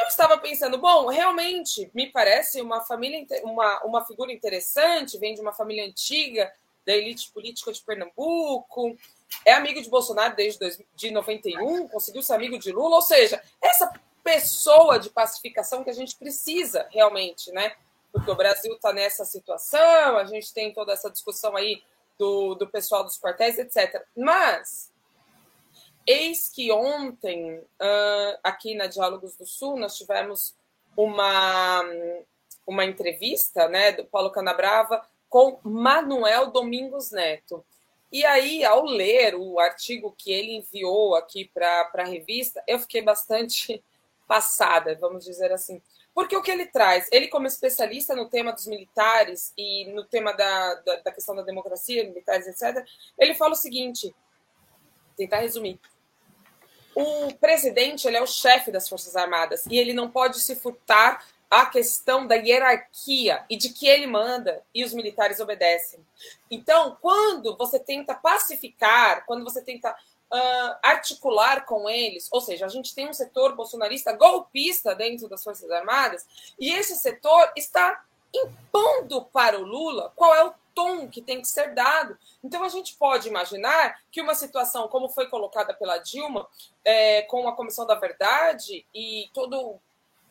eu 0.01 0.07
estava 0.07 0.39
pensando, 0.39 0.79
bom, 0.79 1.09
realmente 1.09 1.91
me 1.93 2.07
parece 2.07 2.63
uma 2.63 2.81
família, 2.81 3.27
uma, 3.45 3.85
uma 3.85 4.07
figura 4.07 4.33
interessante, 4.33 5.19
vem 5.19 5.35
de 5.35 5.43
uma 5.43 5.53
família 5.53 5.85
antiga, 5.85 6.51
da 6.87 6.95
elite 6.97 7.31
política 7.31 7.71
de 7.71 7.83
Pernambuco, 7.83 8.97
é 9.45 9.53
amigo 9.55 9.81
de 9.81 9.89
Bolsonaro 9.89 10.35
desde 10.37 10.85
de 10.95 11.11
91, 11.11 11.89
conseguiu 11.89 12.23
ser 12.23 12.35
amigo 12.35 12.59
de 12.59 12.73
Lula, 12.73 12.97
ou 12.97 13.03
seja, 13.03 13.43
essa 13.61 13.93
pessoa 14.23 14.99
de 14.99 15.11
pacificação 15.11 15.83
que 15.83 15.91
a 15.91 15.95
gente 15.95 16.17
precisa 16.17 16.87
realmente, 16.91 17.51
né? 17.53 17.75
Porque 18.13 18.31
o 18.31 18.37
Brasil 18.37 18.75
está 18.75 18.93
nessa 18.93 19.25
situação, 19.25 20.19
a 20.19 20.25
gente 20.25 20.53
tem 20.53 20.73
toda 20.73 20.93
essa 20.93 21.11
discussão 21.11 21.57
aí 21.57 21.83
do, 22.19 22.55
do 22.55 22.69
pessoal 22.69 23.03
dos 23.03 23.19
quartéis, 23.19 23.59
etc. 23.59 24.05
Mas, 24.17 24.93
eis 26.07 26.49
que 26.49 26.71
ontem, 26.71 27.59
uh, 27.59 28.39
aqui 28.43 28.75
na 28.75 28.87
Diálogos 28.87 29.37
do 29.37 29.47
Sul, 29.47 29.77
nós 29.77 29.97
tivemos 29.97 30.55
uma, 30.97 31.83
uma 32.67 32.85
entrevista 32.85 33.69
né, 33.69 33.93
do 33.93 34.05
Paulo 34.05 34.31
Canabrava 34.31 35.05
com 35.29 35.59
Manuel 35.63 36.51
Domingos 36.51 37.11
Neto. 37.11 37.65
E 38.13 38.27
aí, 38.27 38.63
ao 38.63 38.85
ler 38.85 39.35
o 39.35 39.59
artigo 39.59 40.15
que 40.17 40.31
ele 40.31 40.57
enviou 40.57 41.15
aqui 41.15 41.51
para 41.53 41.91
a 41.95 42.05
revista, 42.05 42.63
eu 42.69 42.79
fiquei 42.79 43.01
bastante 43.01 43.83
passada, 44.29 44.97
vamos 45.01 45.25
dizer 45.25 45.51
assim. 45.51 45.81
Porque 46.15 46.37
o 46.37 46.43
que 46.43 46.51
ele 46.51 46.67
traz? 46.67 47.09
Ele, 47.11 47.29
como 47.29 47.47
especialista 47.47 48.15
no 48.15 48.29
tema 48.29 48.53
dos 48.53 48.67
militares 48.67 49.55
e 49.57 49.87
no 49.95 50.05
tema 50.05 50.33
da, 50.33 50.75
da, 50.75 50.97
da 50.97 51.11
questão 51.11 51.35
da 51.35 51.41
democracia, 51.41 52.05
militares, 52.05 52.47
etc., 52.47 52.87
ele 53.19 53.35
fala 53.35 53.53
o 53.53 53.57
seguinte: 53.57 54.15
tentar 55.17 55.39
resumir. 55.39 55.81
O 56.95 57.33
presidente 57.41 58.07
ele 58.07 58.19
é 58.19 58.23
o 58.23 58.27
chefe 58.27 58.71
das 58.71 58.87
Forças 58.87 59.17
Armadas 59.17 59.65
e 59.65 59.79
ele 59.79 59.95
não 59.95 60.11
pode 60.11 60.39
se 60.41 60.55
furtar 60.55 61.27
a 61.53 61.67
questão 61.67 62.27
da 62.27 62.35
hierarquia 62.35 63.45
e 63.51 63.59
de 63.59 63.69
que 63.69 63.87
ele 63.87 64.07
manda 64.07 64.63
e 64.75 64.83
os 64.83 64.95
militares 64.95 65.39
obedecem. 65.39 66.01
Então, 66.51 66.97
quando 66.99 67.55
você 67.59 67.79
tenta 67.79 68.15
pacificar, 68.15 69.27
quando 69.27 69.45
você 69.45 69.61
tenta 69.61 69.91
uh, 69.91 70.77
articular 70.83 71.67
com 71.67 71.91
eles, 71.91 72.27
ou 72.33 72.41
seja, 72.41 72.65
a 72.65 72.71
gente 72.71 72.95
tem 72.95 73.07
um 73.07 73.13
setor 73.13 73.55
bolsonarista 73.55 74.15
golpista 74.15 74.95
dentro 74.95 75.29
das 75.29 75.45
Forças 75.45 75.71
Armadas, 75.71 76.27
e 76.59 76.73
esse 76.73 76.97
setor 76.97 77.53
está 77.55 78.03
impondo 78.35 79.23
para 79.27 79.61
o 79.61 79.63
Lula 79.63 80.11
qual 80.17 80.35
é 80.35 80.43
o 80.43 80.55
tom 80.75 81.07
que 81.07 81.21
tem 81.21 81.43
que 81.43 81.49
ser 81.49 81.75
dado. 81.75 82.17
Então, 82.43 82.65
a 82.65 82.71
gente 82.71 82.95
pode 82.95 83.29
imaginar 83.29 84.01
que 84.11 84.23
uma 84.23 84.35
situação 84.35 84.89
como 84.89 85.11
foi 85.11 85.29
colocada 85.29 85.75
pela 85.75 85.99
Dilma, 85.99 86.49
é, 86.83 87.21
com 87.23 87.47
a 87.47 87.55
Comissão 87.55 87.87
da 87.87 87.95
Verdade 87.95 88.87
e 88.95 89.29
todo 89.35 89.79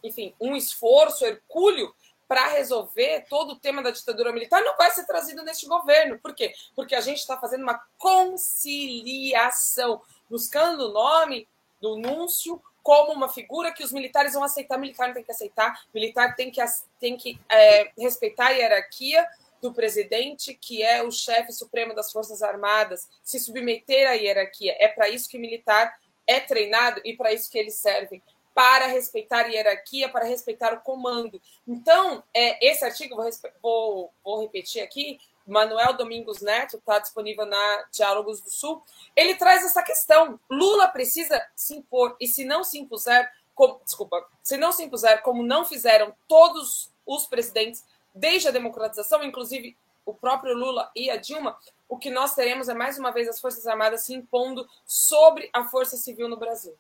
enfim, 0.04 0.34
um 0.40 0.56
esforço 0.56 1.26
hercúleo 1.26 1.94
para 2.28 2.48
resolver 2.48 3.26
todo 3.30 3.52
o 3.52 3.60
tema 3.60 3.84
da 3.84 3.92
ditadura 3.92 4.32
militar 4.32 4.64
não 4.64 4.78
vai 4.78 4.90
ser 4.92 5.06
trazido 5.06 5.44
neste 5.44 5.66
governo. 5.66 6.18
Por 6.18 6.34
quê? 6.34 6.54
Porque 6.74 6.96
a 6.96 7.02
gente 7.02 7.18
está 7.18 7.38
fazendo 7.38 7.64
uma 7.64 7.84
conciliação, 7.98 10.02
buscando 10.30 10.88
o 10.88 10.94
nome 10.94 11.46
do 11.82 11.98
Núncio 11.98 12.64
como 12.82 13.12
uma 13.12 13.28
figura 13.28 13.74
que 13.74 13.84
os 13.84 13.92
militares 13.92 14.34
vão 14.34 14.46
aceitar. 14.46 14.78
Militar 14.78 15.08
não 15.08 15.14
tem 15.14 15.26
que 15.26 15.32
aceitar, 15.32 15.84
militar 15.94 16.34
tem 16.36 16.50
que, 16.50 16.62
tem 17.02 17.18
que 17.18 17.38
é, 17.50 17.92
respeitar 17.98 18.48
a 18.48 18.52
hierarquia 18.52 19.28
do 19.62 19.74
presidente, 19.74 20.54
que 20.54 20.82
é 20.82 21.04
o 21.04 21.12
chefe 21.12 21.52
supremo 21.52 21.94
das 21.94 22.14
Forças 22.14 22.42
Armadas, 22.42 23.10
se 23.22 23.40
submeter 23.40 24.10
à 24.10 24.14
hierarquia. 24.14 24.74
É 24.80 24.88
para 24.88 25.10
isso 25.10 25.30
que 25.30 25.38
militar 25.38 26.00
é 26.26 26.40
treinado 26.40 27.02
e 27.04 27.14
para 27.14 27.34
isso 27.34 27.52
que 27.52 27.60
eles 27.60 27.76
servem 27.76 28.24
para 28.54 28.88
respeitar 28.88 29.46
a 29.46 29.48
hierarquia, 29.48 30.10
para 30.10 30.26
respeitar 30.26 30.74
o 30.74 30.82
comando. 30.82 31.42
Então, 31.68 32.24
é, 32.34 32.66
esse 32.66 32.84
artigo, 32.84 33.16
vou, 33.16 33.30
vou, 33.62 34.14
vou 34.24 34.42
repetir 34.42 34.82
aqui, 34.82 35.20
Manuel 35.46 35.94
Domingos 35.94 36.42
Neto, 36.42 36.78
está 36.78 37.00
disponível 37.00 37.46
na 37.46 37.86
Diálogos 37.92 38.42
do 38.42 38.50
Sul, 38.50 38.82
ele 39.16 39.36
traz 39.36 39.66
essa 39.66 39.82
questão. 39.82 40.40
Lula 40.50 40.88
precisa 40.88 41.46
se 41.56 41.76
impor, 41.76 42.16
e 42.20 42.28
se 42.28 42.46
não 42.46 42.64
se 42.64 42.80
impuser, 42.80 43.32
como, 43.56 43.80
desculpa, 43.84 44.26
se 44.44 44.58
não 44.58 44.72
se 44.72 44.84
impuser, 44.84 45.22
como 45.22 45.44
não 45.44 45.66
fizeram 45.66 46.14
todos 46.28 46.92
os 47.06 47.26
presidentes 47.26 47.86
desde 48.14 48.48
a 48.48 48.52
democratização, 48.52 49.24
inclusive 49.24 49.76
o 50.06 50.14
próprio 50.14 50.56
Lula 50.56 50.92
e 50.96 51.10
a 51.10 51.18
Dilma, 51.18 51.58
o 51.88 51.98
que 51.98 52.10
nós 52.10 52.34
teremos 52.34 52.70
é 52.70 52.74
mais 52.74 52.98
uma 52.98 53.12
vez 53.12 53.28
as 53.28 53.40
Forças 53.40 53.68
Armadas 53.68 54.04
se 54.04 54.14
impondo 54.14 54.68
sobre 54.86 55.50
a 55.54 55.66
Força 55.66 55.98
Civil 55.98 56.28
no 56.28 56.38
Brasil. 56.38 56.76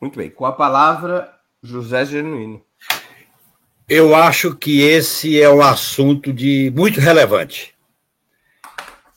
Muito 0.00 0.16
bem. 0.16 0.30
Com 0.30 0.46
a 0.46 0.52
palavra, 0.52 1.30
José 1.62 2.06
Genuíno. 2.06 2.64
Eu 3.86 4.14
acho 4.14 4.54
que 4.54 4.80
esse 4.80 5.40
é 5.40 5.50
um 5.50 5.60
assunto 5.60 6.32
de 6.32 6.72
muito 6.74 7.00
relevante. 7.00 7.74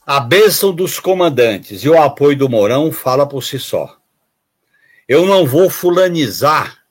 A 0.04 0.20
bênção 0.20 0.74
dos 0.74 1.00
comandantes 1.00 1.82
e 1.82 1.88
o 1.88 1.98
apoio 1.98 2.36
do 2.36 2.48
Mourão 2.48 2.92
fala 2.92 3.26
por 3.26 3.42
si 3.42 3.58
só. 3.58 3.96
Eu 5.08 5.24
não 5.24 5.46
vou 5.46 5.70
fulanizar, 5.70 6.84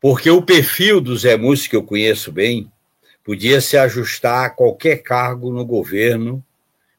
porque 0.00 0.28
o 0.28 0.42
perfil 0.42 1.00
do 1.00 1.16
Zé 1.16 1.36
Múcio, 1.36 1.70
que 1.70 1.76
eu 1.76 1.82
conheço 1.82 2.32
bem, 2.32 2.72
podia 3.22 3.60
se 3.60 3.76
ajustar 3.76 4.46
a 4.46 4.50
qualquer 4.50 5.02
cargo 5.02 5.52
no 5.52 5.64
governo, 5.64 6.44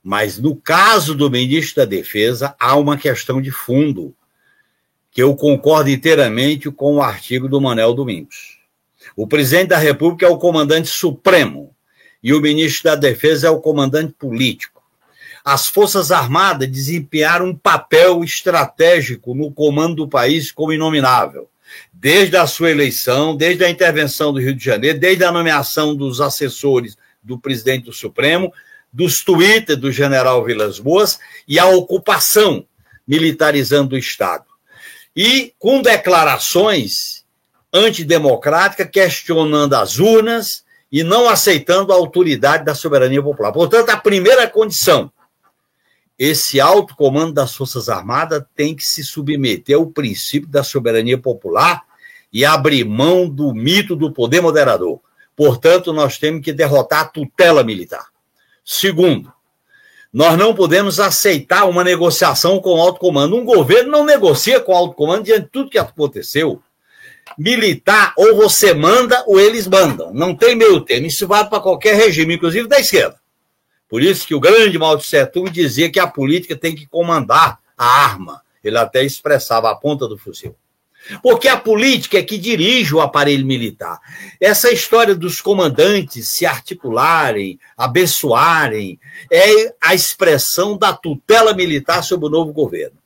mas 0.01 0.37
no 0.37 0.55
caso 0.55 1.15
do 1.15 1.29
ministro 1.29 1.77
da 1.77 1.85
Defesa, 1.85 2.55
há 2.59 2.75
uma 2.77 2.97
questão 2.97 3.41
de 3.41 3.51
fundo 3.51 4.15
que 5.17 5.23
eu 5.23 5.35
concordo 5.35 5.89
inteiramente 5.89 6.69
com 6.69 6.97
o 6.97 7.01
artigo 7.01 7.49
do 7.49 7.59
Manel 7.59 7.91
Domingos. 7.91 8.59
O 9.15 9.25
presidente 9.25 9.69
da 9.69 9.77
República 9.79 10.27
é 10.27 10.29
o 10.29 10.37
comandante 10.37 10.89
supremo 10.89 11.75
e 12.21 12.35
o 12.35 12.39
ministro 12.39 12.83
da 12.83 12.95
Defesa 12.95 13.47
é 13.47 13.49
o 13.49 13.59
comandante 13.59 14.13
político. 14.13 14.79
As 15.43 15.65
Forças 15.65 16.11
Armadas 16.11 16.69
desempenharam 16.69 17.47
um 17.47 17.55
papel 17.55 18.23
estratégico 18.23 19.33
no 19.33 19.51
comando 19.51 19.95
do 19.95 20.07
país 20.07 20.51
como 20.51 20.71
inominável. 20.71 21.49
desde 21.91 22.37
a 22.37 22.45
sua 22.45 22.69
eleição, 22.69 23.35
desde 23.35 23.65
a 23.65 23.69
intervenção 23.71 24.31
do 24.31 24.39
Rio 24.39 24.53
de 24.53 24.63
Janeiro, 24.63 24.99
desde 24.99 25.23
a 25.23 25.31
nomeação 25.31 25.95
dos 25.95 26.21
assessores 26.21 26.95
do 27.23 27.39
presidente 27.39 27.85
do 27.85 27.91
Supremo, 27.91 28.53
dos 28.93 29.23
twitters 29.23 29.79
do 29.79 29.91
general 29.91 30.45
Vilas 30.45 30.77
Boas 30.77 31.17
e 31.47 31.57
a 31.57 31.65
ocupação 31.65 32.67
militarizando 33.07 33.95
o 33.95 33.97
Estado. 33.97 34.46
E 35.17 35.53
com 35.57 35.81
declarações 35.81 37.25
antidemocráticas, 37.73 38.87
questionando 38.91 39.73
as 39.73 39.97
urnas 39.97 40.63
e 40.91 41.03
não 41.03 41.27
aceitando 41.27 41.91
a 41.91 41.95
autoridade 41.95 42.63
da 42.63 42.75
soberania 42.75 43.21
popular. 43.21 43.51
Portanto, 43.51 43.89
a 43.89 43.97
primeira 43.97 44.47
condição 44.47 45.11
esse 46.17 46.59
alto 46.59 46.95
comando 46.95 47.33
das 47.33 47.55
Forças 47.55 47.89
Armadas 47.89 48.43
tem 48.55 48.75
que 48.75 48.83
se 48.83 49.03
submeter 49.03 49.75
ao 49.75 49.85
princípio 49.85 50.49
da 50.49 50.63
soberania 50.63 51.17
popular 51.17 51.83
e 52.33 52.43
abrir 52.43 52.83
mão 52.83 53.29
do 53.29 53.53
mito 53.53 53.95
do 53.95 54.11
poder 54.11 54.41
moderador. 54.41 54.99
Portanto, 55.35 55.93
nós 55.93 56.17
temos 56.17 56.41
que 56.41 56.51
derrotar 56.51 57.01
a 57.01 57.05
tutela 57.05 57.63
militar. 57.63 58.07
Segundo, 58.65 59.31
nós 60.17 60.35
não 60.35 60.55
podemos 60.55 60.99
aceitar 60.99 61.69
uma 61.69 61.83
negociação 61.83 62.59
com 62.59 62.71
o 62.71 62.81
alto 62.81 62.99
comando. 62.99 63.35
Um 63.35 63.45
governo 63.45 63.91
não 63.91 64.03
negocia 64.03 64.59
com 64.59 64.71
o 64.71 64.75
alto 64.75 64.95
comando 64.95 65.25
diante 65.25 65.43
de 65.43 65.49
tudo 65.49 65.69
que 65.69 65.77
aconteceu. 65.77 66.59
Militar, 67.37 68.15
ou 68.17 68.35
você 68.35 68.73
manda 68.73 69.23
ou 69.27 69.39
eles 69.39 69.67
mandam. 69.67 70.11
Não 70.11 70.33
tem 70.33 70.55
meio 70.55 70.81
termo. 70.81 71.05
Isso 71.05 71.27
vale 71.27 71.47
para 71.49 71.59
qualquer 71.59 71.93
regime, 71.93 72.33
inclusive 72.33 72.67
da 72.67 72.79
esquerda. 72.79 73.15
Por 73.87 74.01
isso 74.01 74.25
que 74.25 74.33
o 74.33 74.39
grande 74.39 74.79
Mao 74.79 74.97
Tse 74.97 75.23
Tung 75.27 75.51
dizia 75.51 75.91
que 75.91 75.99
a 75.99 76.07
política 76.07 76.55
tem 76.55 76.73
que 76.73 76.87
comandar 76.87 77.59
a 77.77 77.85
arma. 77.85 78.41
Ele 78.63 78.79
até 78.79 79.03
expressava 79.03 79.69
a 79.69 79.75
ponta 79.75 80.07
do 80.07 80.17
fuzil. 80.17 80.55
Porque 81.21 81.47
a 81.47 81.57
política 81.57 82.17
é 82.17 82.23
que 82.23 82.37
dirige 82.37 82.95
o 82.95 83.01
aparelho 83.01 83.45
militar. 83.45 83.99
Essa 84.39 84.71
história 84.71 85.15
dos 85.15 85.41
comandantes 85.41 86.27
se 86.27 86.45
articularem, 86.45 87.59
abençoarem, 87.77 88.99
é 89.31 89.73
a 89.81 89.93
expressão 89.93 90.77
da 90.77 90.93
tutela 90.93 91.53
militar 91.53 92.03
sobre 92.03 92.27
o 92.27 92.31
novo 92.31 92.53
governo. 92.53 92.97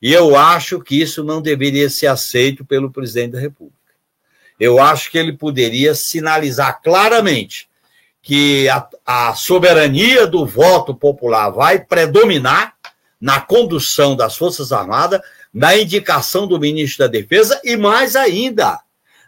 E 0.00 0.12
eu 0.12 0.36
acho 0.36 0.80
que 0.80 1.00
isso 1.00 1.22
não 1.22 1.42
deveria 1.42 1.90
ser 1.90 2.06
aceito 2.06 2.64
pelo 2.64 2.90
presidente 2.90 3.32
da 3.32 3.40
República. 3.40 3.76
Eu 4.58 4.78
acho 4.78 5.10
que 5.10 5.18
ele 5.18 5.32
poderia 5.32 5.94
sinalizar 5.94 6.80
claramente 6.82 7.68
que 8.22 8.68
a, 8.68 8.86
a 9.06 9.34
soberania 9.34 10.26
do 10.26 10.44
voto 10.44 10.94
popular 10.94 11.50
vai 11.50 11.78
predominar 11.78 12.74
na 13.20 13.40
condução 13.40 14.16
das 14.16 14.36
Forças 14.36 14.72
Armadas, 14.72 15.20
na 15.52 15.76
indicação 15.76 16.46
do 16.46 16.58
ministro 16.58 17.04
da 17.04 17.10
Defesa 17.10 17.60
e, 17.64 17.76
mais 17.76 18.16
ainda, 18.16 18.78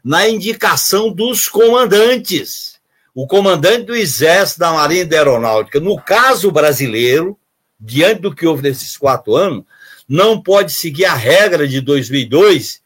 na 0.05 0.29
indicação 0.29 1.13
dos 1.13 1.49
comandantes. 1.49 2.81
O 3.15 3.27
comandante 3.27 3.85
do 3.85 3.97
Exército, 3.97 4.61
da 4.61 4.73
Marinha 4.73 5.03
e 5.03 5.05
da 5.05 5.19
Aeronáutica, 5.19 5.79
no 5.79 6.01
caso 6.01 6.51
brasileiro, 6.51 7.39
diante 7.79 8.23
do 8.23 8.35
que 8.35 8.47
houve 8.47 8.63
nesses 8.63 8.97
quatro 8.97 9.35
anos, 9.35 9.65
não 10.09 10.41
pode 10.41 10.73
seguir 10.73 11.05
a 11.05 11.15
regra 11.15 11.67
de 11.67 11.81
2002 11.81 12.81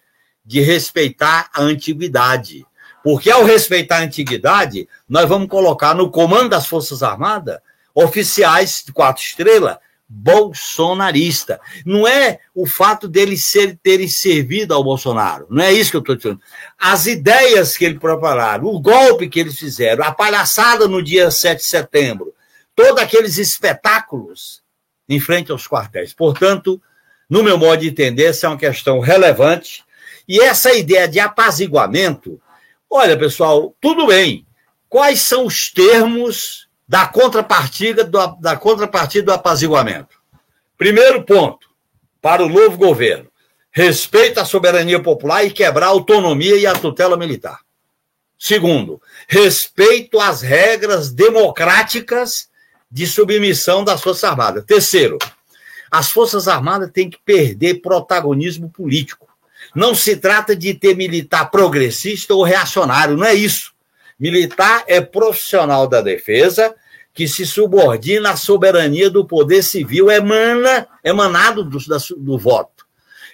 de 0.44 0.60
respeitar 0.60 1.50
a 1.52 1.62
antiguidade. 1.62 2.66
Porque 3.04 3.30
ao 3.30 3.44
respeitar 3.44 3.98
a 3.98 4.02
antiguidade, 4.02 4.88
nós 5.08 5.28
vamos 5.28 5.48
colocar 5.48 5.94
no 5.94 6.10
comando 6.10 6.50
das 6.50 6.66
Forças 6.66 7.02
Armadas 7.02 7.58
oficiais 7.94 8.82
de 8.84 8.92
quatro 8.92 9.22
estrelas 9.22 9.76
bolsonarista. 10.08 11.60
Não 11.84 12.06
é 12.06 12.40
o 12.54 12.66
fato 12.66 13.08
deles 13.08 13.46
ser, 13.46 13.78
terem 13.82 14.08
servido 14.08 14.74
ao 14.74 14.84
Bolsonaro. 14.84 15.46
Não 15.50 15.62
é 15.62 15.72
isso 15.72 15.90
que 15.90 15.96
eu 15.96 16.00
estou 16.00 16.16
dizendo. 16.16 16.40
As 16.78 17.06
ideias 17.06 17.76
que 17.76 17.84
eles 17.84 17.98
prepararam, 17.98 18.66
o 18.66 18.80
golpe 18.80 19.28
que 19.28 19.40
eles 19.40 19.58
fizeram, 19.58 20.04
a 20.04 20.12
palhaçada 20.12 20.86
no 20.86 21.02
dia 21.02 21.30
7 21.30 21.58
de 21.58 21.64
setembro, 21.64 22.34
todos 22.74 23.02
aqueles 23.02 23.38
espetáculos 23.38 24.62
em 25.08 25.20
frente 25.20 25.50
aos 25.50 25.66
quartéis. 25.66 26.12
Portanto, 26.12 26.80
no 27.28 27.42
meu 27.42 27.58
modo 27.58 27.80
de 27.80 27.88
entender, 27.88 28.24
essa 28.24 28.46
é 28.46 28.50
uma 28.50 28.58
questão 28.58 29.00
relevante. 29.00 29.84
E 30.28 30.40
essa 30.40 30.74
ideia 30.74 31.06
de 31.06 31.20
apaziguamento 31.20 32.40
Olha, 32.90 33.18
pessoal, 33.18 33.74
tudo 33.80 34.06
bem. 34.06 34.46
Quais 34.88 35.20
são 35.20 35.44
os 35.44 35.70
termos 35.70 36.65
da 36.88 37.06
contrapartida 37.06 38.04
do, 38.04 38.26
da 38.40 38.56
contrapartida 38.56 39.26
do 39.26 39.32
apaziguamento? 39.32 40.16
Primeiro 40.78 41.24
ponto, 41.24 41.68
para 42.20 42.44
o 42.44 42.48
novo 42.48 42.76
governo, 42.76 43.28
respeito 43.70 44.38
à 44.38 44.44
soberania 44.44 45.02
popular 45.02 45.44
e 45.44 45.50
quebrar 45.50 45.86
a 45.86 45.90
autonomia 45.90 46.56
e 46.56 46.66
a 46.66 46.72
tutela 46.72 47.16
militar. 47.16 47.60
Segundo, 48.38 49.00
respeito 49.26 50.20
às 50.20 50.42
regras 50.42 51.10
democráticas 51.10 52.48
de 52.90 53.06
submissão 53.06 53.82
das 53.82 54.02
Forças 54.02 54.24
Armadas. 54.24 54.64
Terceiro, 54.64 55.18
as 55.90 56.10
Forças 56.10 56.46
Armadas 56.48 56.90
têm 56.92 57.08
que 57.08 57.18
perder 57.24 57.80
protagonismo 57.80 58.68
político. 58.70 59.26
Não 59.74 59.94
se 59.94 60.16
trata 60.16 60.54
de 60.54 60.74
ter 60.74 60.94
militar 60.94 61.50
progressista 61.50 62.34
ou 62.34 62.42
reacionário, 62.42 63.16
não 63.16 63.26
é 63.26 63.34
isso. 63.34 63.74
Militar 64.18 64.84
é 64.86 65.00
profissional 65.00 65.86
da 65.86 66.00
defesa 66.00 66.74
que 67.12 67.26
se 67.26 67.46
subordina 67.46 68.32
à 68.32 68.36
soberania 68.36 69.08
do 69.08 69.26
poder 69.26 69.62
civil 69.62 70.10
emana, 70.10 70.86
emanado 71.02 71.64
do, 71.64 71.78
do 72.18 72.38
voto. 72.38 72.86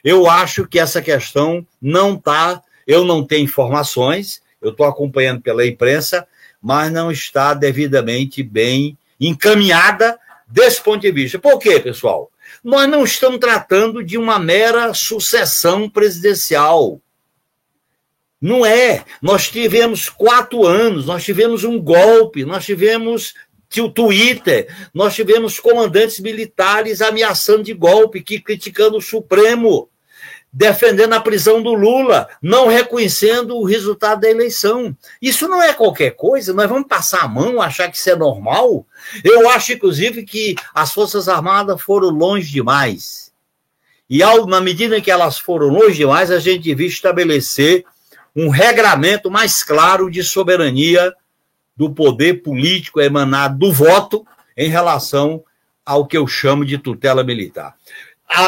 Eu 0.05 0.29
acho 0.29 0.67
que 0.67 0.79
essa 0.79 1.03
questão 1.03 1.67
não 1.81 2.15
está, 2.15 2.63
eu 2.87 3.05
não 3.05 3.25
tenho 3.25 3.45
informações, 3.45 4.41
eu 4.61 4.71
estou 4.71 4.87
acompanhando 4.87 5.41
pela 5.41 5.67
imprensa, 5.67 6.27
mas 6.61 6.93
não 6.93 7.11
está 7.11 7.55
devidamente 7.55 8.43
bem 8.43 8.97
encaminhada 9.21 10.19
desse 10.47 10.81
ponto 10.81 11.01
de 11.01 11.11
vista. 11.11 11.39
Por 11.39 11.59
quê, 11.59 11.81
pessoal? 11.81 12.31
Nós 12.63 12.89
não 12.89 13.03
estamos 13.03 13.41
tratando 13.41 14.05
de 14.05 14.17
uma 14.17 14.39
mera 14.39 14.95
sucessão 14.95 15.89
presidencial. 15.89 17.01
Não 18.43 18.67
é. 18.67 19.05
Nós 19.23 19.49
tivemos 19.49 20.09
quatro 20.09 20.67
anos, 20.67 21.07
nós 21.07 21.23
tivemos 21.23 21.63
um 21.63 21.81
golpe, 21.81 22.45
nós 22.45 22.65
tivemos 22.65 23.35
o 23.79 23.89
Twitter, 23.89 24.67
nós 24.93 25.15
tivemos 25.15 25.61
comandantes 25.61 26.19
militares 26.19 27.01
ameaçando 27.01 27.63
de 27.63 27.73
golpe, 27.73 28.21
que 28.21 28.41
criticando 28.41 28.99
o 28.99 29.01
Supremo 29.01 29.89
defendendo 30.53 31.15
a 31.15 31.21
prisão 31.21 31.63
do 31.63 31.73
Lula, 31.73 32.29
não 32.43 32.69
reconhecendo 32.69 33.57
o 33.57 33.65
resultado 33.65 34.21
da 34.21 34.31
eleição. 34.31 34.95
Isso 35.21 35.49
não 35.49 35.63
é 35.63 35.73
qualquer 35.73 36.11
coisa, 36.11 36.53
nós 36.53 36.69
vamos 36.69 36.87
passar 36.87 37.23
a 37.23 37.29
mão, 37.29 37.63
achar 37.63 37.91
que 37.91 37.97
isso 37.97 38.11
é 38.11 38.17
normal. 38.17 38.85
Eu 39.25 39.49
acho, 39.49 39.73
inclusive, 39.73 40.25
que 40.25 40.55
as 40.75 40.93
Forças 40.93 41.27
Armadas 41.29 41.81
foram 41.81 42.11
longe 42.11 42.51
demais. 42.51 43.33
E 44.11 44.23
ao, 44.23 44.47
na 44.47 44.61
medida 44.61 45.01
que 45.01 45.11
elas 45.11 45.39
foram 45.39 45.69
longe 45.69 45.97
demais, 45.97 46.31
a 46.31 46.39
gente 46.39 46.65
devia 46.65 46.89
estabelecer 46.89 47.87
um 48.35 48.49
regramento 48.49 49.31
mais 49.31 49.63
claro 49.63 50.11
de 50.11 50.23
soberania 50.23 51.13
do 51.77 51.93
poder 51.93 52.43
político 52.43 53.01
emanado 53.01 53.59
do 53.59 53.73
voto 53.73 54.27
em 54.57 54.69
relação 54.69 55.43
ao 55.85 56.07
que 56.07 56.17
eu 56.17 56.27
chamo 56.27 56.65
de 56.65 56.79
tutela 56.79 57.25
militar 57.25 57.75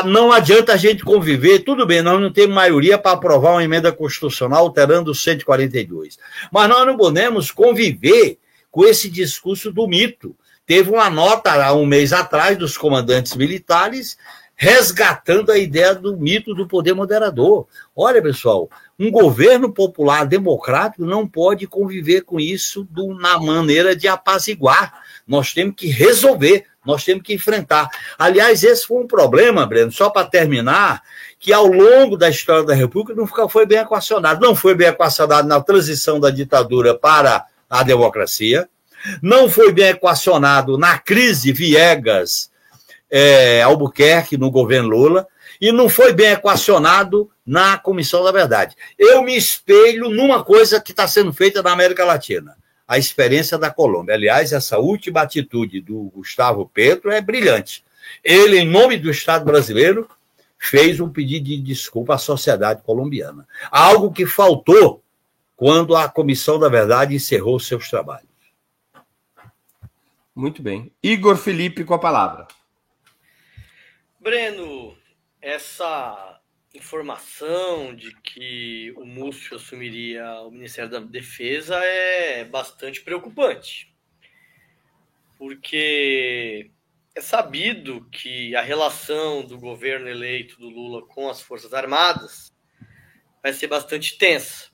não 0.07 0.33
adianta 0.33 0.73
a 0.73 0.77
gente 0.77 1.05
conviver, 1.05 1.61
tudo 1.61 1.87
bem, 1.87 2.01
nós 2.01 2.21
não 2.21 2.33
temos 2.33 2.55
maioria 2.55 2.97
para 2.97 3.13
aprovar 3.13 3.53
uma 3.53 3.65
emenda 3.65 3.93
constitucional 3.93 4.61
alterando 4.61 5.11
o 5.11 5.15
142, 5.15 6.19
mas 6.51 6.69
nós 6.69 6.87
não 6.87 6.97
podemos 6.97 7.51
conviver 7.51 8.39
com 8.71 8.85
esse 8.85 9.11
discurso 9.11 9.71
do 9.71 9.87
mito. 9.87 10.35
Teve 10.67 10.91
uma 10.91 11.11
nota 11.11 11.53
há 11.63 11.75
um 11.75 11.85
mês 11.85 12.13
atrás 12.13 12.57
dos 12.57 12.79
comandantes 12.79 13.37
militares 13.37 14.17
resgatando 14.57 15.51
a 15.51 15.59
ideia 15.59 15.95
do 15.95 16.17
mito 16.17 16.55
do 16.55 16.67
poder 16.67 16.95
moderador. 16.95 17.67
Olha, 17.95 18.23
pessoal, 18.23 18.71
um 18.99 19.11
governo 19.11 19.73
popular 19.73 20.25
democrático 20.25 21.05
não 21.05 21.27
pode 21.27 21.67
conviver 21.67 22.23
com 22.23 22.39
isso 22.39 22.85
do, 22.91 23.15
na 23.15 23.39
maneira 23.39 23.97
de 23.97 24.07
apaziguar. 24.07 25.03
Nós 25.27 25.53
temos 25.53 25.75
que 25.77 25.89
resolver 25.89 26.67
nós 26.85 27.03
temos 27.03 27.23
que 27.23 27.33
enfrentar. 27.33 27.89
Aliás, 28.19 28.63
esse 28.63 28.87
foi 28.87 29.03
um 29.03 29.07
problema, 29.07 29.67
Breno, 29.67 29.91
só 29.91 30.11
para 30.11 30.27
terminar, 30.27 31.03
que 31.39 31.53
ao 31.53 31.67
longo 31.67 32.17
da 32.17 32.29
história 32.29 32.63
da 32.63 32.75
República 32.75 33.19
nunca 33.19 33.49
foi 33.49 33.65
bem 33.65 33.79
equacionado. 33.79 34.41
Não 34.45 34.55
foi 34.55 34.75
bem 34.75 34.89
equacionado 34.89 35.49
na 35.49 35.61
transição 35.61 36.21
da 36.21 36.31
ditadura 36.31 36.95
para 36.95 37.47
a 37.71 37.83
democracia, 37.83 38.69
não 39.23 39.49
foi 39.49 39.73
bem 39.73 39.87
equacionado 39.87 40.77
na 40.77 40.99
crise 40.99 41.53
Viegas 41.53 42.51
é, 43.11 43.63
Albuquerque, 43.63 44.37
no 44.37 44.51
governo 44.51 44.89
Lula, 44.89 45.27
e 45.61 45.71
não 45.71 45.89
foi 45.89 46.13
bem 46.13 46.33
equacionado 46.33 47.31
na 47.47 47.79
Comissão 47.79 48.25
da 48.25 48.33
Verdade. 48.33 48.77
Eu 48.99 49.23
me 49.23 49.37
espelho 49.37 50.11
numa 50.11 50.43
coisa 50.43 50.81
que 50.81 50.91
está 50.91 51.07
sendo 51.07 51.33
feita 51.33 51.63
na 51.63 51.73
América 51.73 52.05
Latina 52.05 52.57
a 52.87 52.99
experiência 52.99 53.59
da 53.59 53.71
Colômbia. 53.71 54.15
Aliás, 54.15 54.53
essa 54.53 54.79
última 54.79 55.23
atitude 55.23 55.81
do 55.81 56.11
Gustavo 56.15 56.71
Petro 56.73 57.11
é 57.11 57.21
brilhante. 57.21 57.85
Ele, 58.23 58.59
em 58.59 58.69
nome 58.69 58.99
do 58.99 59.11
Estado 59.11 59.45
brasileiro, 59.45 60.09
fez 60.59 61.01
um 61.01 61.09
pedido 61.09 61.47
de 61.47 61.59
desculpa 61.59 62.15
à 62.15 62.19
sociedade 62.19 62.83
colombiana. 62.83 63.47
Algo 63.71 64.13
que 64.13 64.27
faltou 64.27 65.03
quando 65.57 65.97
a 65.97 66.09
Comissão 66.09 66.59
da 66.59 66.69
Verdade 66.69 67.15
encerrou 67.15 67.59
seus 67.59 67.89
trabalhos. 67.89 68.29
Muito 70.35 70.63
bem. 70.63 70.93
Igor 71.03 71.37
Felipe 71.37 71.85
com 71.85 71.95
a 71.95 71.99
palavra. 71.99 72.47
Breno, 74.25 74.97
essa 75.43 76.41
informação 76.73 77.95
de 77.95 78.11
que 78.23 78.91
o 78.97 79.05
Múcio 79.05 79.55
assumiria 79.55 80.25
o 80.41 80.51
Ministério 80.51 80.91
da 80.91 80.99
Defesa 80.99 81.77
é 81.77 82.43
bastante 82.43 83.03
preocupante. 83.03 83.95
Porque 85.37 86.71
é 87.15 87.21
sabido 87.21 88.09
que 88.11 88.57
a 88.57 88.63
relação 88.63 89.45
do 89.45 89.59
governo 89.59 90.09
eleito 90.09 90.59
do 90.59 90.71
Lula 90.71 91.07
com 91.07 91.29
as 91.29 91.43
Forças 91.43 91.75
Armadas 91.75 92.51
vai 93.43 93.53
ser 93.53 93.67
bastante 93.67 94.17
tensa. 94.17 94.71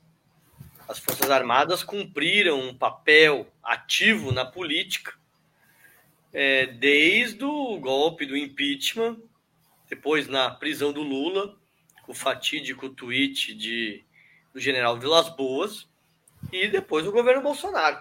As 0.86 1.00
Forças 1.00 1.28
Armadas 1.28 1.82
cumpriram 1.82 2.60
um 2.60 2.78
papel 2.78 3.52
ativo 3.64 4.30
na 4.30 4.44
política 4.44 5.18
é, 6.32 6.66
desde 6.66 7.44
o 7.44 7.80
golpe 7.80 8.24
do 8.24 8.36
impeachment, 8.36 9.20
depois 9.90 10.28
na 10.28 10.48
prisão 10.48 10.92
do 10.92 11.02
Lula, 11.02 11.58
o 12.06 12.14
fatídico 12.14 12.88
tweet 12.88 13.52
de, 13.52 14.04
do 14.54 14.60
general 14.60 14.96
Vilas 15.00 15.28
Boas, 15.30 15.90
e 16.52 16.68
depois 16.68 17.06
o 17.06 17.12
governo 17.12 17.42
Bolsonaro. 17.42 18.00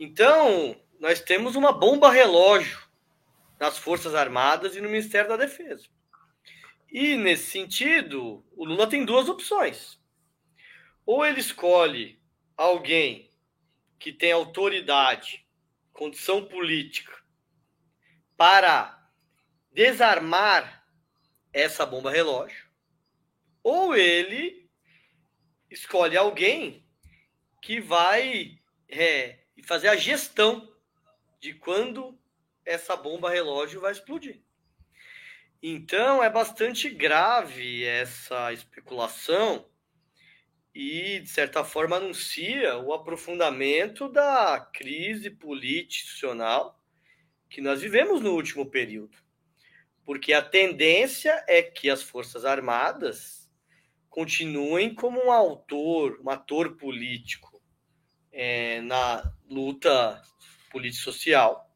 Então, 0.00 0.74
nós 0.98 1.20
temos 1.20 1.54
uma 1.54 1.70
bomba 1.70 2.10
relógio 2.10 2.82
nas 3.60 3.76
Forças 3.76 4.14
Armadas 4.14 4.74
e 4.74 4.80
no 4.80 4.88
Ministério 4.88 5.28
da 5.28 5.36
Defesa. 5.36 5.86
E, 6.90 7.14
nesse 7.16 7.50
sentido, 7.50 8.42
o 8.56 8.64
Lula 8.64 8.86
tem 8.86 9.04
duas 9.04 9.28
opções. 9.28 10.00
Ou 11.04 11.26
ele 11.26 11.40
escolhe 11.40 12.18
alguém 12.56 13.30
que 13.98 14.12
tem 14.12 14.32
autoridade, 14.32 15.46
condição 15.92 16.44
política, 16.46 17.12
para 18.36 19.03
desarmar 19.74 20.86
essa 21.52 21.84
bomba 21.84 22.10
relógio, 22.10 22.70
ou 23.62 23.96
ele 23.96 24.70
escolhe 25.68 26.16
alguém 26.16 26.88
que 27.60 27.80
vai 27.80 28.60
é, 28.88 29.40
fazer 29.64 29.88
a 29.88 29.96
gestão 29.96 30.72
de 31.40 31.54
quando 31.54 32.16
essa 32.64 32.94
bomba 32.96 33.28
relógio 33.28 33.80
vai 33.80 33.90
explodir. 33.90 34.40
Então 35.60 36.22
é 36.22 36.30
bastante 36.30 36.88
grave 36.88 37.84
essa 37.84 38.52
especulação 38.52 39.68
e, 40.74 41.20
de 41.20 41.28
certa 41.28 41.64
forma, 41.64 41.96
anuncia 41.96 42.76
o 42.78 42.92
aprofundamento 42.92 44.08
da 44.08 44.60
crise 44.72 45.30
político-institucional 45.30 46.80
que 47.48 47.60
nós 47.60 47.80
vivemos 47.80 48.20
no 48.20 48.34
último 48.34 48.70
período. 48.70 49.23
Porque 50.04 50.32
a 50.32 50.42
tendência 50.42 51.44
é 51.48 51.62
que 51.62 51.88
as 51.88 52.02
Forças 52.02 52.44
Armadas 52.44 53.50
continuem 54.08 54.94
como 54.94 55.24
um 55.26 55.32
autor, 55.32 56.20
um 56.22 56.30
ator 56.30 56.76
político 56.76 57.60
é, 58.30 58.80
na 58.82 59.32
luta 59.48 60.22
político-social 60.70 61.70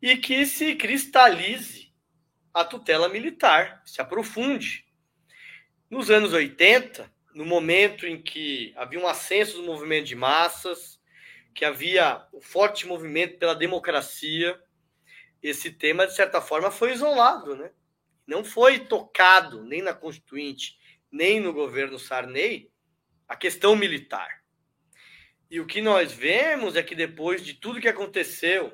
e 0.00 0.16
que 0.16 0.46
se 0.46 0.74
cristalize 0.74 1.92
a 2.52 2.64
tutela 2.64 3.08
militar, 3.08 3.82
se 3.84 4.00
aprofunde. 4.00 4.84
Nos 5.88 6.10
anos 6.10 6.32
80, 6.32 7.10
no 7.34 7.46
momento 7.46 8.06
em 8.06 8.20
que 8.20 8.72
havia 8.76 8.98
um 8.98 9.06
ascenso 9.06 9.58
do 9.58 9.62
movimento 9.62 10.06
de 10.06 10.16
massas, 10.16 11.00
que 11.54 11.64
havia 11.64 12.26
um 12.32 12.40
forte 12.40 12.86
movimento 12.86 13.38
pela 13.38 13.54
democracia, 13.54 14.60
esse 15.42 15.70
tema, 15.70 16.06
de 16.06 16.14
certa 16.14 16.40
forma, 16.40 16.70
foi 16.70 16.92
isolado, 16.92 17.56
né? 17.56 17.72
Não 18.26 18.44
foi 18.44 18.78
tocado 18.78 19.64
nem 19.64 19.82
na 19.82 19.92
Constituinte, 19.92 20.78
nem 21.10 21.40
no 21.40 21.52
governo 21.52 21.98
Sarney, 21.98 22.70
a 23.26 23.34
questão 23.34 23.74
militar. 23.74 24.42
E 25.50 25.60
o 25.60 25.66
que 25.66 25.82
nós 25.82 26.12
vemos 26.12 26.76
é 26.76 26.82
que 26.82 26.94
depois 26.94 27.44
de 27.44 27.54
tudo 27.54 27.80
que 27.80 27.88
aconteceu, 27.88 28.72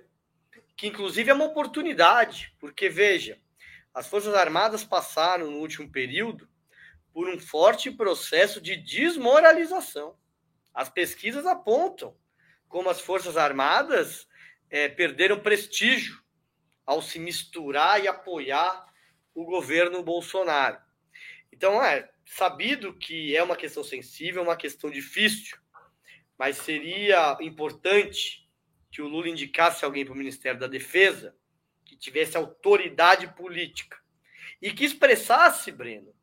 que 0.77 0.87
inclusive 0.87 1.31
é 1.31 1.35
uma 1.35 1.47
oportunidade, 1.47 2.55
porque 2.61 2.89
veja, 2.89 3.41
as 3.93 4.07
Forças 4.07 4.35
Armadas 4.35 4.85
passaram 4.85 5.51
no 5.51 5.59
último 5.59 5.91
período 5.91 6.49
por 7.13 7.29
um 7.29 7.39
forte 7.41 7.91
processo 7.91 8.61
de 8.61 8.77
desmoralização. 8.77 10.17
As 10.73 10.89
pesquisas 10.89 11.47
apontam 11.47 12.17
como 12.69 12.91
as 12.91 13.01
Forças 13.01 13.37
Armadas 13.37 14.29
é, 14.71 14.89
perderam 14.89 15.41
prestígio 15.41 16.23
ao 16.89 17.03
se 17.03 17.19
misturar 17.19 18.03
e 18.03 18.09
apoiar 18.09 18.87
o 19.35 19.45
governo 19.45 20.03
Bolsonaro. 20.03 20.79
Então, 21.53 21.85
é 21.85 22.11
sabido 22.25 22.95
que 22.95 23.37
é 23.37 23.43
uma 23.43 23.57
questão 23.57 23.85
sensível, 23.85 24.43
uma 24.43 24.57
questão 24.57 24.91
difícil, 24.91 25.59
mas 26.39 26.57
seria 26.57 27.37
importante 27.43 28.49
que 28.91 29.03
o 29.03 29.07
Lula 29.07 29.29
indicasse 29.29 29.85
alguém 29.85 30.03
para 30.03 30.15
o 30.15 30.17
Ministério 30.17 30.59
da 30.59 30.67
Defesa 30.67 31.37
que 31.85 31.95
tivesse 31.95 32.39
autoridade 32.39 33.29
política 33.35 33.99
e 34.63 34.73
que 34.73 34.87
expressasse, 34.87 35.71
Breno, 35.71 36.15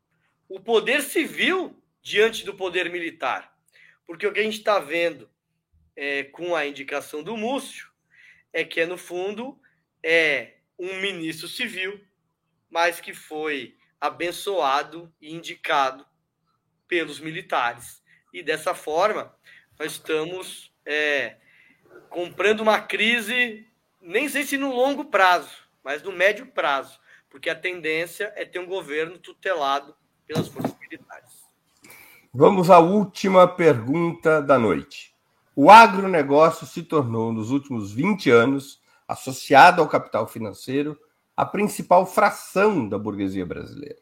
o 0.48 0.58
poder 0.58 1.00
civil 1.00 1.80
diante 2.02 2.44
do 2.44 2.54
poder 2.54 2.90
militar. 2.90 3.56
Porque 4.04 4.26
o 4.26 4.32
que 4.32 4.40
a 4.40 4.42
gente 4.42 4.58
está 4.58 4.80
vendo 4.80 5.30
é, 5.94 6.24
com 6.24 6.56
a 6.56 6.66
indicação 6.66 7.22
do 7.22 7.36
Múcio 7.36 7.88
é 8.52 8.64
que, 8.64 8.84
no 8.84 8.98
fundo, 8.98 9.60
é 10.02 10.55
um 10.78 11.00
ministro 11.00 11.48
civil, 11.48 12.00
mas 12.70 13.00
que 13.00 13.14
foi 13.14 13.76
abençoado 14.00 15.12
e 15.20 15.34
indicado 15.34 16.06
pelos 16.86 17.20
militares. 17.20 18.02
E 18.32 18.42
dessa 18.42 18.74
forma, 18.74 19.34
nós 19.78 19.92
estamos 19.92 20.72
é, 20.84 21.36
comprando 22.10 22.60
uma 22.60 22.80
crise, 22.80 23.66
nem 24.00 24.28
sei 24.28 24.44
se 24.44 24.56
no 24.56 24.74
longo 24.74 25.06
prazo, 25.06 25.50
mas 25.82 26.02
no 26.02 26.12
médio 26.12 26.46
prazo, 26.46 26.98
porque 27.30 27.50
a 27.50 27.54
tendência 27.54 28.32
é 28.36 28.44
ter 28.44 28.58
um 28.58 28.66
governo 28.66 29.18
tutelado 29.18 29.94
pelas 30.26 30.48
forças 30.48 30.76
militares. 30.78 31.46
Vamos 32.32 32.70
à 32.70 32.78
última 32.78 33.48
pergunta 33.48 34.42
da 34.42 34.58
noite. 34.58 35.14
O 35.54 35.70
agronegócio 35.70 36.66
se 36.66 36.82
tornou, 36.82 37.32
nos 37.32 37.50
últimos 37.50 37.92
20 37.92 38.30
anos, 38.30 38.82
associado 39.06 39.80
ao 39.80 39.88
capital 39.88 40.26
financeiro, 40.26 40.98
a 41.36 41.44
principal 41.44 42.06
fração 42.06 42.88
da 42.88 42.98
burguesia 42.98 43.44
brasileira. 43.44 43.98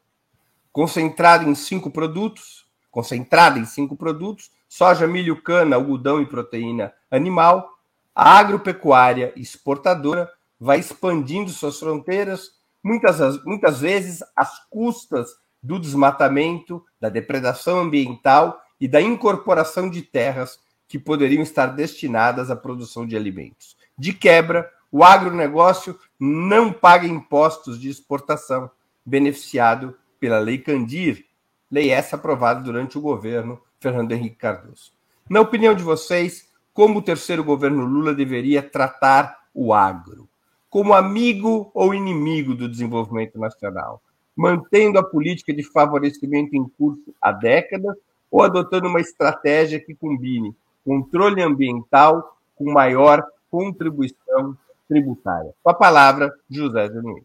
Concentrado 0.72 1.48
em 1.48 1.54
cinco 1.54 1.90
produtos, 1.90 2.66
concentrada 2.90 3.58
em 3.58 3.64
cinco 3.64 3.96
produtos, 3.96 4.50
soja, 4.68 5.06
milho, 5.06 5.40
cana, 5.42 5.76
algodão 5.76 6.20
e 6.20 6.26
proteína 6.26 6.92
animal, 7.10 7.78
a 8.14 8.38
agropecuária 8.38 9.32
exportadora 9.36 10.30
vai 10.58 10.78
expandindo 10.78 11.50
suas 11.50 11.78
fronteiras, 11.78 12.52
muitas, 12.82 13.44
muitas 13.44 13.80
vezes 13.80 14.22
às 14.36 14.66
custas 14.68 15.30
do 15.62 15.78
desmatamento, 15.78 16.84
da 17.00 17.08
depredação 17.08 17.80
ambiental 17.80 18.60
e 18.80 18.86
da 18.86 19.00
incorporação 19.00 19.88
de 19.88 20.02
terras 20.02 20.58
que 20.86 20.98
poderiam 20.98 21.42
estar 21.42 21.66
destinadas 21.66 22.50
à 22.50 22.56
produção 22.56 23.06
de 23.06 23.16
alimentos. 23.16 23.76
De 23.96 24.12
quebra, 24.12 24.70
o 24.94 25.02
agronegócio 25.02 25.98
não 26.20 26.72
paga 26.72 27.04
impostos 27.04 27.80
de 27.80 27.88
exportação, 27.88 28.70
beneficiado 29.04 29.98
pela 30.20 30.38
Lei 30.38 30.56
Candir, 30.56 31.26
lei 31.68 31.90
essa 31.90 32.14
aprovada 32.14 32.60
durante 32.60 32.96
o 32.96 33.00
governo 33.00 33.60
Fernando 33.80 34.12
Henrique 34.12 34.36
Cardoso. 34.36 34.92
Na 35.28 35.40
opinião 35.40 35.74
de 35.74 35.82
vocês, 35.82 36.48
como 36.72 37.00
o 37.00 37.02
terceiro 37.02 37.42
governo 37.42 37.84
Lula 37.84 38.14
deveria 38.14 38.62
tratar 38.62 39.36
o 39.52 39.74
agro, 39.74 40.28
como 40.70 40.94
amigo 40.94 41.72
ou 41.74 41.92
inimigo 41.92 42.54
do 42.54 42.68
desenvolvimento 42.68 43.36
nacional, 43.36 44.00
mantendo 44.36 45.00
a 45.00 45.02
política 45.02 45.52
de 45.52 45.64
favorecimento 45.64 46.54
em 46.54 46.68
curso 46.68 47.12
há 47.20 47.32
décadas 47.32 47.96
ou 48.30 48.44
adotando 48.44 48.86
uma 48.86 49.00
estratégia 49.00 49.80
que 49.80 49.92
combine 49.92 50.54
controle 50.84 51.42
ambiental 51.42 52.38
com 52.54 52.72
maior 52.72 53.26
contribuição 53.50 54.56
tributária. 54.88 55.52
Com 55.62 55.70
a 55.70 55.74
palavra, 55.74 56.32
José 56.50 56.88
Zanin. 56.88 57.22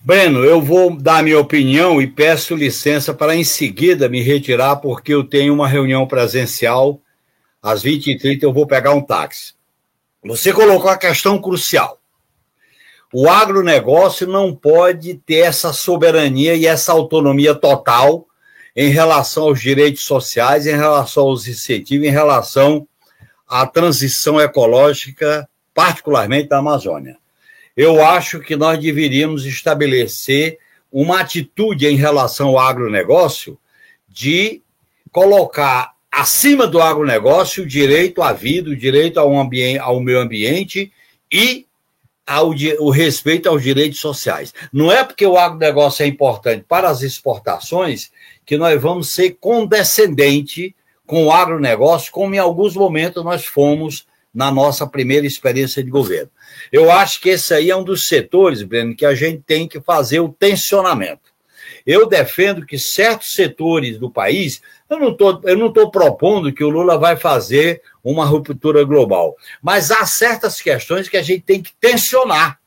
Breno, 0.00 0.44
eu 0.44 0.60
vou 0.60 0.96
dar 0.96 1.22
minha 1.22 1.38
opinião 1.38 2.00
e 2.00 2.06
peço 2.06 2.54
licença 2.54 3.12
para 3.12 3.34
em 3.34 3.44
seguida 3.44 4.08
me 4.08 4.22
retirar, 4.22 4.76
porque 4.76 5.12
eu 5.12 5.22
tenho 5.22 5.54
uma 5.54 5.68
reunião 5.68 6.06
presencial 6.06 7.00
às 7.62 7.82
20h30 7.82 8.42
eu 8.42 8.52
vou 8.52 8.66
pegar 8.66 8.94
um 8.94 9.02
táxi. 9.02 9.54
Você 10.24 10.52
colocou 10.52 10.90
a 10.90 10.96
questão 10.96 11.40
crucial. 11.40 11.98
O 13.12 13.28
agronegócio 13.28 14.26
não 14.26 14.54
pode 14.54 15.14
ter 15.14 15.38
essa 15.38 15.72
soberania 15.72 16.54
e 16.54 16.66
essa 16.66 16.92
autonomia 16.92 17.54
total 17.54 18.26
em 18.76 18.90
relação 18.90 19.44
aos 19.44 19.60
direitos 19.60 20.04
sociais, 20.04 20.66
em 20.66 20.76
relação 20.76 21.24
aos 21.24 21.48
incentivos, 21.48 22.06
em 22.06 22.10
relação 22.10 22.86
à 23.48 23.66
transição 23.66 24.40
ecológica, 24.40 25.48
particularmente 25.78 26.48
da 26.48 26.58
Amazônia. 26.58 27.18
Eu 27.76 28.04
acho 28.04 28.40
que 28.40 28.56
nós 28.56 28.80
deveríamos 28.80 29.46
estabelecer 29.46 30.58
uma 30.90 31.20
atitude 31.20 31.86
em 31.86 31.94
relação 31.94 32.48
ao 32.48 32.58
agronegócio 32.58 33.56
de 34.08 34.60
colocar 35.12 35.92
acima 36.10 36.66
do 36.66 36.82
agronegócio 36.82 37.62
o 37.62 37.66
direito 37.66 38.22
à 38.22 38.32
vida, 38.32 38.70
o 38.70 38.76
direito 38.76 39.20
ao, 39.20 39.32
ambiente, 39.38 39.78
ao 39.78 40.00
meio 40.00 40.18
ambiente 40.18 40.92
e 41.30 41.64
ao, 42.26 42.48
o 42.80 42.90
respeito 42.90 43.48
aos 43.48 43.62
direitos 43.62 44.00
sociais. 44.00 44.52
Não 44.72 44.90
é 44.90 45.04
porque 45.04 45.24
o 45.24 45.38
agronegócio 45.38 46.02
é 46.02 46.08
importante 46.08 46.64
para 46.68 46.88
as 46.88 47.02
exportações 47.02 48.10
que 48.44 48.58
nós 48.58 48.82
vamos 48.82 49.10
ser 49.10 49.36
condescendente 49.40 50.74
com 51.06 51.26
o 51.26 51.32
agronegócio, 51.32 52.10
como 52.10 52.34
em 52.34 52.38
alguns 52.38 52.74
momentos 52.74 53.22
nós 53.22 53.46
fomos 53.46 54.07
na 54.38 54.52
nossa 54.52 54.86
primeira 54.86 55.26
experiência 55.26 55.82
de 55.82 55.90
governo. 55.90 56.30
Eu 56.70 56.92
acho 56.92 57.20
que 57.20 57.30
esse 57.30 57.52
aí 57.52 57.72
é 57.72 57.76
um 57.76 57.82
dos 57.82 58.06
setores, 58.06 58.62
Breno, 58.62 58.94
que 58.94 59.04
a 59.04 59.12
gente 59.12 59.42
tem 59.44 59.66
que 59.66 59.80
fazer 59.80 60.20
o 60.20 60.28
tensionamento. 60.28 61.32
Eu 61.84 62.06
defendo 62.06 62.64
que 62.64 62.78
certos 62.78 63.32
setores 63.32 63.98
do 63.98 64.08
país, 64.08 64.62
eu 64.88 64.96
não 65.00 65.08
estou 65.66 65.90
propondo 65.90 66.52
que 66.52 66.62
o 66.62 66.68
Lula 66.68 66.96
vai 66.96 67.16
fazer 67.16 67.82
uma 68.04 68.24
ruptura 68.24 68.84
global, 68.84 69.34
mas 69.60 69.90
há 69.90 70.06
certas 70.06 70.60
questões 70.60 71.08
que 71.08 71.16
a 71.16 71.22
gente 71.22 71.42
tem 71.42 71.60
que 71.60 71.72
tensionar. 71.80 72.60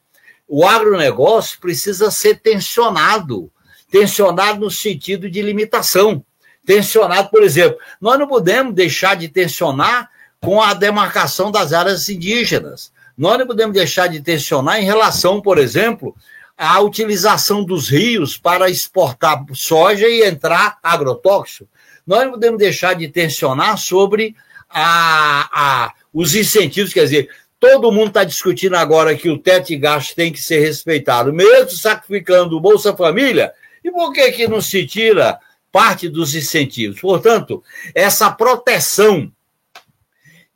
O 0.45 0.65
agronegócio 0.65 1.57
precisa 1.57 2.11
ser 2.11 2.41
tensionado, 2.41 3.49
tensionado 3.89 4.59
no 4.59 4.69
sentido 4.69 5.29
de 5.29 5.41
limitação. 5.41 6.21
Tensionado, 6.65 7.29
por 7.29 7.43
exemplo, 7.43 7.79
nós 8.01 8.19
não 8.19 8.27
podemos 8.27 8.75
deixar 8.75 9.15
de 9.15 9.29
tensionar 9.29 10.10
com 10.43 10.61
a 10.61 10.73
demarcação 10.73 11.51
das 11.51 11.71
áreas 11.71 12.09
indígenas. 12.09 12.91
Nós 13.15 13.37
não 13.37 13.45
podemos 13.45 13.75
deixar 13.75 14.07
de 14.07 14.19
tensionar 14.19 14.81
em 14.81 14.85
relação, 14.85 15.39
por 15.39 15.59
exemplo, 15.59 16.15
à 16.57 16.79
utilização 16.79 17.63
dos 17.63 17.89
rios 17.89 18.37
para 18.37 18.69
exportar 18.69 19.43
soja 19.53 20.07
e 20.07 20.23
entrar 20.23 20.79
agrotóxico. 20.81 21.69
Nós 22.05 22.23
não 22.23 22.31
podemos 22.31 22.57
deixar 22.57 22.95
de 22.95 23.07
tensionar 23.07 23.77
sobre 23.77 24.35
a, 24.67 25.49
a, 25.51 25.93
os 26.11 26.33
incentivos, 26.33 26.91
quer 26.91 27.03
dizer, 27.03 27.29
todo 27.59 27.91
mundo 27.91 28.07
está 28.07 28.23
discutindo 28.23 28.75
agora 28.75 29.15
que 29.15 29.29
o 29.29 29.37
teto 29.37 29.67
de 29.67 29.77
gasto 29.77 30.15
tem 30.15 30.33
que 30.33 30.41
ser 30.41 30.59
respeitado, 30.59 31.31
mesmo 31.31 31.69
sacrificando 31.71 32.57
o 32.57 32.61
Bolsa 32.61 32.95
Família, 32.95 33.53
e 33.83 33.91
por 33.91 34.11
que, 34.11 34.31
que 34.31 34.47
não 34.47 34.61
se 34.61 34.87
tira 34.87 35.39
parte 35.71 36.09
dos 36.09 36.33
incentivos? 36.33 36.99
Portanto, 36.99 37.63
essa 37.93 38.31
proteção 38.31 39.31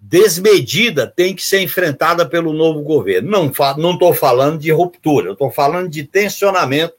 desmedida 0.08 1.08
tem 1.08 1.36
que 1.36 1.44
ser 1.44 1.62
enfrentada 1.62 2.28
pelo 2.28 2.54
novo 2.54 2.84
governo. 2.84 3.32
Não 3.32 3.48
estou 3.48 4.14
falando 4.14 4.60
de 4.60 4.72
ruptura, 4.72 5.32
estou 5.32 5.50
falando 5.50 5.90
de 5.90 6.04
tensionamento, 6.04 6.94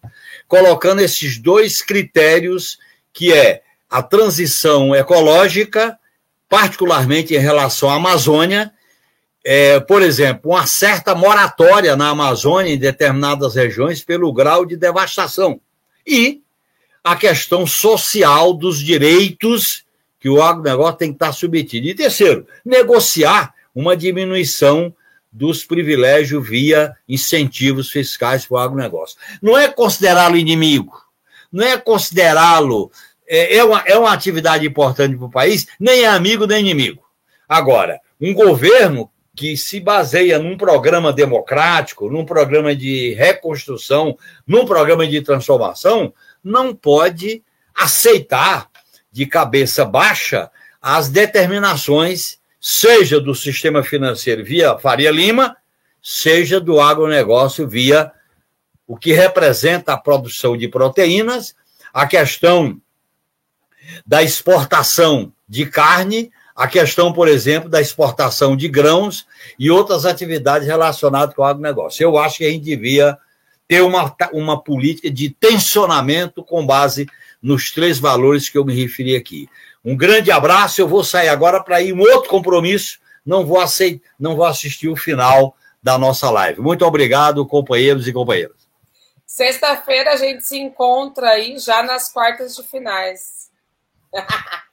colocando 0.49 1.01
esses 1.01 1.39
dois 1.39 1.81
critérios, 1.81 2.79
que 3.13 3.33
é 3.33 3.63
a 3.89 4.03
transição 4.03 4.93
ecológica, 4.93 5.97
particularmente 6.49 7.33
em 7.33 7.39
relação 7.39 7.89
à 7.89 7.95
Amazônia, 7.95 8.73
é, 9.45 9.79
por 9.79 10.03
exemplo, 10.03 10.51
uma 10.51 10.67
certa 10.67 11.15
moratória 11.15 11.95
na 11.95 12.09
Amazônia 12.09 12.73
em 12.73 12.79
determinadas 12.79 13.55
regiões 13.55 14.03
pelo 14.03 14.33
grau 14.33 14.67
de 14.67 14.77
devastação. 14.77 15.61
E 16.05 16.43
a 17.05 17.15
questão 17.15 17.65
social 17.69 18.53
dos 18.53 18.81
direitos 18.81 19.86
que 20.19 20.29
o 20.29 20.43
agronegócio 20.43 20.97
tem 20.97 21.09
que 21.11 21.17
estar 21.17 21.33
submetido. 21.33 21.87
E 21.87 21.95
terceiro, 21.95 22.47
negociar 22.65 23.55
uma 23.75 23.97
diminuição 23.97 24.95
dos 25.31 25.65
privilégios 25.65 26.49
via 26.49 26.97
incentivos 27.07 27.91
fiscais 27.91 28.47
para 28.47 28.55
o 28.55 28.59
agronegócio. 28.59 29.19
Não 29.43 29.57
é 29.57 29.69
considerá-lo 29.69 30.37
inimigo, 30.37 30.95
não 31.53 31.65
é 31.67 31.77
considerá-lo. 31.77 32.91
É, 33.29 33.57
é, 33.57 33.65
uma, 33.65 33.81
é 33.81 33.99
uma 33.99 34.13
atividade 34.13 34.67
importante 34.67 35.17
para 35.17 35.27
o 35.27 35.31
país, 35.31 35.67
nem 35.81 36.05
é 36.05 36.07
amigo 36.07 36.47
nem 36.47 36.61
inimigo. 36.61 37.03
Agora, 37.49 38.01
um 38.21 38.33
governo 38.33 39.11
que 39.35 39.57
se 39.57 39.79
baseia 39.79 40.39
num 40.39 40.57
programa 40.57 41.13
democrático, 41.13 42.09
num 42.09 42.25
programa 42.25 42.75
de 42.75 43.13
reconstrução, 43.13 44.17
num 44.47 44.65
programa 44.65 45.07
de 45.07 45.21
transformação, 45.21 46.15
não 46.43 46.75
pode 46.75 47.43
aceitar 47.75 48.71
de 49.17 49.25
cabeça 49.25 49.83
baixa 49.83 50.51
as 50.81 51.09
determinações, 51.09 52.39
seja 52.61 53.19
do 53.19 53.35
sistema 53.35 53.83
financeiro 53.83 54.45
via 54.45 54.77
Faria 54.77 55.11
Lima, 55.11 55.57
seja 56.03 56.61
do 56.61 56.79
agronegócio 56.79 57.67
via 57.67 58.13
o 58.87 58.95
que 58.95 59.15
representa 59.15 59.95
a 59.95 59.97
produção 59.97 60.55
de 60.55 60.69
proteínas, 60.69 61.57
a 61.95 62.07
questão 62.07 62.79
da 64.07 64.23
exportação 64.23 65.33
de 65.49 65.65
carne, 65.65 66.31
a 66.55 66.69
questão, 66.69 67.11
por 67.11 67.27
exemplo, 67.27 67.71
da 67.71 67.81
exportação 67.81 68.55
de 68.55 68.69
grãos 68.69 69.27
e 69.59 69.71
outras 69.71 70.05
atividades 70.05 70.69
relacionadas 70.69 71.35
com 71.35 71.41
o 71.41 71.47
agronegócio. 71.47 72.05
Eu 72.05 72.19
acho 72.19 72.37
que 72.37 72.45
a 72.45 72.51
gente 72.51 72.65
devia 72.65 73.17
ter 73.67 73.81
uma, 73.81 74.15
uma 74.35 74.63
política 74.63 75.11
de 75.11 75.31
tensionamento 75.31 76.45
com 76.45 76.67
base 76.67 77.07
nos 77.47 77.71
três 77.71 78.01
valores 78.01 78.49
que 78.49 78.59
eu 78.59 78.65
me 78.65 78.75
referi 78.75 79.15
aqui. 79.15 79.49
Um 79.85 79.97
grande 79.97 80.33
abraço. 80.33 80.81
Eu 80.81 80.89
vou 80.89 81.05
sair 81.05 81.29
agora 81.29 81.63
para 81.63 81.81
ir 81.81 81.91
em 81.91 82.01
outro 82.01 82.29
compromisso. 82.29 82.99
Não 83.25 83.47
vou, 83.47 83.61
aceitar, 83.61 84.05
não 84.19 84.35
vou 84.35 84.45
assistir 84.45 84.89
o 84.89 84.97
final 84.97 85.57
da 85.81 85.97
nossa 85.97 86.29
live. 86.29 86.61
Muito 86.61 86.85
obrigado, 86.85 87.47
companheiros 87.47 88.09
e 88.09 88.13
companheiras. 88.13 88.67
Sexta-feira 89.25 90.15
a 90.15 90.17
gente 90.17 90.45
se 90.45 90.59
encontra 90.59 91.29
aí 91.31 91.57
já 91.59 91.85
nas 91.85 92.13
quartas 92.13 92.57
de 92.57 92.65
finais. 92.65 93.49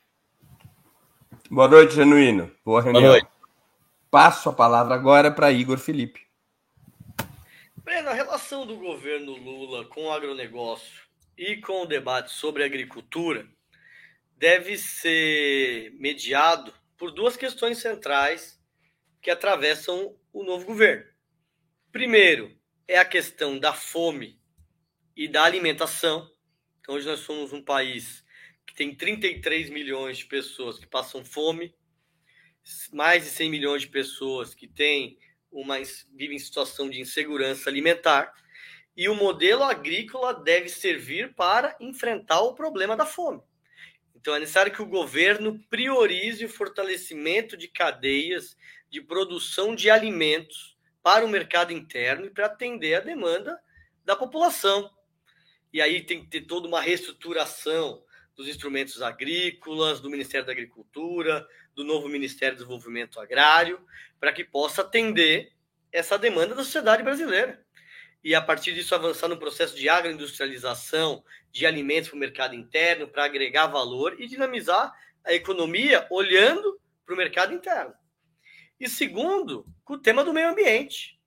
Boa 1.50 1.68
noite, 1.68 1.94
Genuíno. 1.94 2.52
Boa 2.66 2.82
reunião. 2.82 3.04
Boa 3.04 3.14
noite. 3.14 3.28
Passo 4.10 4.50
a 4.50 4.54
palavra 4.54 4.96
agora 4.96 5.30
para 5.30 5.52
Igor 5.52 5.78
Felipe. 5.78 6.22
Breno, 7.78 8.10
a 8.10 8.14
relação 8.14 8.66
do 8.66 8.78
governo 8.78 9.34
Lula 9.34 9.86
com 9.86 10.06
o 10.06 10.12
agronegócio 10.12 11.03
e 11.38 11.58
com 11.58 11.82
o 11.82 11.86
debate 11.86 12.32
sobre 12.32 12.64
agricultura 12.64 13.48
deve 14.38 14.78
ser 14.78 15.92
mediado 15.94 16.74
por 16.98 17.12
duas 17.12 17.38
questões 17.38 17.78
centrais 17.78 18.62
que 19.22 19.32
atravessam 19.32 20.18
o 20.32 20.44
novo 20.44 20.66
governo. 20.66 21.06
Primeiro, 21.92 22.56
é 22.88 22.98
a 22.98 23.06
questão 23.06 23.58
da 23.58 23.74
fome 23.74 24.40
e 25.16 25.28
da 25.28 25.44
alimentação. 25.44 26.30
Então, 26.80 26.96
hoje 26.96 27.08
nós 27.08 27.22
somos 27.22 27.54
um 27.54 27.64
país 27.64 28.24
que 28.66 28.74
tem 28.74 28.94
33 28.94 29.70
milhões 29.70 30.18
de 30.18 30.26
pessoas 30.26 30.78
que 30.78 30.88
passam 30.88 31.24
fome, 31.24 31.74
mais 32.92 33.24
de 33.24 33.30
100 33.30 33.50
milhões 33.50 33.82
de 33.84 33.90
pessoas 33.90 34.54
que 34.54 34.68
têm 34.68 35.18
uma, 35.52 35.78
vivem 36.14 36.36
em 36.36 36.40
situação 36.40 36.90
de 36.90 37.00
insegurança 37.00 37.70
alimentar 37.70 38.34
e 38.96 39.10
o 39.10 39.16
modelo 39.16 39.64
agrícola 39.64 40.34
deve 40.34 40.70
servir 40.70 41.34
para 41.34 41.76
enfrentar 41.80 42.42
o 42.42 42.54
problema 42.54 42.96
da 42.96 43.06
fome. 43.06 43.42
Então 44.16 44.36
é 44.36 44.40
necessário 44.40 44.72
que 44.72 44.82
o 44.82 44.88
governo 44.88 45.60
priorize 45.70 46.46
o 46.46 46.50
fortalecimento 46.50 47.58
de 47.58 47.68
cadeias 47.68 48.56
de 48.90 49.02
produção 49.02 49.76
de 49.76 49.90
alimentos 49.90 50.78
para 51.02 51.26
o 51.26 51.28
mercado 51.28 51.74
interno 51.74 52.28
e 52.28 52.30
para 52.30 52.46
atender 52.46 52.96
a 52.96 53.00
demanda 53.02 53.60
da 54.06 54.16
população. 54.16 54.90
E 55.74 55.82
aí 55.82 56.02
tem 56.04 56.22
que 56.22 56.30
ter 56.30 56.42
toda 56.42 56.68
uma 56.68 56.80
reestruturação 56.80 58.04
dos 58.36 58.48
instrumentos 58.48 59.02
agrícolas, 59.02 60.00
do 60.00 60.10
Ministério 60.10 60.46
da 60.46 60.54
Agricultura, 60.54 61.46
do 61.76 61.84
novo 61.84 62.08
Ministério 62.08 62.56
do 62.56 62.60
Desenvolvimento 62.60 63.20
Agrário, 63.20 63.84
para 64.20 64.32
que 64.32 64.44
possa 64.44 64.82
atender 64.82 65.52
essa 65.92 66.18
demanda 66.18 66.56
da 66.56 66.64
sociedade 66.64 67.04
brasileira 67.04 67.64
e 68.24 68.34
a 68.34 68.42
partir 68.42 68.74
disso 68.74 68.96
avançar 68.96 69.28
no 69.28 69.38
processo 69.38 69.76
de 69.76 69.90
agroindustrialização 69.90 71.24
de 71.52 71.66
alimentos 71.66 72.10
para 72.10 72.16
o 72.16 72.20
mercado 72.20 72.56
interno, 72.56 73.08
para 73.08 73.26
agregar 73.26 73.68
valor 73.68 74.20
e 74.20 74.28
dinamizar 74.28 74.94
a 75.24 75.34
economia 75.34 76.08
olhando 76.10 76.80
para 77.06 77.14
o 77.14 77.18
mercado 77.18 77.54
interno. 77.54 77.94
E 78.80 78.88
segundo, 78.88 79.66
com 79.84 79.94
o 79.94 80.00
tema 80.00 80.24
do 80.24 80.34
meio 80.34 80.50
ambiente. 80.50 81.20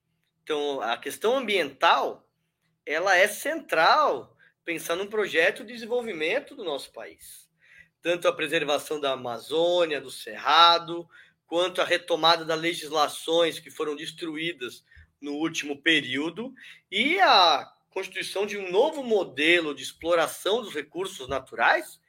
Então, 0.42 0.80
a 0.80 0.96
questão 0.96 1.36
ambiental, 1.36 2.26
ela 2.84 3.16
é 3.16 3.28
central 3.28 4.36
pensar 4.64 4.96
num 4.96 5.06
projeto 5.06 5.64
de 5.64 5.72
desenvolvimento 5.72 6.54
do 6.54 6.64
nosso 6.64 6.92
país. 6.92 7.48
Tanto 8.02 8.26
a 8.26 8.32
preservação 8.32 9.00
da 9.00 9.12
Amazônia, 9.12 10.00
do 10.00 10.10
Cerrado, 10.10 11.08
quanto 11.46 11.80
a 11.80 11.84
retomada 11.84 12.44
das 12.44 12.60
legislações 12.60 13.58
que 13.58 13.70
foram 13.70 13.94
destruídas 13.94 14.84
no 15.26 15.34
último 15.34 15.82
período 15.82 16.54
e 16.90 17.18
a 17.20 17.68
constituição 17.90 18.46
de 18.46 18.56
um 18.56 18.70
novo 18.70 19.02
modelo 19.02 19.74
de 19.74 19.82
exploração 19.82 20.62
dos 20.62 20.72
recursos 20.72 21.26
naturais 21.26 22.00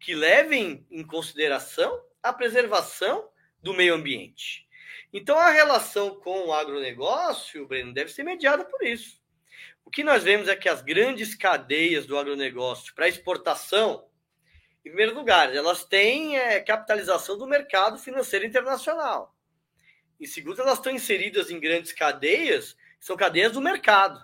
que 0.00 0.12
levem 0.12 0.84
em 0.90 1.06
consideração 1.06 2.02
a 2.20 2.32
preservação 2.32 3.28
do 3.62 3.72
meio 3.72 3.94
ambiente. 3.94 4.66
Então, 5.12 5.38
a 5.38 5.50
relação 5.50 6.16
com 6.16 6.48
o 6.48 6.52
agronegócio, 6.52 7.66
Breno, 7.68 7.94
deve 7.94 8.10
ser 8.10 8.24
mediada 8.24 8.64
por 8.64 8.82
isso. 8.82 9.22
O 9.84 9.90
que 9.90 10.02
nós 10.02 10.24
vemos 10.24 10.48
é 10.48 10.56
que 10.56 10.68
as 10.68 10.82
grandes 10.82 11.36
cadeias 11.36 12.06
do 12.06 12.18
agronegócio 12.18 12.92
para 12.92 13.08
exportação, 13.08 14.08
em 14.80 14.88
primeiro 14.88 15.14
lugar, 15.14 15.54
elas 15.54 15.84
têm 15.84 16.36
é, 16.36 16.58
capitalização 16.60 17.38
do 17.38 17.46
mercado 17.46 17.98
financeiro 17.98 18.44
internacional. 18.44 19.33
Em 20.20 20.26
segundo, 20.26 20.60
elas 20.60 20.78
estão 20.78 20.92
inseridas 20.92 21.50
em 21.50 21.58
grandes 21.58 21.92
cadeias, 21.92 22.76
são 23.00 23.16
cadeias 23.16 23.52
do 23.52 23.60
mercado. 23.60 24.20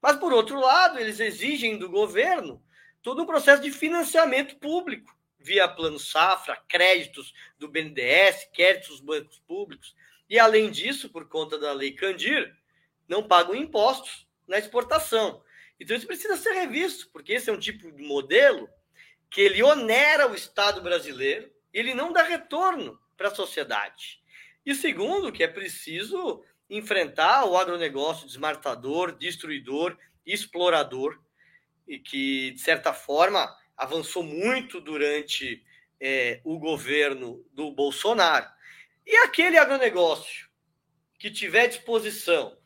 Mas, 0.00 0.16
por 0.16 0.32
outro 0.32 0.58
lado, 0.58 0.98
eles 0.98 1.20
exigem 1.20 1.78
do 1.78 1.88
governo 1.88 2.62
todo 3.02 3.22
um 3.22 3.26
processo 3.26 3.62
de 3.62 3.70
financiamento 3.70 4.56
público, 4.56 5.16
via 5.38 5.68
Plano 5.68 5.98
Safra, 5.98 6.62
créditos 6.68 7.32
do 7.58 7.68
BNDES, 7.68 8.48
créditos 8.52 8.88
dos 8.90 9.00
bancos 9.00 9.38
públicos. 9.40 9.94
E, 10.28 10.38
além 10.38 10.70
disso, 10.70 11.08
por 11.08 11.28
conta 11.28 11.58
da 11.58 11.72
Lei 11.72 11.92
Candir, 11.92 12.54
não 13.08 13.22
pagam 13.22 13.54
impostos 13.54 14.26
na 14.46 14.58
exportação. 14.58 15.42
Então, 15.78 15.96
isso 15.96 16.06
precisa 16.06 16.36
ser 16.36 16.52
revisto, 16.52 17.08
porque 17.10 17.32
esse 17.32 17.48
é 17.48 17.52
um 17.52 17.58
tipo 17.58 17.90
de 17.90 18.02
modelo 18.02 18.68
que 19.30 19.40
ele 19.40 19.62
onera 19.62 20.30
o 20.30 20.34
Estado 20.34 20.82
brasileiro 20.82 21.50
e 21.72 21.78
ele 21.78 21.94
não 21.94 22.12
dá 22.12 22.22
retorno 22.22 23.00
para 23.16 23.28
a 23.28 23.34
sociedade. 23.34 24.19
E 24.70 24.74
segundo, 24.76 25.32
que 25.32 25.42
é 25.42 25.48
preciso 25.48 26.44
enfrentar 26.70 27.44
o 27.44 27.56
agronegócio 27.56 28.24
desmartador, 28.24 29.10
destruidor, 29.10 29.98
explorador, 30.24 31.20
e 31.88 31.98
que, 31.98 32.52
de 32.52 32.60
certa 32.60 32.92
forma, 32.94 33.52
avançou 33.76 34.22
muito 34.22 34.80
durante 34.80 35.60
é, 35.98 36.40
o 36.44 36.56
governo 36.56 37.44
do 37.52 37.72
Bolsonaro. 37.72 38.46
E 39.04 39.16
aquele 39.16 39.58
agronegócio 39.58 40.48
que 41.18 41.32
tiver 41.32 41.66
disposição 41.66 42.56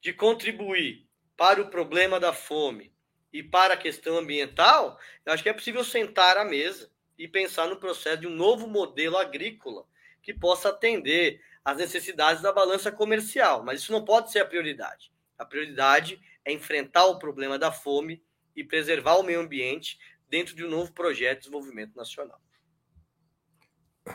de 0.00 0.12
contribuir 0.12 1.08
para 1.36 1.60
o 1.60 1.70
problema 1.70 2.20
da 2.20 2.32
fome 2.32 2.94
e 3.32 3.42
para 3.42 3.74
a 3.74 3.76
questão 3.76 4.16
ambiental, 4.16 4.96
eu 5.26 5.32
acho 5.32 5.42
que 5.42 5.48
é 5.48 5.52
possível 5.52 5.82
sentar 5.82 6.36
à 6.36 6.44
mesa 6.44 6.88
e 7.18 7.26
pensar 7.26 7.66
no 7.66 7.80
processo 7.80 8.20
de 8.20 8.28
um 8.28 8.36
novo 8.36 8.68
modelo 8.68 9.18
agrícola 9.18 9.90
que 10.22 10.32
possa 10.32 10.68
atender 10.68 11.40
as 11.64 11.76
necessidades 11.76 12.42
da 12.42 12.52
balança 12.52 12.90
comercial, 12.90 13.62
mas 13.64 13.80
isso 13.80 13.92
não 13.92 14.04
pode 14.04 14.30
ser 14.30 14.40
a 14.40 14.46
prioridade. 14.46 15.12
A 15.38 15.44
prioridade 15.44 16.20
é 16.44 16.52
enfrentar 16.52 17.06
o 17.06 17.18
problema 17.18 17.58
da 17.58 17.70
fome 17.70 18.22
e 18.54 18.64
preservar 18.64 19.16
o 19.16 19.22
meio 19.22 19.40
ambiente 19.40 19.98
dentro 20.28 20.54
de 20.54 20.64
um 20.64 20.70
novo 20.70 20.92
projeto 20.92 21.38
de 21.38 21.44
desenvolvimento 21.44 21.94
nacional. 21.94 22.40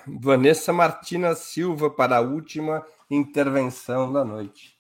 Vanessa 0.06 0.74
Martina 0.74 1.36
Silva 1.36 1.90
para 1.90 2.18
a 2.18 2.22
última 2.22 2.86
intervenção 3.10 4.12
da 4.12 4.24
noite. 4.26 4.78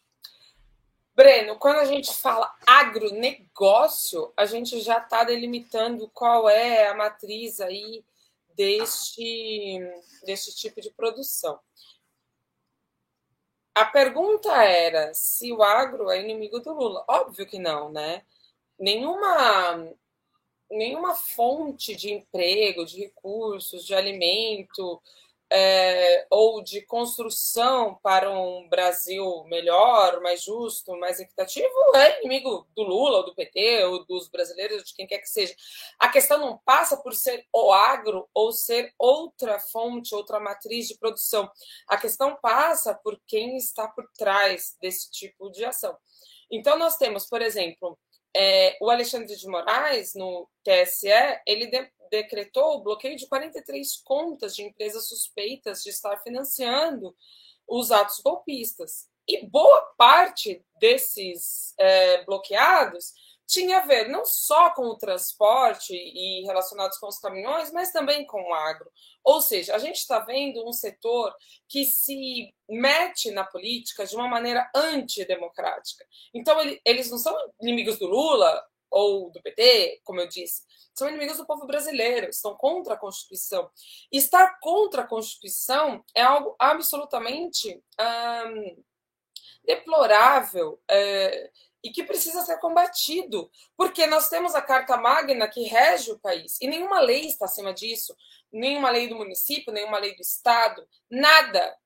Breno, 1.15 1.55
quando 1.55 1.77
a 1.77 1.85
gente 1.85 2.13
fala 2.13 2.53
agronegócio, 2.65 4.31
a 4.37 4.45
gente 4.45 4.79
já 4.81 4.99
está 4.99 5.23
delimitando 5.23 6.07
qual 6.13 6.47
é 6.47 6.89
a 6.89 6.95
matriz 6.95 7.59
aí 7.59 8.03
deste, 8.57 9.79
deste 10.25 10.55
tipo 10.55 10.81
de 10.81 10.89
produção. 10.91 11.59
A 13.75 13.85
pergunta 13.85 14.51
era 14.63 15.13
se 15.13 15.53
o 15.53 15.61
agro 15.61 16.09
é 16.09 16.19
inimigo 16.19 16.59
do 16.59 16.73
Lula. 16.73 17.05
Óbvio 17.07 17.45
que 17.45 17.59
não, 17.59 17.91
né? 17.91 18.25
Nenhuma, 18.79 19.93
nenhuma 20.69 21.15
fonte 21.15 21.95
de 21.95 22.11
emprego, 22.11 22.83
de 22.85 22.99
recursos, 22.99 23.85
de 23.85 23.93
alimento, 23.93 24.99
é, 25.49 26.25
ou 26.29 26.61
de 26.61 26.81
construção 26.81 27.99
para 28.01 28.31
um 28.31 28.67
Brasil 28.67 29.43
melhor, 29.45 30.21
mais 30.21 30.43
justo, 30.43 30.97
mais 30.97 31.19
equitativo, 31.19 31.95
é 31.95 32.19
inimigo 32.19 32.67
do 32.75 32.83
Lula, 32.83 33.17
ou 33.19 33.25
do 33.25 33.35
PT, 33.35 33.85
ou 33.85 34.05
dos 34.05 34.27
brasileiros, 34.27 34.86
quem 34.97 35.07
quer 35.07 35.19
que 35.19 35.29
seja. 35.29 35.55
A 35.99 36.09
questão 36.09 36.39
não 36.39 36.57
passa 36.65 36.97
por 36.97 37.13
ser 37.13 37.45
o 37.53 37.71
agro 37.71 38.27
ou 38.33 38.51
ser 38.51 38.93
outra 38.97 39.59
fonte, 39.59 40.15
outra 40.15 40.39
matriz 40.39 40.87
de 40.87 40.97
produção. 40.97 41.49
A 41.87 41.95
questão 41.97 42.35
passa 42.41 42.95
por 42.95 43.21
quem 43.27 43.55
está 43.55 43.87
por 43.87 44.09
trás 44.17 44.75
desse 44.81 45.09
tipo 45.11 45.51
de 45.51 45.63
ação. 45.63 45.95
Então, 46.51 46.77
nós 46.77 46.97
temos, 46.97 47.25
por 47.27 47.41
exemplo, 47.41 47.97
é, 48.35 48.77
o 48.81 48.89
Alexandre 48.89 49.35
de 49.35 49.47
Moraes, 49.47 50.13
no 50.15 50.49
TSE, 50.63 51.09
ele 51.45 51.67
de, 51.67 51.89
decretou 52.09 52.75
o 52.75 52.81
bloqueio 52.81 53.15
de 53.15 53.27
43 53.27 53.97
contas 54.03 54.55
de 54.55 54.63
empresas 54.63 55.07
suspeitas 55.07 55.83
de 55.83 55.89
estar 55.89 56.17
financiando 56.17 57.15
os 57.67 57.91
atos 57.91 58.19
golpistas. 58.19 59.09
E 59.27 59.45
boa 59.45 59.81
parte 59.97 60.63
desses 60.79 61.73
é, 61.77 62.23
bloqueados 62.23 63.13
tinha 63.47 63.77
a 63.77 63.85
ver 63.85 64.09
não 64.09 64.25
só 64.25 64.71
com 64.71 64.83
o 64.83 64.97
transporte 64.97 65.93
e 65.93 66.43
relacionados 66.45 66.97
com 66.97 67.07
os 67.07 67.17
caminhões, 67.17 67.71
mas 67.71 67.91
também 67.91 68.25
com 68.25 68.41
o 68.41 68.53
agro. 68.53 68.91
Ou 69.23 69.41
seja, 69.41 69.73
a 69.73 69.79
gente 69.79 69.95
está 69.95 70.19
vendo 70.19 70.67
um 70.67 70.73
setor 70.73 71.33
que 71.67 71.85
se 71.85 72.53
mete 72.69 73.31
na 73.31 73.45
política 73.45 74.05
de 74.05 74.15
uma 74.15 74.27
maneira 74.27 74.69
antidemocrática. 74.75 76.05
Então, 76.33 76.59
ele, 76.61 76.81
eles 76.85 77.09
não 77.09 77.17
são 77.17 77.35
inimigos 77.61 77.97
do 77.97 78.05
Lula 78.05 78.61
ou 78.91 79.31
do 79.31 79.41
PT, 79.41 80.01
como 80.03 80.19
eu 80.19 80.27
disse, 80.27 80.63
são 80.93 81.07
inimigos 81.07 81.37
do 81.37 81.45
povo 81.45 81.65
brasileiro, 81.67 82.27
estão 82.29 82.55
contra 82.55 82.95
a 82.95 82.97
Constituição. 82.97 83.69
E 84.11 84.17
estar 84.17 84.59
contra 84.59 85.03
a 85.03 85.07
Constituição 85.07 86.03
é 86.15 86.23
algo 86.23 86.55
absolutamente 86.59 87.81
hum, 87.99 88.83
deplorável. 89.63 90.81
É, 90.89 91.51
e 91.87 91.89
que 91.89 92.03
precisa 92.03 92.41
ser 92.41 92.57
combatido, 92.59 93.49
porque 93.77 94.05
nós 94.07 94.27
temos 94.27 94.53
a 94.53 94.61
Carta 94.61 94.97
Magna 94.97 95.47
que 95.47 95.63
rege 95.63 96.11
o 96.11 96.19
país 96.19 96.57
e 96.59 96.67
nenhuma 96.67 96.99
lei 96.99 97.27
está 97.27 97.45
acima 97.45 97.73
disso, 97.73 98.13
nenhuma 98.51 98.89
lei 98.89 99.07
do 99.07 99.15
município, 99.15 99.71
nenhuma 99.71 99.97
lei 99.97 100.13
do 100.13 100.21
estado, 100.21 100.85
nada, 101.09 101.77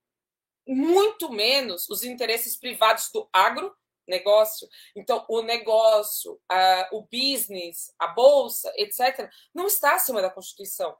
muito 0.67 1.31
menos 1.31 1.87
os 1.87 2.03
interesses 2.03 2.57
privados 2.57 3.11
do 3.13 3.29
agro 3.31 3.71
negócio. 4.07 4.67
Então, 4.95 5.23
o 5.29 5.43
negócio, 5.43 6.41
a, 6.49 6.89
o 6.91 7.03
business, 7.03 7.93
a 7.99 8.07
bolsa, 8.07 8.73
etc., 8.77 9.29
não 9.53 9.67
está 9.67 9.93
acima 9.93 10.19
da 10.19 10.31
Constituição. 10.31 10.97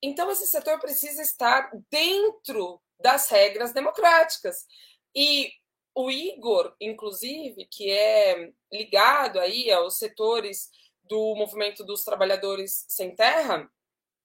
Então, 0.00 0.30
esse 0.30 0.46
setor 0.46 0.78
precisa 0.78 1.22
estar 1.22 1.72
dentro 1.90 2.80
das 3.00 3.28
regras 3.28 3.72
democráticas. 3.72 4.64
E 5.12 5.52
o 5.94 6.10
Igor, 6.10 6.74
inclusive, 6.80 7.66
que 7.66 7.90
é 7.90 8.52
ligado 8.72 9.38
aí 9.38 9.70
aos 9.70 9.98
setores 9.98 10.70
do 11.04 11.34
movimento 11.36 11.84
dos 11.84 12.02
trabalhadores 12.02 12.84
sem 12.88 13.14
terra, 13.14 13.70